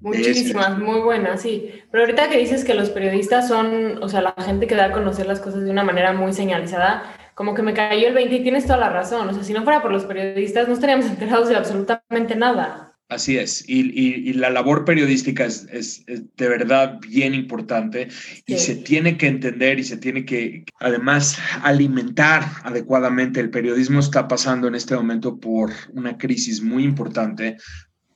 Muchísimas, 0.00 0.78
muy 0.78 1.00
buenas, 1.00 1.40
sí. 1.42 1.70
Pero 1.90 2.04
ahorita 2.04 2.28
que 2.28 2.38
dices 2.38 2.64
que 2.64 2.74
los 2.74 2.90
periodistas 2.90 3.48
son, 3.48 4.02
o 4.02 4.08
sea, 4.08 4.20
la 4.20 4.34
gente 4.44 4.66
que 4.66 4.74
da 4.74 4.86
a 4.86 4.92
conocer 4.92 5.26
las 5.26 5.40
cosas 5.40 5.64
de 5.64 5.70
una 5.70 5.84
manera 5.84 6.12
muy 6.12 6.32
señalizada, 6.34 7.02
como 7.34 7.54
que 7.54 7.62
me 7.62 7.72
cayó 7.74 8.06
el 8.08 8.14
20 8.14 8.34
y 8.36 8.42
tienes 8.42 8.64
toda 8.66 8.76
la 8.78 8.90
razón. 8.90 9.28
O 9.28 9.32
sea, 9.32 9.42
si 9.42 9.52
no 9.54 9.64
fuera 9.64 9.80
por 9.82 9.90
los 9.90 10.04
periodistas, 10.04 10.68
no 10.68 10.74
estaríamos 10.74 11.06
enterados 11.10 11.48
de 11.48 11.56
absolutamente 11.56 12.36
nada. 12.36 12.85
Así 13.08 13.38
es, 13.38 13.64
y, 13.68 13.82
y- 13.82 14.30
y 14.30 14.32
la 14.32 14.50
labor 14.50 14.84
periodística 14.84 15.44
es, 15.44 15.68
es- 15.72 16.02
es 16.08 16.22
de 16.36 16.48
verdad 16.48 16.98
bien 17.00 17.34
importante 17.34 18.08
y 18.46 18.54
Sí. 18.54 18.58
se 18.58 18.74
tiene 18.76 19.16
que 19.16 19.28
entender 19.28 19.78
y 19.78 19.84
se 19.84 19.96
tiene 19.96 20.24
que 20.24 20.64
además 20.80 21.38
alimentar 21.62 22.42
adecuadamente. 22.64 23.38
El 23.38 23.50
periodismo 23.50 24.00
está 24.00 24.26
pasando 24.26 24.66
en 24.66 24.74
este 24.74 24.96
momento 24.96 25.38
por 25.38 25.70
una 25.92 26.18
crisis 26.18 26.60
muy 26.60 26.82
importante 26.82 27.56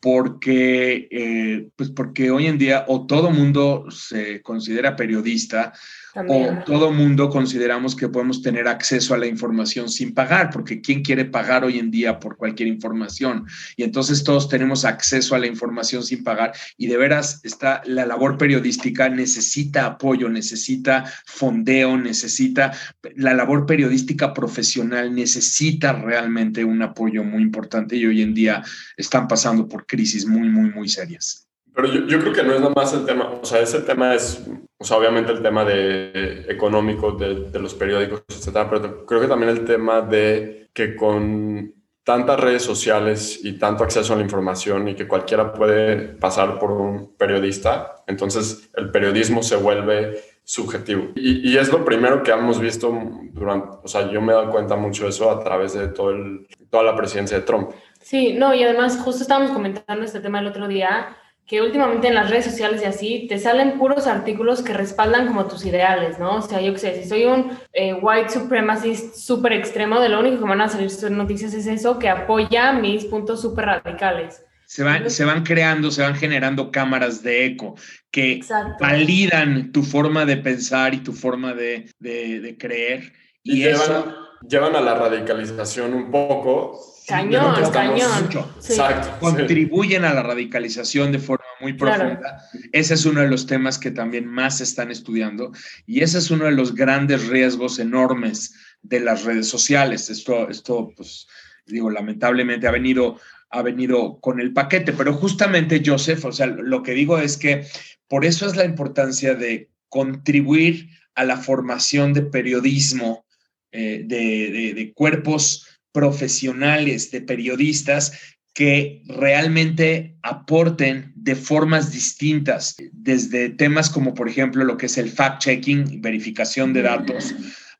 porque, 0.01 1.07
eh, 1.11 1.68
pues 1.76 1.91
porque 1.91 2.30
hoy 2.32 2.47
en 2.47 2.59
día 2.59 2.84
o 2.88 3.07
todo 3.07 3.30
mundo 3.30 3.84
se 3.91 4.41
considera 4.43 4.97
periodista 4.97 5.72
También. 6.13 6.59
o 6.59 6.65
todo 6.65 6.93
mundo 6.93 7.31
consideramos 7.31 7.95
que 7.95 8.09
podemos 8.09 8.43
tener 8.43 8.67
acceso 8.69 9.15
a 9.15 9.19
la 9.19 9.27
información 9.27 9.89
sin 9.89 10.15
pagar, 10.15 10.51
porque 10.51 10.81
¿quién 10.81 11.03
quiere 11.03 11.25
pagar 11.25 11.65
hoy 11.65 11.79
en 11.79 11.91
día 11.91 12.19
por 12.19 12.37
cualquier 12.37 12.69
información? 12.69 13.47
Y 13.77 13.85
entonces 13.85 14.25
todos 14.25 14.49
tenemos 14.49 14.85
acceso 14.85 15.35
a 15.35 15.39
la 15.39 15.47
información 15.47 16.03
sin 16.03 16.25
pagar 16.25 16.53
y 16.77 16.87
de 16.87 16.97
veras 16.97 17.41
está 17.45 17.83
la 17.85 18.07
labor 18.07 18.39
periodística 18.39 19.09
necesita 19.09 19.87
apoyo, 19.87 20.29
necesita 20.29 21.05
fondeo, 21.27 21.97
necesita 21.97 22.73
la 23.17 23.35
labor 23.35 23.67
periodística 23.67 24.33
profesional 24.35 25.15
necesita 25.15 25.93
realmente 25.93 26.65
un 26.65 26.83
apoyo 26.83 27.25
muy 27.25 27.43
importante 27.43 27.97
y 27.97 28.07
hoy 28.07 28.23
en 28.23 28.35
día 28.35 28.63
están 28.97 29.29
pasando 29.29 29.69
por 29.69 29.87
crisis 29.87 30.27
muy, 30.27 30.49
muy, 30.49 30.71
muy 30.71 30.89
serias. 30.89 31.47
Pero 31.75 31.93
yo, 31.93 32.07
yo 32.07 32.19
creo 32.21 32.33
que 32.33 32.43
no 32.43 32.55
es 32.55 32.61
nada 32.61 32.73
más 32.75 32.93
el 32.93 33.05
tema, 33.05 33.31
o 33.31 33.45
sea, 33.45 33.61
ese 33.61 33.81
tema 33.81 34.15
es, 34.15 34.43
o 34.81 34.85
sea, 34.85 34.97
obviamente 34.97 35.31
el 35.31 35.43
tema 35.43 35.62
de, 35.62 36.47
económico 36.49 37.12
de, 37.12 37.51
de 37.51 37.59
los 37.59 37.74
periódicos, 37.74 38.24
etcétera, 38.28 38.70
pero 38.70 39.05
creo 39.05 39.20
que 39.20 39.26
también 39.28 39.51
el 39.51 39.66
tema 39.66 40.01
de 40.01 40.70
que 40.72 40.97
con 40.97 41.74
tantas 42.03 42.41
redes 42.41 42.62
sociales 42.62 43.41
y 43.45 43.59
tanto 43.59 43.85
acceso 43.85 44.14
a 44.14 44.16
la 44.16 44.22
información 44.22 44.89
y 44.89 44.95
que 44.95 45.07
cualquiera 45.07 45.53
puede 45.53 45.99
pasar 46.14 46.59
por 46.59 46.70
un 46.70 47.14
periodista, 47.16 48.03
entonces 48.07 48.70
el 48.74 48.91
periodismo 48.91 49.43
se 49.43 49.57
vuelve 49.57 50.18
subjetivo. 50.45 51.09
Y, 51.14 51.51
y 51.51 51.59
es 51.59 51.70
lo 51.70 51.85
primero 51.85 52.22
que 52.22 52.31
hemos 52.31 52.59
visto 52.59 52.91
durante, 53.33 53.76
o 53.85 53.87
sea, 53.87 54.11
yo 54.11 54.22
me 54.22 54.33
he 54.33 54.35
dado 54.35 54.51
cuenta 54.51 54.76
mucho 54.76 55.05
de 55.05 55.11
eso 55.11 55.31
a 55.31 55.45
través 55.45 55.74
de 55.74 55.89
todo 55.89 56.11
el, 56.11 56.49
toda 56.70 56.85
la 56.85 56.97
presidencia 56.97 57.39
de 57.39 57.45
Trump. 57.45 57.70
Sí, 58.01 58.33
no, 58.33 58.55
y 58.55 58.64
además 58.64 58.99
justo 58.99 59.22
estábamos 59.22 59.51
comentando 59.51 60.03
este 60.03 60.20
tema 60.20 60.41
el 60.41 60.47
otro 60.47 60.66
día, 60.68 61.16
que 61.51 61.61
últimamente 61.61 62.07
en 62.07 62.14
las 62.14 62.30
redes 62.30 62.44
sociales 62.44 62.80
y 62.80 62.84
así 62.84 63.26
te 63.28 63.36
salen 63.36 63.76
puros 63.76 64.07
artículos 64.07 64.62
que 64.62 64.72
respaldan 64.72 65.26
como 65.26 65.46
tus 65.46 65.66
ideales, 65.66 66.16
¿no? 66.20 66.36
O 66.36 66.42
sea, 66.42 66.61
yo 66.61 66.72
qué 66.74 66.78
sé, 66.78 67.03
si 67.03 67.09
soy 67.09 67.24
un 67.24 67.51
eh, 67.72 67.92
white 67.92 68.30
supremacist 68.30 69.16
súper 69.16 69.55
extremo, 69.55 69.98
de 69.98 70.11
lo 70.11 70.20
único 70.20 70.38
que 70.38 70.48
van 70.48 70.61
a 70.61 70.68
salir 70.68 70.88
sus 70.90 71.11
noticias 71.11 71.53
es 71.55 71.66
eso, 71.66 71.98
que 71.98 72.09
apoya 72.09 72.72
mis 72.72 73.05
puntos 73.05 73.42
súper 73.42 73.64
radicales. 73.64 74.44
Se 74.64 74.84
van, 74.84 75.11
se 75.11 75.24
van 75.24 75.42
creando, 75.42 75.90
se 75.90 76.03
van 76.03 76.14
generando 76.14 76.70
cámaras 76.70 77.24
de 77.24 77.46
eco 77.46 77.74
que 78.12 78.34
Exacto. 78.34 78.76
validan 78.78 79.72
tu 79.72 79.82
forma 79.82 80.24
de 80.24 80.36
pensar 80.36 80.94
y 80.94 80.98
tu 80.98 81.12
forma 81.12 81.53
de, 81.55 81.90
de- 81.98 82.38
de 82.38 82.57
creer. 82.57 83.12
Y, 83.42 83.62
Y, 83.64 83.66
eso 83.66 83.84
llevan, 83.88 84.14
llevan 84.48 84.76
a 84.76 84.80
la 84.80 84.94
radicalización 84.94 85.94
un 85.94 86.12
poco. 86.12 86.78
Cañón, 87.11 87.71
cañón. 87.73 88.23
mucho. 88.25 88.55
Sí. 88.61 88.73
Exacto. 88.73 89.09
sí. 89.09 89.15
contribuyen 89.21 90.05
a 90.05 90.15
la 90.15 90.23
radicalización 90.23 91.13
de 91.13 91.19
forma 91.19 91.45
muy 91.61 91.77
Claro. 91.77 92.05
profunda. 92.05 92.43
Ese 92.73 92.95
es 92.95 93.05
uno 93.05 93.21
de 93.21 93.29
los 93.29 93.47
temas 93.47 93.79
que 93.79 93.91
también 93.91 94.27
más 94.27 94.59
se 94.59 94.65
están 94.65 94.91
estudiando 94.91 95.53
y 95.87 96.01
ese 96.03 96.19
es 96.19 96.31
uno 96.31 96.45
de 96.47 96.53
los 96.53 96.75
grandes 96.75 97.29
riesgos 97.29 97.79
enormes 97.79 98.55
de 98.83 99.01
las 99.01 99.25
redes 99.25 99.49
sociales. 99.49 100.09
Esto, 100.11 100.49
esto 100.49 100.93
pues, 100.97 101.27
digo, 101.67 101.91
lamentablemente 101.91 102.67
ha 102.67 102.71
venido, 102.71 103.19
ha 103.51 103.63
venido 103.63 104.19
con 104.21 104.41
el 104.41 104.53
paquete, 104.53 104.93
pero 104.93 105.13
justamente, 105.13 105.83
Joseph, 105.85 106.25
o 106.25 106.33
sea, 106.33 106.47
lo 106.47 106.83
que 106.83 106.93
digo 106.93 107.19
es 107.19 107.37
que 107.37 107.67
por 108.09 108.25
eso 108.25 108.47
es 108.47 108.57
la 108.57 108.65
importancia 108.65 109.35
de 109.35 109.69
contribuir 109.89 110.89
a 111.15 111.25
la 111.25 111.37
formación 111.37 112.13
de 112.13 112.23
periodismo, 112.23 113.25
eh, 113.73 114.03
de, 114.07 114.51
de- 114.51 114.75
de 114.75 114.93
cuerpos 114.95 115.67
profesionales, 115.93 117.11
de 117.11 117.20
periodistas 117.20 118.12
que 118.55 119.03
realmente 119.07 120.16
aporten 120.22 121.12
de 121.14 121.36
formas 121.36 121.93
distintas, 121.93 122.76
desde 122.93 123.51
temas 123.51 123.88
como, 123.88 124.14
por 124.14 124.28
ejemplo, 124.28 124.64
lo 124.64 124.76
que 124.76 124.86
es 124.86 124.99
el 124.99 125.12
fact-checking, 125.12 126.01
verificación 126.01 126.72
de 126.72 126.82
datos, 126.82 127.34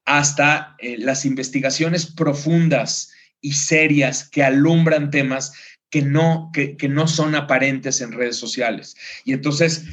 hasta 0.04 0.76
eh, 0.78 0.96
las 0.98 1.24
investigaciones 1.24 2.06
profundas 2.06 3.11
y 3.40 3.52
serias 3.52 4.28
que 4.28 4.42
alumbran 4.42 5.11
temas 5.11 5.52
que 5.90 6.02
no, 6.02 6.50
que, 6.52 6.76
que 6.76 6.88
no 6.88 7.08
son 7.08 7.34
aparentes 7.34 8.00
en 8.00 8.12
redes 8.12 8.36
sociales. 8.36 8.96
Y 9.24 9.32
entonces 9.32 9.84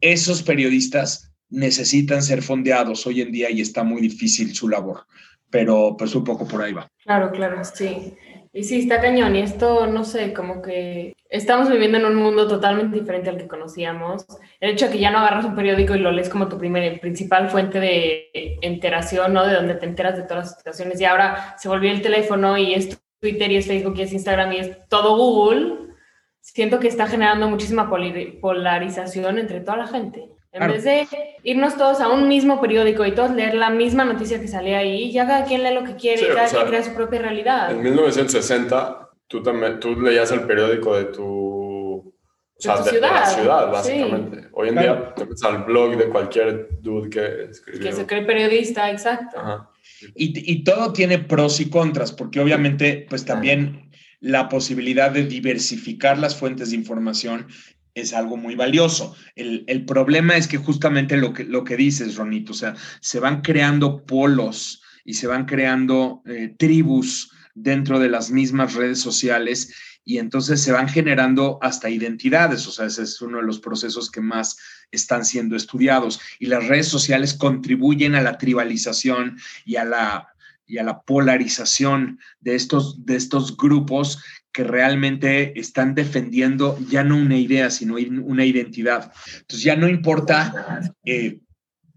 esos 0.00 0.42
periodistas 0.42 1.30
necesitan 1.48 2.22
ser 2.22 2.42
fondeados 2.42 3.06
hoy 3.06 3.20
en 3.20 3.30
día 3.30 3.50
y 3.50 3.60
está 3.60 3.84
muy 3.84 4.02
difícil 4.02 4.54
su 4.54 4.68
labor, 4.68 5.06
pero 5.50 5.96
pues 5.96 6.14
un 6.14 6.24
poco 6.24 6.46
por 6.46 6.62
ahí 6.62 6.72
va. 6.72 6.88
Claro, 7.04 7.30
claro, 7.30 7.62
sí. 7.64 8.14
Y 8.52 8.62
sí, 8.62 8.80
está 8.80 9.00
cañón. 9.00 9.34
Y 9.34 9.40
esto, 9.40 9.88
no 9.88 10.04
sé, 10.04 10.32
como 10.32 10.62
que 10.62 11.16
estamos 11.28 11.68
viviendo 11.68 11.98
en 11.98 12.06
un 12.06 12.14
mundo 12.14 12.46
totalmente 12.46 12.98
diferente 13.00 13.28
al 13.28 13.36
que 13.36 13.48
conocíamos. 13.48 14.24
El 14.60 14.70
hecho 14.70 14.86
de 14.86 14.92
que 14.92 14.98
ya 15.00 15.10
no 15.10 15.18
agarras 15.18 15.44
un 15.44 15.56
periódico 15.56 15.96
y 15.96 15.98
lo 15.98 16.12
lees 16.12 16.28
como 16.28 16.48
tu 16.48 16.56
primer, 16.56 17.00
principal 17.00 17.50
fuente 17.50 17.80
de 17.80 18.30
enteración, 18.62 19.32
¿no? 19.32 19.44
De 19.44 19.54
donde 19.54 19.74
te 19.74 19.86
enteras 19.86 20.16
de 20.16 20.22
todas 20.22 20.44
las 20.44 20.56
situaciones. 20.56 21.00
Y 21.00 21.04
ahora 21.04 21.56
se 21.58 21.68
volvió 21.68 21.90
el 21.90 22.00
teléfono 22.00 22.56
y 22.56 22.74
es 22.74 22.96
Twitter 23.20 23.50
y 23.50 23.56
es 23.56 23.66
Facebook 23.66 23.94
y 23.96 24.02
es 24.02 24.12
Instagram 24.12 24.52
y 24.52 24.58
es 24.58 24.88
todo 24.88 25.16
Google. 25.16 25.88
Siento 26.40 26.78
que 26.78 26.88
está 26.88 27.08
generando 27.08 27.48
muchísima 27.48 27.90
polarización 28.40 29.38
entre 29.38 29.60
toda 29.60 29.78
la 29.78 29.86
gente. 29.88 30.28
En 30.54 30.68
vez 30.68 30.84
de 30.84 31.08
irnos 31.42 31.76
todos 31.76 32.00
a 32.00 32.08
un 32.08 32.28
mismo 32.28 32.60
periódico 32.60 33.04
y 33.04 33.12
todos 33.12 33.32
leer 33.32 33.54
la 33.54 33.70
misma 33.70 34.04
noticia 34.04 34.40
que 34.40 34.46
salía 34.46 34.78
ahí, 34.78 35.10
ya 35.10 35.26
cada 35.26 35.44
quien 35.44 35.64
lee 35.64 35.74
lo 35.74 35.82
que 35.82 35.96
quiere 35.96 36.22
y 36.22 36.34
cada 36.34 36.48
quien 36.48 36.66
crea 36.66 36.84
su 36.84 36.94
propia 36.94 37.22
realidad. 37.22 37.72
En 37.72 37.82
1960, 37.82 39.10
tú, 39.26 39.42
también, 39.42 39.80
tú 39.80 40.00
leías 40.00 40.30
el 40.30 40.42
periódico 40.42 40.96
de 40.96 41.06
tu, 41.06 42.14
ciudad. 42.56 42.84
la 43.02 43.26
ciudad, 43.26 43.72
básicamente. 43.72 44.48
Hoy 44.52 44.68
en 44.68 44.76
día 44.76 45.14
te 45.16 45.24
metes 45.24 45.42
al 45.42 45.64
blog 45.64 45.96
de 45.96 46.08
cualquier 46.08 46.68
dude 46.80 47.10
que 47.10 47.50
escribió. 47.50 47.90
Que 47.90 47.92
se 47.92 48.06
cree 48.06 48.22
periodista, 48.22 48.88
exacto. 48.92 49.68
Y, 50.14 50.52
y, 50.52 50.62
todo 50.62 50.92
tiene 50.92 51.18
pros 51.18 51.58
y 51.58 51.68
contras, 51.68 52.12
porque 52.12 52.38
obviamente, 52.38 53.06
pues 53.10 53.24
también 53.24 53.90
la 54.20 54.48
posibilidad 54.48 55.10
de 55.10 55.24
diversificar 55.24 56.16
las 56.16 56.36
fuentes 56.36 56.70
de 56.70 56.76
información 56.76 57.48
es 57.94 58.12
algo 58.12 58.36
muy 58.36 58.56
valioso. 58.56 59.16
El, 59.36 59.84
problema 59.84 60.36
es 60.36 60.48
que 60.48 60.58
justamente 60.58 61.16
lo 61.16 61.32
que, 61.32 61.44
lo 61.44 61.64
que 61.64 61.76
dices, 61.76 62.16
Ronito, 62.16 62.52
o 62.52 62.56
sea, 62.56 62.74
se 63.00 63.20
van 63.20 63.40
creando 63.40 64.04
polos 64.04 64.82
y 65.04 65.14
se 65.14 65.26
van 65.26 65.46
creando 65.46 66.22
eh, 66.26 66.54
tribus 66.58 67.30
dentro 67.54 68.00
de 68.00 68.08
las 68.08 68.30
mismas 68.30 68.74
redes 68.74 69.00
sociales 69.00 69.72
y 70.04 70.18
entonces 70.18 70.60
se 70.60 70.72
van 70.72 70.88
generando 70.88 71.58
hasta 71.62 71.88
identidades, 71.88 72.66
o 72.66 72.72
sea, 72.72 72.86
ese 72.86 73.04
es 73.04 73.22
uno 73.22 73.38
de 73.38 73.44
los 73.44 73.60
procesos 73.60 74.10
que 74.10 74.20
más 74.20 74.58
están 74.90 75.24
siendo 75.24 75.56
estudiados 75.56 76.20
y 76.38 76.46
las 76.46 76.66
redes 76.66 76.88
sociales 76.88 77.32
contribuyen 77.32 78.14
a 78.14 78.22
la 78.22 78.36
tribalización 78.36 79.38
y 79.64 79.76
a 79.76 79.84
la 79.84 80.33
y 80.66 80.78
a 80.78 80.84
la 80.84 81.02
polarización 81.02 82.18
de 82.40 82.54
estos, 82.54 83.04
de 83.04 83.16
estos 83.16 83.56
grupos 83.56 84.22
que 84.52 84.64
realmente 84.64 85.58
están 85.58 85.94
defendiendo 85.94 86.78
ya 86.88 87.02
no 87.02 87.16
una 87.16 87.36
idea, 87.36 87.70
sino 87.70 87.96
una 87.96 88.44
identidad. 88.44 89.12
Entonces 89.40 89.62
ya 89.62 89.76
no 89.76 89.88
importa 89.88 90.92
eh, 91.04 91.40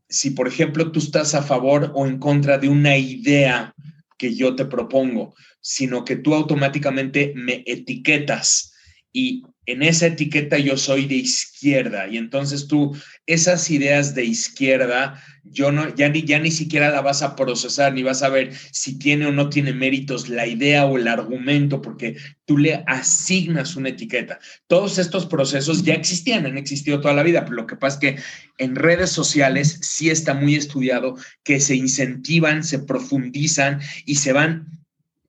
si, 0.10 0.32
por 0.32 0.48
ejemplo, 0.48 0.92
tú 0.92 1.00
estás 1.00 1.36
a 1.36 1.44
favor 1.44 1.92
o 1.94 2.08
en 2.08 2.18
contra 2.18 2.58
de 2.58 2.70
una 2.70 2.98
idea 2.98 3.74
que 4.18 4.34
yo 4.34 4.56
te 4.56 4.66
propongo, 4.66 5.36
sino 5.62 6.04
que 6.04 6.16
tú 6.16 6.34
automáticamente 6.34 7.34
me 7.36 7.64
etiquetas 7.66 8.74
y 9.14 9.44
en 9.68 9.84
esa 9.84 10.08
etiqueta 10.08 10.58
yo 10.58 10.78
soy 10.78 11.06
de 11.06 11.16
izquierda 11.16 12.08
y 12.08 12.18
entonces 12.18 12.68
tú 12.68 12.98
esas 13.26 13.70
ideas 13.70 14.16
de 14.16 14.24
izquierda 14.24 15.22
yo 15.44 15.72
no 15.72 15.94
ya 15.94 16.10
ni 16.10 16.24
ya 16.24 16.40
ni 16.40 16.52
siquiera 16.52 16.90
la 16.90 17.02
vas 17.02 17.22
a 17.22 17.36
procesar 17.36 17.94
ni 17.94 18.02
vas 18.02 18.24
a 18.24 18.30
ver 18.30 18.54
si 18.72 18.98
tiene 18.98 19.26
o 19.28 19.32
no 19.32 19.50
tiene 19.50 19.74
méritos 19.74 20.30
la 20.30 20.48
idea 20.48 20.86
o 20.86 20.98
el 20.98 21.08
argumento 21.08 21.82
porque 21.82 22.16
tú 22.46 22.58
le 22.58 22.84
asignas 22.88 23.76
una 23.76 23.90
etiqueta. 23.90 24.40
Todos 24.68 24.98
estos 24.98 25.26
procesos 25.26 25.84
ya 25.84 25.94
existían, 25.94 26.46
han 26.46 26.58
existido 26.58 27.02
toda 27.02 27.14
la 27.14 27.24
vida, 27.24 27.44
pero 27.44 27.56
lo 27.58 27.68
que 27.68 27.76
pasa 27.76 27.96
es 27.96 28.00
que 28.00 28.22
en 28.58 28.76
redes 28.76 29.10
sociales 29.10 29.80
sí 29.82 30.10
está 30.10 30.34
muy 30.34 30.56
estudiado 30.56 31.16
que 31.44 31.60
se 31.60 31.76
incentivan, 31.76 32.64
se 32.64 32.80
profundizan 32.80 33.80
y 34.06 34.16
se 34.16 34.32
van 34.34 34.78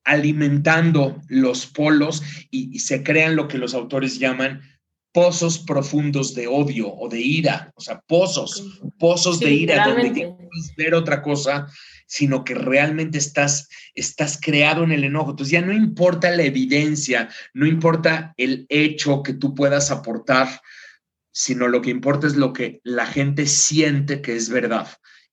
alimentando 0.09 1.20
los 1.28 1.66
polos 1.66 2.22
y, 2.50 2.78
se 2.78 3.02
crean 3.02 3.36
lo 3.36 3.46
que 3.46 3.59
los 3.59 3.74
autores 3.74 4.18
llaman 4.18 4.62
pozos 5.12 5.59
profundos 5.59 6.34
de 6.34 6.46
odio 6.46 6.88
o 6.92 7.09
de 7.09 7.20
ira, 7.20 7.72
o 7.74 7.80
sea, 7.80 8.00
pozos, 8.06 8.80
pozos 8.98 9.38
de 9.38 9.52
ira 9.52 9.86
donde 9.86 10.24
no 10.24 10.36
puedes 10.36 10.74
ver 10.76 10.94
otra 10.94 11.22
cosa, 11.22 11.66
sino 12.06 12.42
que 12.42 12.54
realmente 12.54 13.18
estás, 13.18 13.68
estás 13.94 14.38
creado 14.40 14.82
en 14.82 14.92
el 14.92 15.04
enojo. 15.04 15.30
Entonces 15.30 15.52
ya 15.52 15.61
no 15.61 15.72
importa 15.72 16.30
la 16.30 16.44
evidencia, 16.44 17.28
no 17.52 17.66
importa 17.66 18.32
el 18.36 18.64
hecho 18.70 19.22
que 19.22 19.34
tú 19.34 19.54
puedas 19.54 19.90
aportar, 19.90 20.48
sino 21.32 21.68
lo 21.68 21.82
que 21.82 21.90
importa 21.90 22.26
es 22.26 22.36
lo 22.36 22.52
que 22.52 22.80
la 22.82 23.06
gente 23.06 23.46
siente 23.46 24.22
que 24.22 24.36
es 24.36 24.48
verdad. 24.48 24.88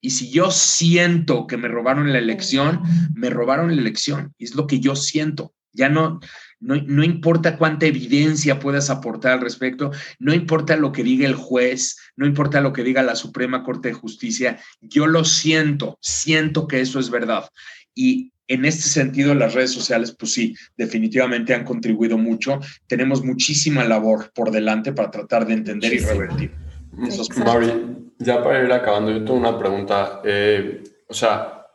Y 0.05 0.11
si 0.11 0.29
yo 0.29 0.51
siento 0.51 1.47
que 1.47 1.57
me 1.57 1.67
robaron 1.67 2.13
la 2.13 2.19
elección, 2.19 2.79
me 3.15 3.31
robaron 3.31 3.75
la 3.75 3.81
elección. 3.81 4.35
Es 4.37 4.53
lo 4.53 4.67
que 4.67 4.79
yo 4.79 4.95
siento. 4.95 5.55
Ya 5.73 5.89
no, 5.89 6.19
no, 6.59 6.75
no, 6.75 7.03
importa 7.03 7.57
cuánta 7.57 7.87
evidencia 7.87 8.59
puedas 8.59 8.91
aportar 8.91 9.31
al 9.31 9.41
respecto, 9.41 9.89
no 10.19 10.35
importa 10.35 10.77
lo 10.77 10.91
que 10.91 11.03
diga 11.03 11.25
el 11.25 11.33
juez, 11.33 11.97
no 12.15 12.27
importa 12.27 12.61
lo 12.61 12.71
que 12.71 12.83
diga 12.83 13.01
la 13.01 13.15
Suprema 13.15 13.63
Corte 13.63 13.87
de 13.87 13.95
Justicia, 13.95 14.59
yo 14.79 15.07
lo 15.07 15.25
siento, 15.25 15.97
siento 16.01 16.67
que 16.67 16.81
eso 16.81 16.99
es 16.99 17.09
verdad. 17.09 17.49
Y 17.95 18.31
en 18.47 18.63
este 18.63 18.83
sentido, 18.83 19.33
las 19.33 19.55
redes 19.55 19.71
sociales, 19.71 20.15
pues 20.17 20.33
sí, 20.33 20.55
definitivamente 20.77 21.55
han 21.55 21.65
contribuido 21.65 22.19
mucho. 22.19 22.59
Tenemos 22.85 23.23
muchísima 23.23 23.83
labor 23.85 24.31
por 24.35 24.51
delante 24.51 24.93
para 24.93 25.09
tratar 25.09 25.47
de 25.47 25.53
entender 25.55 25.95
y 25.95 25.97
revertir. 25.97 26.64
Mari, 26.95 28.13
ya 28.19 28.43
para 28.43 28.63
ir 28.63 28.71
acabando, 28.71 29.11
yo 29.11 29.19
tengo 29.19 29.35
una 29.35 29.57
pregunta. 29.57 30.21
Eh, 30.23 30.83
o 31.07 31.13
sea, 31.13 31.65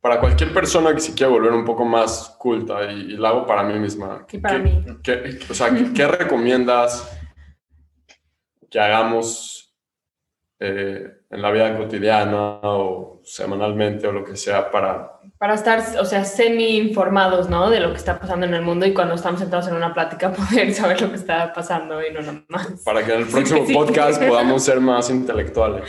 para 0.00 0.20
cualquier 0.20 0.52
persona 0.52 0.92
que 0.92 1.00
se 1.00 1.14
quiera 1.14 1.32
volver 1.32 1.52
un 1.52 1.64
poco 1.64 1.84
más 1.84 2.36
culta, 2.38 2.90
y, 2.92 3.16
la 3.16 3.30
hago 3.30 3.46
para 3.46 3.62
mí 3.62 3.78
misma. 3.78 4.26
¿Qué 4.26 4.38
para 4.38 4.58
mí? 4.58 4.84
o 5.48 5.54
sea, 5.54 5.70
¿qué, 5.94 6.06
recomiendas 6.06 7.10
que 8.70 8.78
hagamos 8.78 9.74
eh, 10.60 11.23
en 11.34 11.42
la 11.42 11.50
vida 11.50 11.76
cotidiana 11.76 12.60
o 12.62 13.20
semanalmente 13.24 14.06
o 14.06 14.12
lo 14.12 14.24
que 14.24 14.36
sea 14.36 14.70
para 14.70 15.14
para 15.38 15.54
estar, 15.54 15.82
o 16.00 16.04
sea, 16.04 16.24
semi 16.24 16.76
informados, 16.76 17.50
¿no? 17.50 17.68
De 17.68 17.80
lo 17.80 17.90
que 17.90 17.98
está 17.98 18.18
pasando 18.18 18.46
en 18.46 18.54
el 18.54 18.62
mundo 18.62 18.86
y 18.86 18.94
cuando 18.94 19.14
estamos 19.14 19.40
sentados 19.40 19.66
en 19.68 19.74
una 19.74 19.92
plática 19.92 20.32
poder 20.32 20.72
saber 20.72 21.00
lo 21.00 21.10
que 21.10 21.16
está 21.16 21.52
pasando 21.52 22.00
y 22.06 22.12
no 22.12 22.22
nada 22.22 22.44
más. 22.48 22.82
Para 22.84 23.04
que 23.04 23.12
en 23.12 23.20
el 23.20 23.26
próximo 23.26 23.66
podcast 23.72 24.22
podamos 24.26 24.64
ser 24.64 24.80
más 24.80 25.10
intelectuales. 25.10 25.84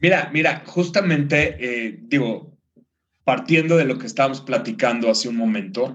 Mira, 0.00 0.28
mira, 0.32 0.64
justamente, 0.66 1.56
eh, 1.58 1.98
digo, 2.02 2.52
partiendo 3.24 3.76
de 3.76 3.84
lo 3.84 3.96
que 3.96 4.06
estábamos 4.06 4.40
platicando 4.40 5.08
hace 5.08 5.28
un 5.28 5.36
momento, 5.36 5.94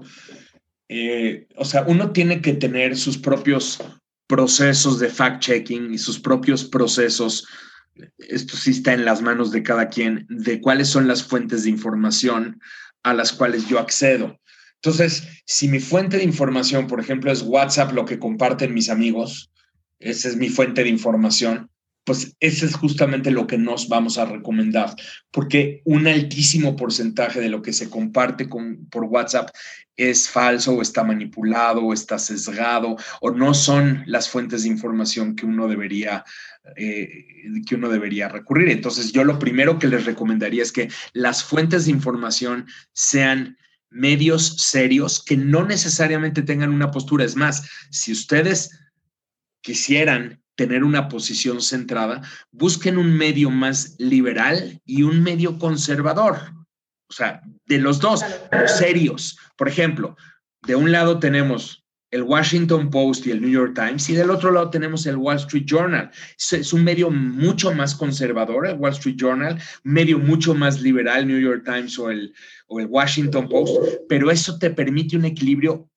eh, 0.88 1.46
o 1.54 1.64
sea, 1.64 1.84
uno 1.86 2.10
tiene 2.10 2.40
que 2.40 2.54
tener 2.54 2.96
sus 2.96 3.18
propios 3.18 3.78
procesos 4.26 4.98
de 4.98 5.10
fact-checking 5.10 5.92
y 5.92 5.98
sus 5.98 6.18
propios 6.18 6.64
procesos 6.64 7.46
esto 8.18 8.56
sí 8.56 8.70
está 8.70 8.92
en 8.92 9.04
las 9.04 9.22
manos 9.22 9.50
de 9.50 9.62
cada 9.62 9.88
quien, 9.88 10.26
de 10.28 10.60
cuáles 10.60 10.88
son 10.88 11.08
las 11.08 11.22
fuentes 11.22 11.64
de 11.64 11.70
información 11.70 12.60
a 13.02 13.14
las 13.14 13.32
cuales 13.32 13.68
yo 13.68 13.78
accedo. 13.78 14.38
Entonces, 14.76 15.26
si 15.44 15.68
mi 15.68 15.80
fuente 15.80 16.18
de 16.18 16.24
información, 16.24 16.86
por 16.86 17.00
ejemplo, 17.00 17.32
es 17.32 17.42
WhatsApp, 17.42 17.92
lo 17.92 18.04
que 18.04 18.18
comparten 18.18 18.74
mis 18.74 18.90
amigos, 18.90 19.50
esa 19.98 20.28
es 20.28 20.36
mi 20.36 20.48
fuente 20.48 20.84
de 20.84 20.88
información, 20.88 21.70
pues 22.08 22.34
ese 22.40 22.64
es 22.64 22.74
justamente 22.74 23.30
lo 23.30 23.46
que 23.46 23.58
nos 23.58 23.88
vamos 23.88 24.16
a 24.16 24.24
recomendar, 24.24 24.94
porque 25.30 25.82
un 25.84 26.06
altísimo 26.06 26.74
porcentaje 26.74 27.38
de 27.38 27.50
lo 27.50 27.60
que 27.60 27.74
se 27.74 27.90
comparte 27.90 28.48
con, 28.48 28.86
por 28.88 29.04
WhatsApp 29.04 29.50
es 29.94 30.26
falso 30.26 30.72
o 30.72 30.80
está 30.80 31.04
manipulado 31.04 31.84
o 31.84 31.92
está 31.92 32.18
sesgado 32.18 32.96
o 33.20 33.30
no 33.32 33.52
son 33.52 34.04
las 34.06 34.30
fuentes 34.30 34.62
de 34.62 34.70
información 34.70 35.36
que 35.36 35.44
uno 35.44 35.68
debería 35.68 36.24
eh, 36.76 37.26
que 37.66 37.74
uno 37.74 37.88
debería 37.88 38.28
recurrir. 38.28 38.68
Entonces, 38.68 39.12
yo 39.12 39.24
lo 39.24 39.38
primero 39.38 39.78
que 39.78 39.88
les 39.88 40.04
recomendaría 40.04 40.62
es 40.62 40.72
que 40.72 40.90
las 41.12 41.42
fuentes 41.44 41.84
de 41.84 41.92
información 41.92 42.66
sean 42.92 43.56
medios 43.90 44.56
serios 44.58 45.22
que 45.24 45.36
no 45.36 45.64
necesariamente 45.64 46.42
tengan 46.42 46.72
una 46.72 46.90
postura. 46.90 47.24
Es 47.24 47.36
más, 47.36 47.68
si 47.90 48.12
ustedes 48.12 48.70
quisieran 49.60 50.42
tener 50.56 50.82
una 50.82 51.08
posición 51.08 51.62
centrada, 51.62 52.22
busquen 52.50 52.98
un 52.98 53.16
medio 53.16 53.50
más 53.50 53.94
liberal 53.98 54.80
y 54.84 55.02
un 55.04 55.22
medio 55.22 55.58
conservador. 55.58 56.36
O 57.08 57.12
sea, 57.12 57.40
de 57.66 57.78
los 57.78 58.00
dos, 58.00 58.24
serios. 58.66 59.38
Por 59.56 59.68
ejemplo, 59.68 60.16
de 60.66 60.76
un 60.76 60.92
lado 60.92 61.18
tenemos 61.18 61.86
el 62.10 62.22
Washington 62.22 62.90
Post 62.90 63.26
y 63.26 63.30
el 63.30 63.40
New 63.40 63.50
York 63.50 63.74
Times, 63.74 64.08
y 64.08 64.14
del 64.14 64.30
otro 64.30 64.50
lado 64.50 64.70
tenemos 64.70 65.06
el 65.06 65.16
Wall 65.16 65.36
Street 65.36 65.66
Journal. 65.66 66.10
Es, 66.36 66.72
un 66.72 66.84
medio 66.84 67.10
mucho 67.10 67.72
más 67.72 67.94
conservador, 67.94 68.66
el 68.66 68.76
Wall 68.76 68.92
Street 68.92 69.16
Journal, 69.16 69.60
medio 69.84 70.18
mucho 70.18 70.54
más 70.54 70.80
liberal, 70.80 71.26
New 71.26 71.38
York 71.38 71.64
Times 71.64 71.98
o 71.98 72.10
el, 72.10 72.32
o 72.68 72.80
el 72.80 72.86
Washington 72.86 73.48
Post, 73.48 73.76
pero 74.08 74.30
eso 74.30 74.58
te 74.58 74.70
permite 74.70 75.16
un 75.16 75.26
equilibrio 75.26 75.88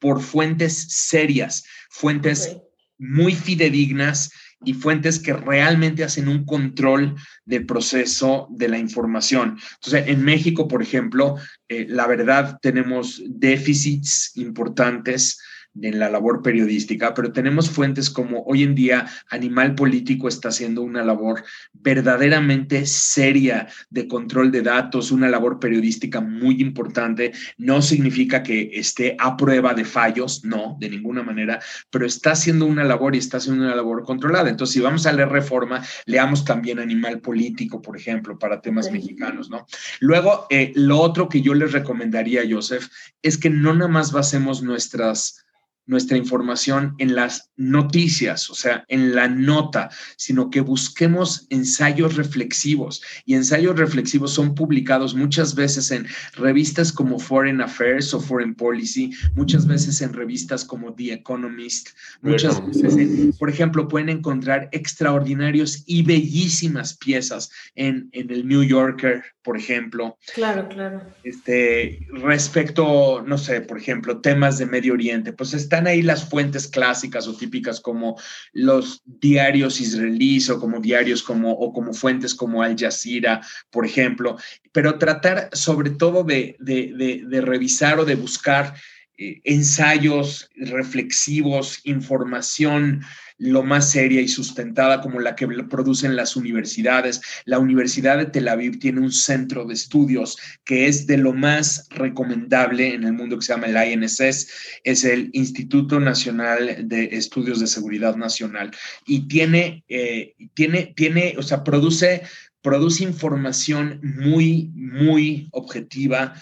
por 0.00 0.20
fuentes 0.20 0.86
serias, 0.88 1.64
fuentes 1.90 2.56
muy 2.98 3.34
fidedignas 3.34 4.30
y 4.64 4.74
fuentes 4.74 5.18
que 5.18 5.32
realmente 5.32 6.04
hacen 6.04 6.28
un 6.28 6.44
control 6.44 7.14
del 7.44 7.66
proceso 7.66 8.48
de 8.50 8.68
la 8.68 8.78
información. 8.78 9.58
Entonces, 9.74 10.08
en 10.08 10.22
México, 10.22 10.68
por 10.68 10.82
ejemplo, 10.82 11.36
eh, 11.68 11.86
la 11.88 12.06
verdad 12.06 12.58
tenemos 12.60 13.22
déficits 13.26 14.32
importantes 14.36 15.38
en 15.80 15.98
la 15.98 16.08
labor 16.08 16.42
periodística, 16.42 17.14
pero 17.14 17.32
tenemos 17.32 17.70
fuentes 17.70 18.10
como 18.10 18.42
hoy 18.44 18.62
en 18.62 18.74
día 18.74 19.06
Animal 19.30 19.74
Político 19.74 20.28
está 20.28 20.48
haciendo 20.48 20.82
una 20.82 21.04
labor 21.04 21.42
verdaderamente 21.72 22.86
seria 22.86 23.68
de 23.90 24.06
control 24.08 24.50
de 24.50 24.62
datos, 24.62 25.10
una 25.10 25.28
labor 25.28 25.58
periodística 25.58 26.20
muy 26.20 26.60
importante. 26.60 27.32
No 27.58 27.82
significa 27.82 28.42
que 28.42 28.70
esté 28.72 29.16
a 29.18 29.36
prueba 29.36 29.74
de 29.74 29.84
fallos, 29.84 30.44
no, 30.44 30.76
de 30.80 30.88
ninguna 30.88 31.22
manera, 31.22 31.60
pero 31.90 32.06
está 32.06 32.32
haciendo 32.32 32.66
una 32.66 32.84
labor 32.84 33.14
y 33.14 33.18
está 33.18 33.38
haciendo 33.38 33.64
una 33.64 33.74
labor 33.74 34.04
controlada. 34.04 34.48
Entonces, 34.48 34.74
si 34.74 34.80
vamos 34.80 35.06
a 35.06 35.12
leer 35.12 35.28
reforma, 35.28 35.84
leamos 36.06 36.44
también 36.44 36.78
Animal 36.78 37.20
Político, 37.20 37.82
por 37.82 37.96
ejemplo, 37.96 38.38
para 38.38 38.60
temas 38.60 38.90
mexicanos, 38.90 39.50
¿no? 39.50 39.66
Luego, 40.00 40.46
eh, 40.50 40.72
lo 40.74 41.00
otro 41.00 41.28
que 41.28 41.42
yo 41.42 41.54
les 41.54 41.72
recomendaría, 41.72 42.42
Joseph, 42.48 42.88
es 43.22 43.38
que 43.38 43.50
no 43.50 43.74
nada 43.74 43.88
más 43.88 44.12
basemos 44.12 44.62
nuestras 44.62 45.44
nuestra 45.86 46.16
información 46.16 46.94
en 46.98 47.14
las 47.14 47.50
noticias, 47.56 48.48
o 48.50 48.54
sea, 48.54 48.84
en 48.88 49.14
la 49.14 49.28
nota, 49.28 49.90
sino 50.16 50.50
que 50.50 50.60
busquemos 50.60 51.46
ensayos 51.50 52.16
reflexivos. 52.16 53.02
Y 53.24 53.34
ensayos 53.34 53.78
reflexivos 53.78 54.32
son 54.32 54.54
publicados 54.54 55.14
muchas 55.14 55.54
veces 55.54 55.90
en 55.90 56.06
revistas 56.34 56.92
como 56.92 57.18
Foreign 57.18 57.60
Affairs 57.60 58.14
o 58.14 58.20
Foreign 58.20 58.54
Policy, 58.54 59.10
muchas 59.34 59.66
veces 59.66 60.00
en 60.00 60.12
revistas 60.12 60.64
como 60.64 60.94
The 60.94 61.12
Economist, 61.12 61.90
muchas 62.22 62.64
veces, 62.66 63.36
por 63.36 63.50
ejemplo, 63.50 63.88
pueden 63.88 64.08
encontrar 64.08 64.68
extraordinarios 64.72 65.82
y 65.86 66.02
bellísimas 66.02 66.96
piezas 66.96 67.50
en, 67.74 68.08
en 68.12 68.30
el 68.30 68.46
New 68.46 68.62
Yorker, 68.62 69.22
por 69.42 69.56
ejemplo. 69.56 70.18
Claro, 70.34 70.68
claro. 70.68 71.02
Este, 71.22 72.06
respecto, 72.10 73.22
no 73.26 73.38
sé, 73.38 73.60
por 73.60 73.78
ejemplo, 73.78 74.20
temas 74.20 74.58
de 74.58 74.66
Medio 74.66 74.94
Oriente, 74.94 75.32
pues 75.32 75.54
están 75.74 75.88
ahí 75.88 76.02
las 76.02 76.28
fuentes 76.28 76.68
clásicas 76.68 77.26
o 77.26 77.34
típicas 77.34 77.80
como 77.80 78.16
los 78.52 79.02
diarios 79.04 79.80
israelíes 79.80 80.48
o 80.48 80.60
como 80.60 80.78
diarios 80.78 81.20
como, 81.20 81.50
o 81.50 81.72
como 81.72 81.92
fuentes 81.92 82.32
como 82.32 82.62
Al 82.62 82.76
Jazeera, 82.78 83.40
por 83.70 83.84
ejemplo, 83.84 84.36
pero 84.70 84.98
tratar 84.98 85.50
sobre 85.52 85.90
todo 85.90 86.22
de, 86.22 86.54
de, 86.60 87.24
de 87.26 87.40
revisar 87.40 87.98
o 87.98 88.04
de 88.04 88.14
buscar 88.14 88.74
eh, 89.18 89.40
ensayos 89.42 90.48
reflexivos, 90.54 91.80
información 91.82 93.02
lo 93.38 93.62
más 93.62 93.90
seria 93.90 94.20
y 94.20 94.28
sustentada 94.28 95.00
como 95.00 95.20
la 95.20 95.34
que 95.34 95.46
producen 95.46 96.16
las 96.16 96.36
universidades. 96.36 97.20
La 97.44 97.58
Universidad 97.58 98.18
de 98.18 98.26
Tel 98.26 98.48
Aviv 98.48 98.78
tiene 98.78 99.00
un 99.00 99.12
centro 99.12 99.64
de 99.64 99.74
estudios 99.74 100.36
que 100.64 100.86
es 100.86 101.06
de 101.06 101.18
lo 101.18 101.32
más 101.32 101.88
recomendable 101.90 102.94
en 102.94 103.04
el 103.04 103.12
mundo 103.12 103.38
que 103.38 103.44
se 103.44 103.52
llama 103.52 103.66
el 103.66 103.92
INSS, 103.92 104.48
es 104.84 105.04
el 105.04 105.30
Instituto 105.32 106.00
Nacional 106.00 106.88
de 106.88 107.04
Estudios 107.12 107.60
de 107.60 107.66
Seguridad 107.66 108.16
Nacional 108.16 108.70
y 109.06 109.26
tiene, 109.26 109.84
eh, 109.88 110.34
tiene, 110.54 110.92
tiene, 110.96 111.34
o 111.38 111.42
sea, 111.42 111.64
produce 111.64 112.22
produce 112.64 113.04
información 113.04 114.00
muy, 114.02 114.70
muy 114.74 115.48
objetiva, 115.52 116.32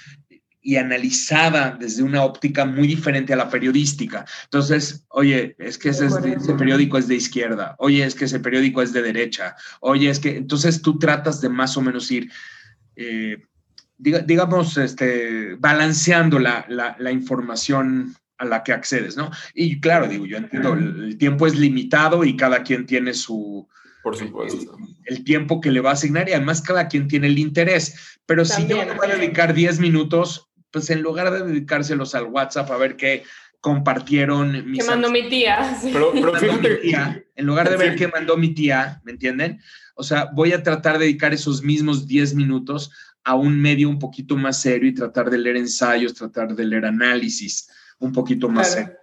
y 0.63 0.77
analizada 0.77 1.77
desde 1.79 2.05
una 2.05 2.25
óptica 2.25 2.65
muy 2.65 2.87
diferente 2.87 3.33
a 3.33 3.37
la 3.37 3.51
periodística. 3.51 4.25
Entonces, 4.45 5.05
oye, 5.09 5.57
es 5.59 5.77
que 5.77 5.89
ese, 5.89 6.09
periódico 6.57 6.97
es 6.99 7.09
de 7.09 7.17
izquierda, 7.17 7.75
oye, 7.79 8.05
es 8.05 8.15
que 8.15 8.27
ese 8.27 8.39
periódico 8.39 8.81
es 8.81 8.93
de 8.93 9.03
derecha, 9.03 9.57
oye, 9.81 10.09
es 10.09 10.21
que 10.21 10.37
entonces 10.37 10.81
tú 10.81 10.99
tratas 10.99 11.41
de 11.41 11.49
más 11.49 11.77
o 11.77 11.83
menos 11.83 12.11
ir, 12.13 12.31
eh, 12.95 13.43
digamos, 13.99 14.79
este, 14.79 15.57
balanceando 15.57 16.39
la, 16.39 16.65
la, 16.69 17.13
información 17.13 18.15
a 18.39 18.45
la 18.45 18.63
que 18.63 18.73
accedes, 18.73 19.17
¿no? 19.17 19.31
Y 19.55 19.81
claro, 19.81 20.09
digo, 20.09 20.27
yo 20.27 20.37
entiendo, 20.37 20.75
el, 20.75 21.19
tiempo 21.19 21.47
es 21.47 21.57
limitado 21.57 22.25
y 22.25 22.37
cada 22.37 22.63
quien 22.63 22.87
tiene 22.87 23.15
su, 23.15 23.69
por 24.03 24.17
supuesto. 24.17 24.77
El, 25.05 25.23
tiempo 25.25 25.61
que 25.61 25.71
le 25.71 25.81
va 25.81 25.91
a 25.91 25.93
asignar 25.93 26.29
y 26.29 26.33
además 26.33 26.61
cada 26.61 26.89
quien 26.89 27.07
tiene 27.07 27.29
el 27.29 27.39
interés. 27.39 28.19
Pero 28.27 28.45
si 28.45 28.67
yo 28.67 28.77
me 28.79 28.95
voy 28.95 29.09
a 29.09 29.17
dedicar 29.17 29.55
10 29.55 29.79
minutos, 29.79 30.52
pues 30.73 30.91
en 30.91 31.03
lugar 31.03 31.31
de 31.31 31.45
dedicárselos 31.45 32.15
al 32.15 32.25
WhatsApp 32.25 32.71
a 32.71 32.77
ver 32.77 32.97
qué 32.97 33.23
compartieron 33.61 34.69
mis... 34.69 34.83
Que 34.83 34.91
mandó 34.91 35.11
mi 35.11 35.29
tía. 35.29 35.79
Pero, 35.93 36.13
fíjate... 36.13 36.81
en 37.37 37.47
lugar 37.47 37.71
de 37.71 37.77
ver 37.77 37.97
qué 37.97 38.09
mandó 38.09 38.37
mi 38.37 38.55
tía, 38.55 39.01
¿me 39.05 39.13
entienden? 39.13 39.61
O 39.95 40.03
sea, 40.03 40.31
voy 40.35 40.53
a 40.53 40.63
tratar 40.63 40.99
de 40.99 41.05
dedicar 41.05 41.33
esos 41.33 41.63
mismos 41.63 42.09
10 42.09 42.35
minutos 42.35 42.91
a 43.25 43.37
un 43.37 43.61
medio 43.61 43.89
un 43.89 43.99
poquito 43.99 44.37
más 44.37 44.61
serio 44.61 44.89
y 44.89 44.95
tratar 44.95 45.31
de 45.31 45.39
leer 45.39 45.57
ensayos, 45.57 46.15
tratar 46.15 46.55
de 46.55 46.65
leer 46.65 46.87
análisis 46.87 47.69
un 47.99 48.13
poquito 48.13 48.49
más 48.49 48.73
serio. 48.73 48.95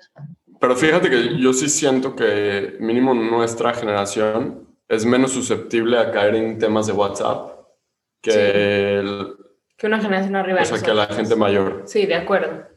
Pero 0.60 0.76
fíjate 0.76 1.10
que 1.10 1.40
yo 1.40 1.54
sí 1.54 1.70
siento 1.70 2.16
que 2.16 2.76
mínimo 2.82 3.14
nuestra 3.14 3.74
generación 3.74 4.68
es 4.90 5.06
menos 5.06 5.32
susceptible 5.32 5.98
a 5.98 6.12
caer 6.12 6.36
en 6.36 6.58
temas 6.58 6.88
de 6.88 6.94
WhatsApp 6.94 7.60
que 8.22 9.00
el, 9.00 9.36
que 9.80 9.88
una 9.88 10.00
generación 10.02 10.36
arriba. 10.36 10.62
O 10.62 10.66
sea, 10.66 10.78
que 10.78 10.94
la 10.94 11.08
gente 11.08 11.36
mayor. 11.38 11.84
Sí, 11.86 12.06
de 12.06 12.16
acuerdo. 12.16 12.68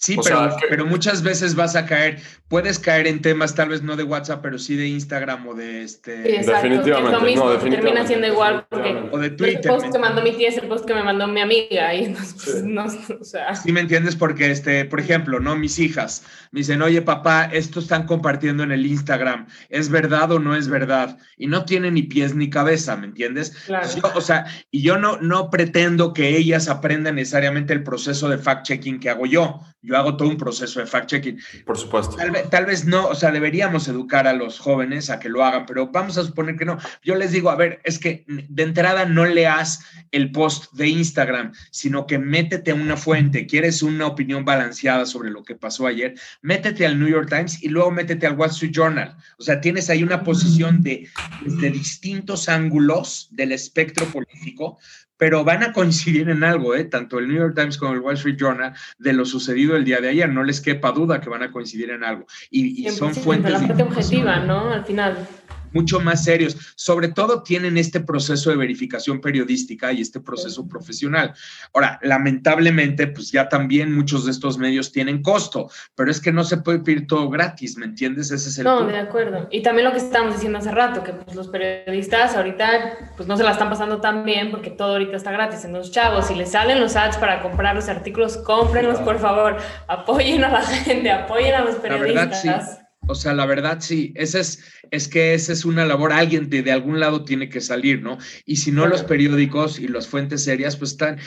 Sí, 0.00 0.16
pero, 0.24 0.56
pero 0.70 0.86
muchas 0.86 1.22
veces 1.22 1.54
vas 1.54 1.76
a 1.76 1.84
caer, 1.84 2.22
puedes 2.48 2.78
caer 2.78 3.06
en 3.06 3.20
temas 3.20 3.54
tal 3.54 3.68
vez 3.68 3.82
no 3.82 3.96
de 3.96 4.02
WhatsApp, 4.02 4.40
pero 4.40 4.58
sí 4.58 4.74
de 4.74 4.88
Instagram 4.88 5.46
o 5.46 5.52
de 5.52 5.82
este... 5.82 6.42
Sí, 6.42 6.50
definitivamente. 6.50 7.16
Es 7.16 7.20
lo 7.20 7.20
mismo, 7.20 7.50
termina 7.58 8.06
siendo 8.06 8.26
igual 8.26 8.66
porque 8.70 8.96
o 9.10 9.18
de 9.18 9.28
Twitter, 9.28 9.60
el 9.62 9.68
post 9.68 9.92
que 9.92 9.98
mandó 9.98 10.22
mi 10.22 10.32
tía 10.32 10.48
es 10.48 10.56
el 10.56 10.68
post 10.68 10.86
que 10.86 10.94
me 10.94 11.02
mandó 11.02 11.28
mi 11.28 11.42
amiga 11.42 11.94
y 11.94 12.14
pues, 12.14 12.62
no, 12.64 12.86
o 12.86 13.24
sea... 13.24 13.54
Sí, 13.54 13.72
me 13.72 13.80
entiendes 13.80 14.16
porque, 14.16 14.50
este, 14.50 14.86
por 14.86 15.00
ejemplo, 15.00 15.38
¿no? 15.38 15.54
Mis 15.54 15.78
hijas 15.78 16.24
me 16.50 16.60
dicen, 16.60 16.80
oye 16.80 17.02
papá, 17.02 17.50
esto 17.52 17.78
están 17.78 18.06
compartiendo 18.06 18.62
en 18.62 18.72
el 18.72 18.86
Instagram, 18.86 19.48
¿es 19.68 19.90
verdad 19.90 20.32
o 20.32 20.38
no 20.38 20.56
es 20.56 20.68
verdad? 20.68 21.18
Y 21.36 21.46
no 21.46 21.66
tiene 21.66 21.90
ni 21.90 22.04
pies 22.04 22.34
ni 22.34 22.48
cabeza, 22.48 22.96
¿me 22.96 23.04
entiendes? 23.04 23.50
Claro. 23.66 23.86
o 24.14 24.20
sea, 24.22 24.46
y 24.70 24.80
yo 24.80 24.96
no, 24.96 25.18
no 25.18 25.50
pretendo 25.50 26.14
que 26.14 26.38
ellas 26.38 26.68
aprendan 26.68 27.16
necesariamente 27.16 27.74
el 27.74 27.82
proceso 27.82 28.30
de 28.30 28.38
fact-checking 28.38 28.98
que 28.98 29.10
hago 29.10 29.26
yo 29.26 29.60
yo 29.82 29.96
hago 29.96 30.16
todo 30.16 30.28
un 30.28 30.36
proceso 30.36 30.80
de 30.80 30.86
fact-checking. 30.86 31.64
Por 31.64 31.78
supuesto. 31.78 32.16
Tal 32.50 32.66
vez, 32.66 32.84
no, 32.84 33.08
o 33.08 33.14
sea, 33.14 33.30
deberíamos 33.30 33.88
educar 33.88 34.26
a 34.26 34.32
los 34.32 34.58
jóvenes 34.58 35.08
a 35.08 35.18
que 35.18 35.28
lo 35.28 35.44
hagan, 35.44 35.64
pero 35.66 35.86
vamos 35.88 36.18
a 36.18 36.24
suponer 36.24 36.56
que 36.56 36.66
no. 36.66 36.78
Yo 37.02 37.14
les 37.14 37.32
digo, 37.32 37.50
a 37.50 37.56
ver, 37.56 37.80
es 37.84 37.98
que 37.98 38.24
de 38.26 38.62
entrada 38.62 39.06
no 39.06 39.24
leas 39.24 39.80
el 40.10 40.32
post 40.32 40.72
de 40.72 40.88
Instagram, 40.88 41.52
sino 41.70 42.06
que 42.06 42.18
métete 42.18 42.72
a 42.72 42.74
una 42.74 42.96
fuente. 42.96 43.46
¿Quieres 43.46 43.82
una 43.82 44.06
opinión 44.06 44.44
balanceada 44.44 45.06
sobre 45.06 45.30
lo 45.30 45.44
que 45.44 45.54
pasó 45.54 45.86
ayer? 45.86 46.14
Métete 46.42 46.84
al 46.84 46.98
New 46.98 47.08
York 47.08 47.28
Times 47.30 47.62
y 47.62 47.68
luego 47.68 47.90
métete 47.90 48.26
al 48.26 48.36
Wall 48.36 48.50
Street 48.50 48.72
Journal. 48.72 49.16
O 49.38 49.42
sea, 49.42 49.60
tienes 49.60 49.88
ahí 49.88 50.02
una 50.02 50.22
posición 50.24 50.82
de, 50.82 51.08
de 51.42 51.70
distintos 51.70 52.48
ángulos 52.48 53.28
del 53.30 53.52
espectro 53.52 54.04
político 54.06 54.78
pero 55.20 55.44
van 55.44 55.62
a 55.62 55.74
coincidir 55.74 56.30
en 56.30 56.42
algo, 56.42 56.74
¿eh? 56.74 56.84
tanto 56.84 57.18
el 57.18 57.28
New 57.28 57.36
York 57.36 57.54
Times 57.54 57.76
como 57.76 57.92
el 57.92 58.00
Wall 58.00 58.14
Street 58.14 58.38
Journal, 58.38 58.72
de 58.98 59.12
lo 59.12 59.26
sucedido 59.26 59.76
el 59.76 59.84
día 59.84 60.00
de 60.00 60.08
ayer. 60.08 60.30
No 60.30 60.42
les 60.42 60.62
quepa 60.62 60.92
duda 60.92 61.20
que 61.20 61.28
van 61.28 61.42
a 61.42 61.52
coincidir 61.52 61.90
en 61.90 62.02
algo. 62.02 62.26
Y, 62.50 62.86
y 62.86 62.90
son 62.90 63.14
fuentes. 63.14 63.52
La 63.52 63.68
parte 63.68 63.82
objetiva, 63.82 64.40
¿no? 64.40 64.70
Al 64.70 64.86
final 64.86 65.28
mucho 65.72 66.00
más 66.00 66.24
serios. 66.24 66.56
Sobre 66.76 67.08
todo 67.08 67.42
tienen 67.42 67.78
este 67.78 68.00
proceso 68.00 68.50
de 68.50 68.56
verificación 68.56 69.20
periodística 69.20 69.92
y 69.92 70.00
este 70.00 70.20
proceso 70.20 70.66
profesional. 70.66 71.34
Ahora, 71.74 71.98
lamentablemente, 72.02 73.06
pues 73.06 73.30
ya 73.30 73.48
también 73.48 73.94
muchos 73.94 74.24
de 74.24 74.32
estos 74.32 74.58
medios 74.58 74.92
tienen 74.92 75.22
costo, 75.22 75.70
pero 75.94 76.10
es 76.10 76.20
que 76.20 76.32
no 76.32 76.44
se 76.44 76.58
puede 76.58 76.80
pedir 76.80 77.06
todo 77.06 77.28
gratis, 77.28 77.76
¿me 77.76 77.86
entiendes? 77.86 78.30
Ese 78.30 78.48
es 78.48 78.58
el 78.58 78.64
No, 78.64 78.84
de 78.86 78.98
acuerdo. 78.98 79.48
Y 79.50 79.62
también 79.62 79.86
lo 79.86 79.92
que 79.92 79.98
estábamos 79.98 80.34
diciendo 80.34 80.58
hace 80.58 80.70
rato, 80.70 81.02
que 81.02 81.12
pues, 81.12 81.36
los 81.36 81.48
periodistas 81.48 82.34
ahorita 82.36 83.12
pues 83.16 83.28
no 83.28 83.36
se 83.36 83.44
la 83.44 83.52
están 83.52 83.68
pasando 83.68 84.00
tan 84.00 84.24
bien 84.24 84.50
porque 84.50 84.70
todo 84.70 84.92
ahorita 84.92 85.16
está 85.16 85.32
gratis. 85.32 85.64
En 85.64 85.72
los 85.72 85.90
chavos, 85.90 86.26
si 86.26 86.34
les 86.34 86.52
salen 86.52 86.80
los 86.80 86.96
ads 86.96 87.16
para 87.18 87.42
comprar 87.42 87.74
los 87.74 87.88
artículos, 87.88 88.36
cómprenlos, 88.38 88.98
por 89.00 89.18
favor. 89.18 89.56
Apoyen 89.86 90.44
a 90.44 90.50
la 90.50 90.62
gente, 90.62 91.10
apoyen 91.10 91.54
a 91.54 91.64
los 91.64 91.76
periodistas. 91.76 92.44
La 92.44 92.52
verdad, 92.52 92.78
sí. 92.78 92.89
O 93.06 93.14
sea, 93.14 93.32
la 93.32 93.46
verdad 93.46 93.78
sí, 93.80 94.12
esa 94.14 94.40
es, 94.40 94.62
es 94.90 95.08
que 95.08 95.34
esa 95.34 95.52
es 95.52 95.64
una 95.64 95.84
labor, 95.86 96.12
alguien 96.12 96.48
de, 96.48 96.62
de 96.62 96.72
algún 96.72 97.00
lado 97.00 97.24
tiene 97.24 97.48
que 97.48 97.60
salir, 97.60 98.02
¿no? 98.02 98.18
Y 98.44 98.56
si 98.56 98.70
no, 98.72 98.86
los 98.86 99.02
periódicos 99.02 99.78
y 99.78 99.88
las 99.88 100.06
fuentes 100.06 100.44
serias, 100.44 100.76
pues 100.76 100.92
están, 100.92 101.18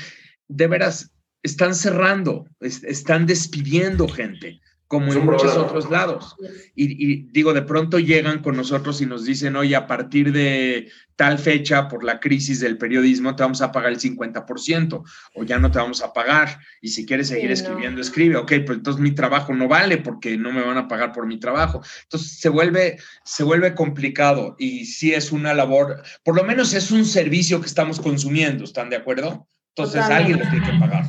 de 0.47 0.67
veras, 0.67 1.11
están 1.41 1.75
cerrando, 1.75 2.47
están 2.61 3.25
despidiendo 3.25 4.07
gente 4.07 4.61
como 4.93 5.11
en 5.11 5.25
muchos 5.25 5.57
otros 5.57 5.89
lados. 5.89 6.35
Y, 6.75 7.23
digo, 7.31 7.51
de 7.51 7.63
pronto 7.63 7.97
llegan 7.97 8.43
con 8.43 8.55
nosotros 8.55 9.01
y 9.01 9.07
nos 9.07 9.25
dicen, 9.25 9.55
oye, 9.55 9.75
a 9.75 9.87
partir 9.87 10.31
de 10.31 10.91
tal 11.15 11.39
fecha, 11.39 11.87
por 11.87 12.03
la 12.03 12.19
crisis 12.19 12.59
del 12.59 12.77
periodismo, 12.77 13.35
te 13.35 13.41
vamos 13.41 13.63
a 13.63 13.71
pagar 13.71 13.91
el 13.91 13.99
50% 13.99 15.03
o 15.33 15.43
ya 15.43 15.57
no 15.57 15.71
te 15.71 15.79
vamos 15.79 16.03
a 16.03 16.13
pagar. 16.13 16.59
Y 16.79 16.89
si 16.89 17.07
quieres 17.07 17.29
seguir 17.29 17.49
escribiendo, 17.49 18.01
escribe. 18.01 18.37
Ok, 18.37 18.53
pues 18.67 18.77
entonces 18.77 19.01
mi 19.01 19.13
trabajo 19.15 19.55
no 19.55 19.67
vale 19.67 19.97
porque 19.97 20.37
no 20.37 20.53
me 20.53 20.61
van 20.61 20.77
a 20.77 20.87
pagar 20.87 21.11
por 21.11 21.25
mi 21.25 21.39
trabajo. 21.39 21.81
Entonces 22.03 22.39
se 22.39 22.49
vuelve, 22.49 22.99
se 23.25 23.43
vuelve 23.43 23.73
complicado 23.73 24.55
y 24.59 24.85
sí 24.85 25.11
es 25.11 25.31
una 25.31 25.55
labor, 25.55 26.03
por 26.23 26.35
lo 26.35 26.43
menos 26.43 26.75
es 26.75 26.91
un 26.91 27.03
servicio 27.03 27.59
que 27.61 27.67
estamos 27.67 27.99
consumiendo, 27.99 28.63
¿están 28.63 28.91
de 28.91 28.97
acuerdo? 28.97 29.47
Entonces 29.75 30.03
alguien 30.03 30.37
lo 30.37 30.47
tiene 30.51 30.67
que 30.67 30.77
pagar. 30.77 31.07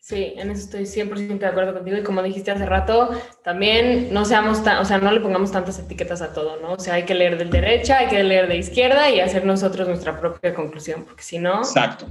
Sí, 0.00 0.32
en 0.36 0.50
eso 0.50 0.62
estoy 0.62 0.86
100% 0.86 1.38
de 1.38 1.46
acuerdo 1.46 1.74
contigo 1.74 1.98
y 1.98 2.02
como 2.02 2.22
dijiste 2.22 2.50
hace 2.50 2.64
rato, 2.64 3.10
también 3.44 4.12
no 4.12 4.24
seamos 4.24 4.64
tan, 4.64 4.78
o 4.78 4.84
sea, 4.84 4.98
no 4.98 5.12
le 5.12 5.20
pongamos 5.20 5.52
tantas 5.52 5.78
etiquetas 5.78 6.22
a 6.22 6.32
todo, 6.32 6.58
¿no? 6.60 6.72
O 6.72 6.78
sea, 6.78 6.94
hay 6.94 7.04
que 7.04 7.14
leer 7.14 7.36
de 7.36 7.44
derecha, 7.44 7.98
hay 7.98 8.08
que 8.08 8.22
leer 8.24 8.48
de 8.48 8.56
izquierda 8.56 9.10
y 9.10 9.20
hacer 9.20 9.44
nosotros 9.44 9.86
nuestra 9.86 10.18
propia 10.18 10.54
conclusión, 10.54 11.04
porque 11.04 11.22
si 11.22 11.38
no... 11.38 11.58
Exacto. 11.58 12.06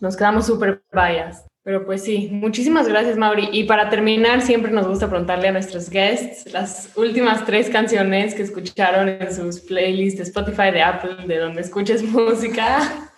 Nos 0.00 0.16
quedamos 0.16 0.46
súper 0.46 0.82
vallas. 0.94 1.44
Pero 1.66 1.84
pues 1.84 2.04
sí, 2.04 2.28
muchísimas 2.30 2.86
gracias, 2.86 3.16
Mauri. 3.16 3.48
Y 3.50 3.64
para 3.64 3.90
terminar, 3.90 4.40
siempre 4.40 4.70
nos 4.70 4.86
gusta 4.86 5.08
preguntarle 5.08 5.48
a 5.48 5.52
nuestros 5.52 5.90
guests 5.90 6.52
las 6.52 6.92
últimas 6.94 7.44
tres 7.44 7.68
canciones 7.68 8.36
que 8.36 8.42
escucharon 8.42 9.08
en 9.08 9.34
sus 9.34 9.58
playlists 9.58 10.18
de 10.18 10.22
Spotify, 10.22 10.70
de 10.70 10.82
Apple, 10.82 11.26
de 11.26 11.38
donde 11.38 11.62
escuches 11.62 12.02
música. 12.04 13.10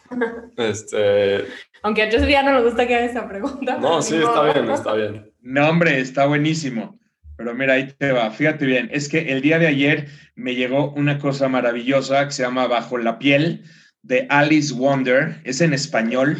Este, 0.56 1.44
aunque 1.88 2.02
a 2.02 2.10
Joseph 2.10 2.28
ya 2.28 2.42
no 2.42 2.52
nos 2.52 2.64
gusta 2.64 2.86
que 2.86 2.94
haga 2.94 3.06
esa 3.06 3.26
pregunta. 3.26 3.78
No, 3.78 4.02
sí, 4.02 4.16
está 4.16 4.42
bien, 4.42 4.70
está 4.70 4.92
bien. 4.92 5.32
No, 5.40 5.70
hombre, 5.70 5.98
está 6.00 6.26
buenísimo. 6.26 6.98
Pero 7.38 7.54
mira, 7.54 7.74
ahí 7.74 7.94
te 7.96 8.12
va. 8.12 8.30
Fíjate 8.30 8.66
bien, 8.66 8.90
es 8.92 9.08
que 9.08 9.32
el 9.32 9.40
día 9.40 9.58
de 9.58 9.68
ayer 9.68 10.08
me 10.34 10.54
llegó 10.54 10.92
una 10.92 11.18
cosa 11.18 11.48
maravillosa 11.48 12.26
que 12.26 12.32
se 12.32 12.42
llama 12.42 12.66
Bajo 12.66 12.98
la 12.98 13.18
piel 13.18 13.64
de 14.02 14.26
Alice 14.28 14.74
Wonder. 14.74 15.40
Es 15.44 15.62
en 15.62 15.72
español. 15.72 16.36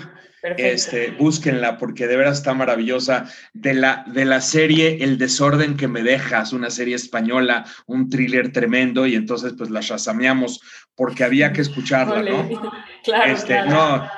Este, 0.59 1.13
búsquenla 1.13 1.79
porque 1.79 2.07
de 2.07 2.19
veras 2.19 2.39
está 2.39 2.53
maravillosa. 2.53 3.25
De 3.55 3.73
la, 3.73 4.05
de 4.07 4.27
la 4.27 4.43
serie 4.43 5.03
El 5.03 5.17
desorden 5.17 5.79
que 5.79 5.89
me 5.89 6.03
dejas, 6.03 6.53
una 6.53 6.69
serie 6.69 6.97
española, 6.97 7.65
un 7.87 8.11
thriller 8.11 8.53
tremendo, 8.53 9.07
y 9.07 9.15
entonces 9.15 9.55
pues 9.57 9.71
la 9.71 9.81
chasameamos 9.81 10.61
porque 10.95 11.25
había 11.25 11.55
que 11.55 11.63
escucharla, 11.63 12.21
¿no? 12.21 12.73
Claro, 13.05 13.33
este, 13.33 13.63
No, 13.63 14.11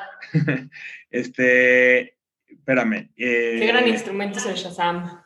Este, 1.11 2.16
espérame. 2.46 3.11
Qué 3.16 3.66
gran 3.66 3.84
eh, 3.84 3.90
instrumento 3.90 4.38
es 4.38 4.46
el 4.46 4.54
Shazam. 4.54 5.22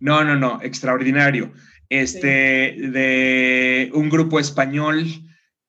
No, 0.00 0.24
no, 0.24 0.36
no, 0.36 0.60
extraordinario. 0.62 1.52
Este, 1.88 2.28
de 2.28 3.90
un 3.94 4.08
grupo 4.08 4.40
español 4.40 5.06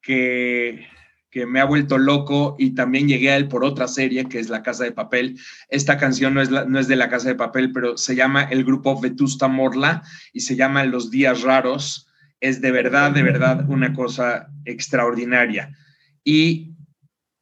que, 0.01 0.87
que 1.35 1.45
me 1.45 1.59
ha 1.59 1.65
vuelto 1.65 1.97
loco 1.97 2.55
y 2.57 2.75
también 2.75 3.07
llegué 3.07 3.29
a 3.29 3.35
él 3.35 3.49
por 3.49 3.65
otra 3.65 3.89
serie 3.89 4.29
que 4.29 4.39
es 4.39 4.49
La 4.49 4.63
Casa 4.63 4.85
de 4.85 4.93
Papel. 4.93 5.37
Esta 5.67 5.97
canción 5.97 6.33
no 6.33 6.41
es, 6.41 6.49
no 6.49 6.79
es 6.79 6.87
de 6.87 6.95
La 6.95 7.09
Casa 7.09 7.27
de 7.27 7.35
Papel, 7.35 7.73
pero 7.73 7.97
se 7.97 8.15
llama 8.15 8.43
el 8.43 8.63
grupo 8.63 8.99
Vetusta 8.99 9.49
Morla 9.49 10.01
y 10.31 10.39
se 10.39 10.55
llama 10.55 10.85
Los 10.85 11.11
Días 11.11 11.41
Raros. 11.41 12.07
Es 12.39 12.61
de 12.61 12.71
verdad, 12.71 13.11
de 13.11 13.23
verdad 13.23 13.69
una 13.69 13.93
cosa 13.93 14.47
extraordinaria. 14.63 15.77
Y, 16.23 16.73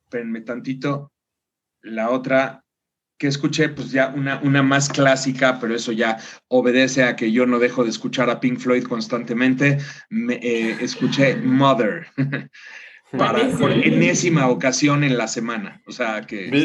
espérenme 0.05 0.41
tantito, 0.41 1.12
la 1.83 2.09
otra 2.09 2.63
que 3.17 3.27
escuché, 3.27 3.69
pues 3.69 3.91
ya 3.91 4.13
una, 4.15 4.41
una 4.43 4.63
más 4.63 4.89
clásica, 4.89 5.59
pero 5.61 5.75
eso 5.75 5.91
ya 5.91 6.17
obedece 6.49 7.03
a 7.03 7.15
que 7.15 7.31
yo 7.31 7.45
no 7.45 7.59
dejo 7.59 7.83
de 7.83 7.89
escuchar 7.89 8.29
a 8.29 8.39
Pink 8.39 8.59
Floyd 8.59 8.83
constantemente. 8.83 9.77
Me, 10.09 10.35
eh, 10.35 10.77
escuché 10.81 11.35
Mother 11.37 12.07
para, 13.17 13.47
por 13.57 13.71
enésima 13.71 14.49
ocasión 14.49 15.03
en 15.03 15.17
la 15.17 15.27
semana. 15.27 15.81
O 15.87 15.91
sea 15.91 16.21
que. 16.21 16.49
Vi, 16.49 16.63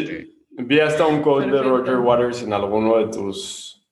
este, 0.57 0.81
hasta 0.81 1.05
un 1.05 1.21
code 1.21 1.47
de 1.47 1.61
Roger 1.61 1.97
Waters 1.97 2.43
en 2.43 2.53
alguno 2.53 2.97
de 2.97 3.07
tus. 3.07 3.87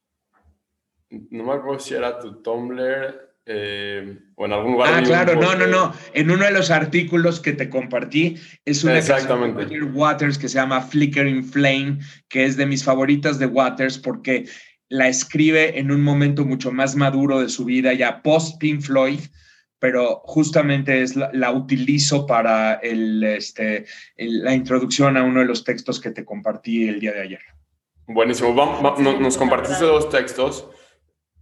No 1.09 1.45
me 1.45 1.53
acuerdo 1.53 1.79
si 1.79 1.93
era 1.93 2.19
tu 2.19 2.41
Tumblr 2.41 3.26
eh, 3.49 4.17
o 4.35 4.45
en 4.45 4.51
algún 4.51 4.73
lugar. 4.73 4.93
Ah, 4.93 5.01
claro, 5.01 5.35
no, 5.35 5.55
no, 5.55 5.67
no. 5.67 5.93
En 6.13 6.29
uno 6.29 6.43
de 6.43 6.51
los 6.51 6.69
artículos 6.69 7.39
que 7.39 7.53
te 7.53 7.69
compartí 7.69 8.35
es 8.65 8.83
una 8.83 9.01
canción 9.01 9.55
de 9.55 9.81
Waters 9.83 10.37
que 10.37 10.49
se 10.49 10.55
llama 10.55 10.81
Flickering 10.81 11.45
Flame, 11.45 11.99
que 12.27 12.43
es 12.45 12.57
de 12.57 12.65
mis 12.65 12.83
favoritas 12.83 13.39
de 13.39 13.45
Waters 13.45 13.97
porque 13.97 14.45
la 14.89 15.07
escribe 15.07 15.79
en 15.79 15.91
un 15.91 16.03
momento 16.03 16.45
mucho 16.45 16.71
más 16.71 16.95
maduro 16.95 17.39
de 17.39 17.47
su 17.47 17.63
vida, 17.63 17.93
ya 17.93 18.21
post 18.21 18.59
Pink 18.59 18.81
Floyd, 18.81 19.19
pero 19.79 20.21
justamente 20.25 21.01
es 21.01 21.15
la, 21.15 21.51
utilizo 21.51 22.25
para 22.25 22.75
el, 22.75 23.23
este, 23.23 23.85
la 24.17 24.53
introducción 24.53 25.15
a 25.15 25.23
uno 25.23 25.39
de 25.39 25.45
los 25.45 25.63
textos 25.63 26.01
que 26.01 26.11
te 26.11 26.25
compartí 26.25 26.87
el 26.87 26.99
día 26.99 27.13
de 27.13 27.21
ayer. 27.21 27.41
Buenísimo. 28.07 28.53
nos 29.19 29.37
compartiste 29.37 29.85
dos 29.85 30.09
textos 30.09 30.67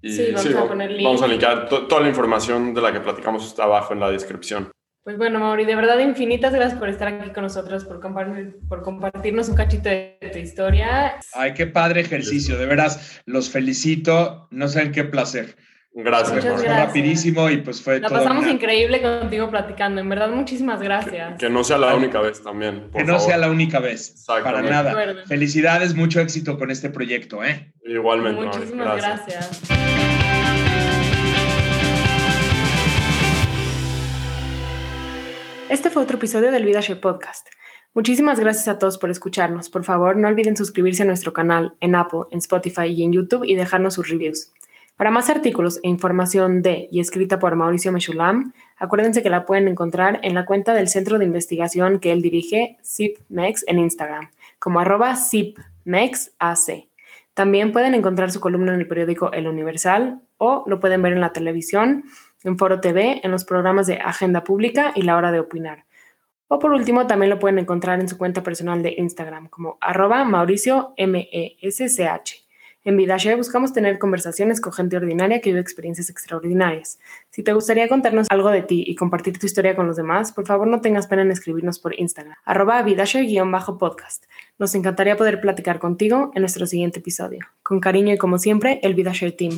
sí, 0.10 0.32
vamos 0.34 0.56
a 0.56 0.68
poner 0.68 1.04
Vamos 1.04 1.22
a 1.22 1.28
linkar 1.28 1.70
toda 1.70 2.02
la 2.02 2.10
información 2.10 2.74
de 2.74 2.82
la 2.82 2.92
que 2.92 3.00
platicamos 3.00 3.46
está 3.46 3.64
abajo 3.64 3.94
en 3.94 4.00
la 4.00 4.12
descripción. 4.12 4.72
Pues 5.06 5.18
bueno, 5.18 5.40
Mauri, 5.40 5.66
de 5.66 5.76
verdad 5.76 6.00
infinitas 6.00 6.52
gracias 6.52 6.80
por 6.80 6.90
estar 6.90 7.08
aquí 7.08 7.30
con 7.30 7.44
nosotros, 7.44 7.86
por, 7.86 8.00
compartir, 8.00 8.58
por 8.68 8.82
compartirnos 8.82 9.50
un 9.50 9.56
cachito 9.56 9.88
de 9.88 10.18
tu 10.34 10.40
historia. 10.40 11.20
Ay, 11.34 11.54
qué 11.54 11.68
padre 11.68 12.02
ejercicio, 12.02 12.58
de 12.58 12.66
veras, 12.66 13.22
los 13.28 13.52
felicito, 13.52 14.48
no 14.50 14.68
saben 14.68 14.92
qué 14.92 15.04
placer. 15.04 15.58
Gracias. 15.98 16.44
Fue 16.44 16.68
rapidísimo 16.68 17.50
y 17.50 17.58
pues 17.58 17.82
fue 17.82 18.02
La 18.02 18.10
pasamos 18.10 18.46
increíble 18.48 19.02
contigo 19.02 19.50
platicando. 19.50 20.02
En 20.02 20.10
verdad, 20.10 20.28
muchísimas 20.30 20.82
gracias. 20.82 21.40
Que, 21.40 21.50
no 21.50 21.64
sea 21.64 21.78
la 21.78 21.96
única 21.96 22.20
vez 22.20 22.44
también. 22.44 22.90
que 22.94 23.06
no 23.06 23.18
sea 23.18 23.38
la 23.38 23.50
única 23.50 23.80
vez. 23.80 24.26
Para 24.28 24.62
nada. 24.62 25.24
Felicidades, 25.26 25.96
mucho 25.96 26.20
éxito 26.20 26.60
con 26.60 26.70
este 26.70 26.90
proyecto, 26.90 27.46
¿eh? 27.46 27.74
Igualmente. 27.86 28.42
Muchísimas 28.42 28.98
gracias. 28.98 29.62
Este 35.70 35.90
fue 35.90 36.04
otro 36.04 36.18
episodio 36.18 36.52
del 36.52 36.66
VidaShare 36.66 37.00
Podcast. 37.00 37.48
Muchísimas 37.94 38.38
gracias 38.38 38.68
a 38.68 38.78
todos 38.78 38.98
por 38.98 39.10
escucharnos. 39.10 39.70
Por 39.70 39.86
favor, 39.86 40.18
no 40.18 40.28
olviden 40.28 40.58
suscribirse 40.58 41.04
a 41.04 41.06
nuestro 41.06 41.32
canal 41.32 41.76
en 41.80 41.96
Apple, 41.96 42.24
en 42.32 42.40
Spotify 42.40 42.88
y 42.88 43.04
en 43.04 43.14
YouTube 43.14 43.46
y 43.46 43.56
dejarnos 43.56 43.94
sus 43.94 44.10
reviews. 44.10 44.52
Para 44.98 45.12
más 45.12 45.30
artículos 45.30 45.82
e 45.84 45.90
información 45.90 46.62
de 46.62 46.88
y 46.90 47.02
escrita 47.02 47.38
por 47.38 47.54
Mauricio 47.58 47.92
Mechulam, 47.92 48.54
acuérdense 48.78 49.22
que 49.22 49.30
la 49.30 49.46
pueden 49.46 49.68
encontrar 49.68 50.22
en 50.24 50.34
la 50.36 50.46
cuenta 50.46 50.74
del 50.74 50.88
centro 50.88 51.20
de 51.20 51.26
investigación 51.26 52.00
que 52.00 52.14
él 52.14 52.22
dirige, 52.22 52.78
ZipMex, 52.82 53.66
en 53.68 53.80
Instagram, 53.80 54.30
como 54.58 54.80
arroba 54.80 55.18
ZipMexAC. 55.18 56.88
También 57.34 57.74
pueden 57.74 57.94
encontrar 57.94 58.32
su 58.32 58.40
columna 58.40 58.74
en 58.74 58.80
el 58.80 58.88
periódico 58.88 59.34
El 59.34 59.50
Universal 59.50 60.22
o 60.38 60.64
lo 60.66 60.80
pueden 60.80 61.02
ver 61.02 61.12
en 61.12 61.20
la 61.20 61.34
televisión, 61.34 62.06
en 62.46 62.58
Foro 62.58 62.80
TV, 62.80 63.20
en 63.22 63.32
los 63.32 63.44
programas 63.44 63.88
de 63.88 63.96
Agenda 63.96 64.46
Pública 64.46 64.94
y 64.96 65.02
La 65.02 65.18
Hora 65.18 65.34
de 65.34 65.42
Opinar. 65.42 65.84
O 66.48 66.58
por 66.58 66.72
último, 66.72 67.06
también 67.06 67.32
lo 67.32 67.40
pueden 67.40 67.60
encontrar 67.60 68.00
en 68.00 68.08
su 68.08 68.18
cuenta 68.18 68.44
personal 68.44 68.82
de 68.82 68.96
Instagram 68.98 69.50
como 69.50 69.78
arroba 69.82 70.24
Mauricio 70.24 70.94
M-E-S-C-H. 70.96 72.45
En 72.86 72.98
VidaShare 72.98 73.36
buscamos 73.36 73.74
tener 73.74 73.98
conversaciones 73.98 74.62
con 74.62 74.72
gente 74.72 74.96
ordinaria 74.96 75.42
que 75.42 75.50
vive 75.50 75.60
experiencias 75.60 76.12
extraordinarias. 76.12 77.00
Si 77.32 77.42
te 77.42 77.52
gustaría 77.52 77.90
contarnos 77.90 78.28
algo 78.30 78.52
de 78.52 78.62
ti 78.62 78.84
y 78.86 78.94
compartir 78.94 79.40
tu 79.40 79.48
historia 79.48 79.76
con 79.76 79.88
los 79.88 79.96
demás, 79.96 80.32
por 80.32 80.46
favor 80.46 80.68
no 80.68 80.82
tengas 80.82 81.08
pena 81.08 81.24
en 81.24 81.32
escribirnos 81.32 81.80
por 81.80 82.00
Instagram, 82.00 82.36
arroba 82.46 82.84
VidaShare-podcast. 82.84 84.26
Nos 84.60 84.76
encantaría 84.76 85.18
poder 85.18 85.42
platicar 85.42 85.80
contigo 85.80 86.32
en 86.36 86.44
nuestro 86.44 86.68
siguiente 86.68 87.00
episodio. 87.00 87.48
Con 87.64 87.80
cariño 87.80 88.14
y 88.14 88.20
como 88.20 88.38
siempre, 88.38 88.80
el 88.84 88.94
VidaShare 88.94 89.32
Team. 89.32 89.58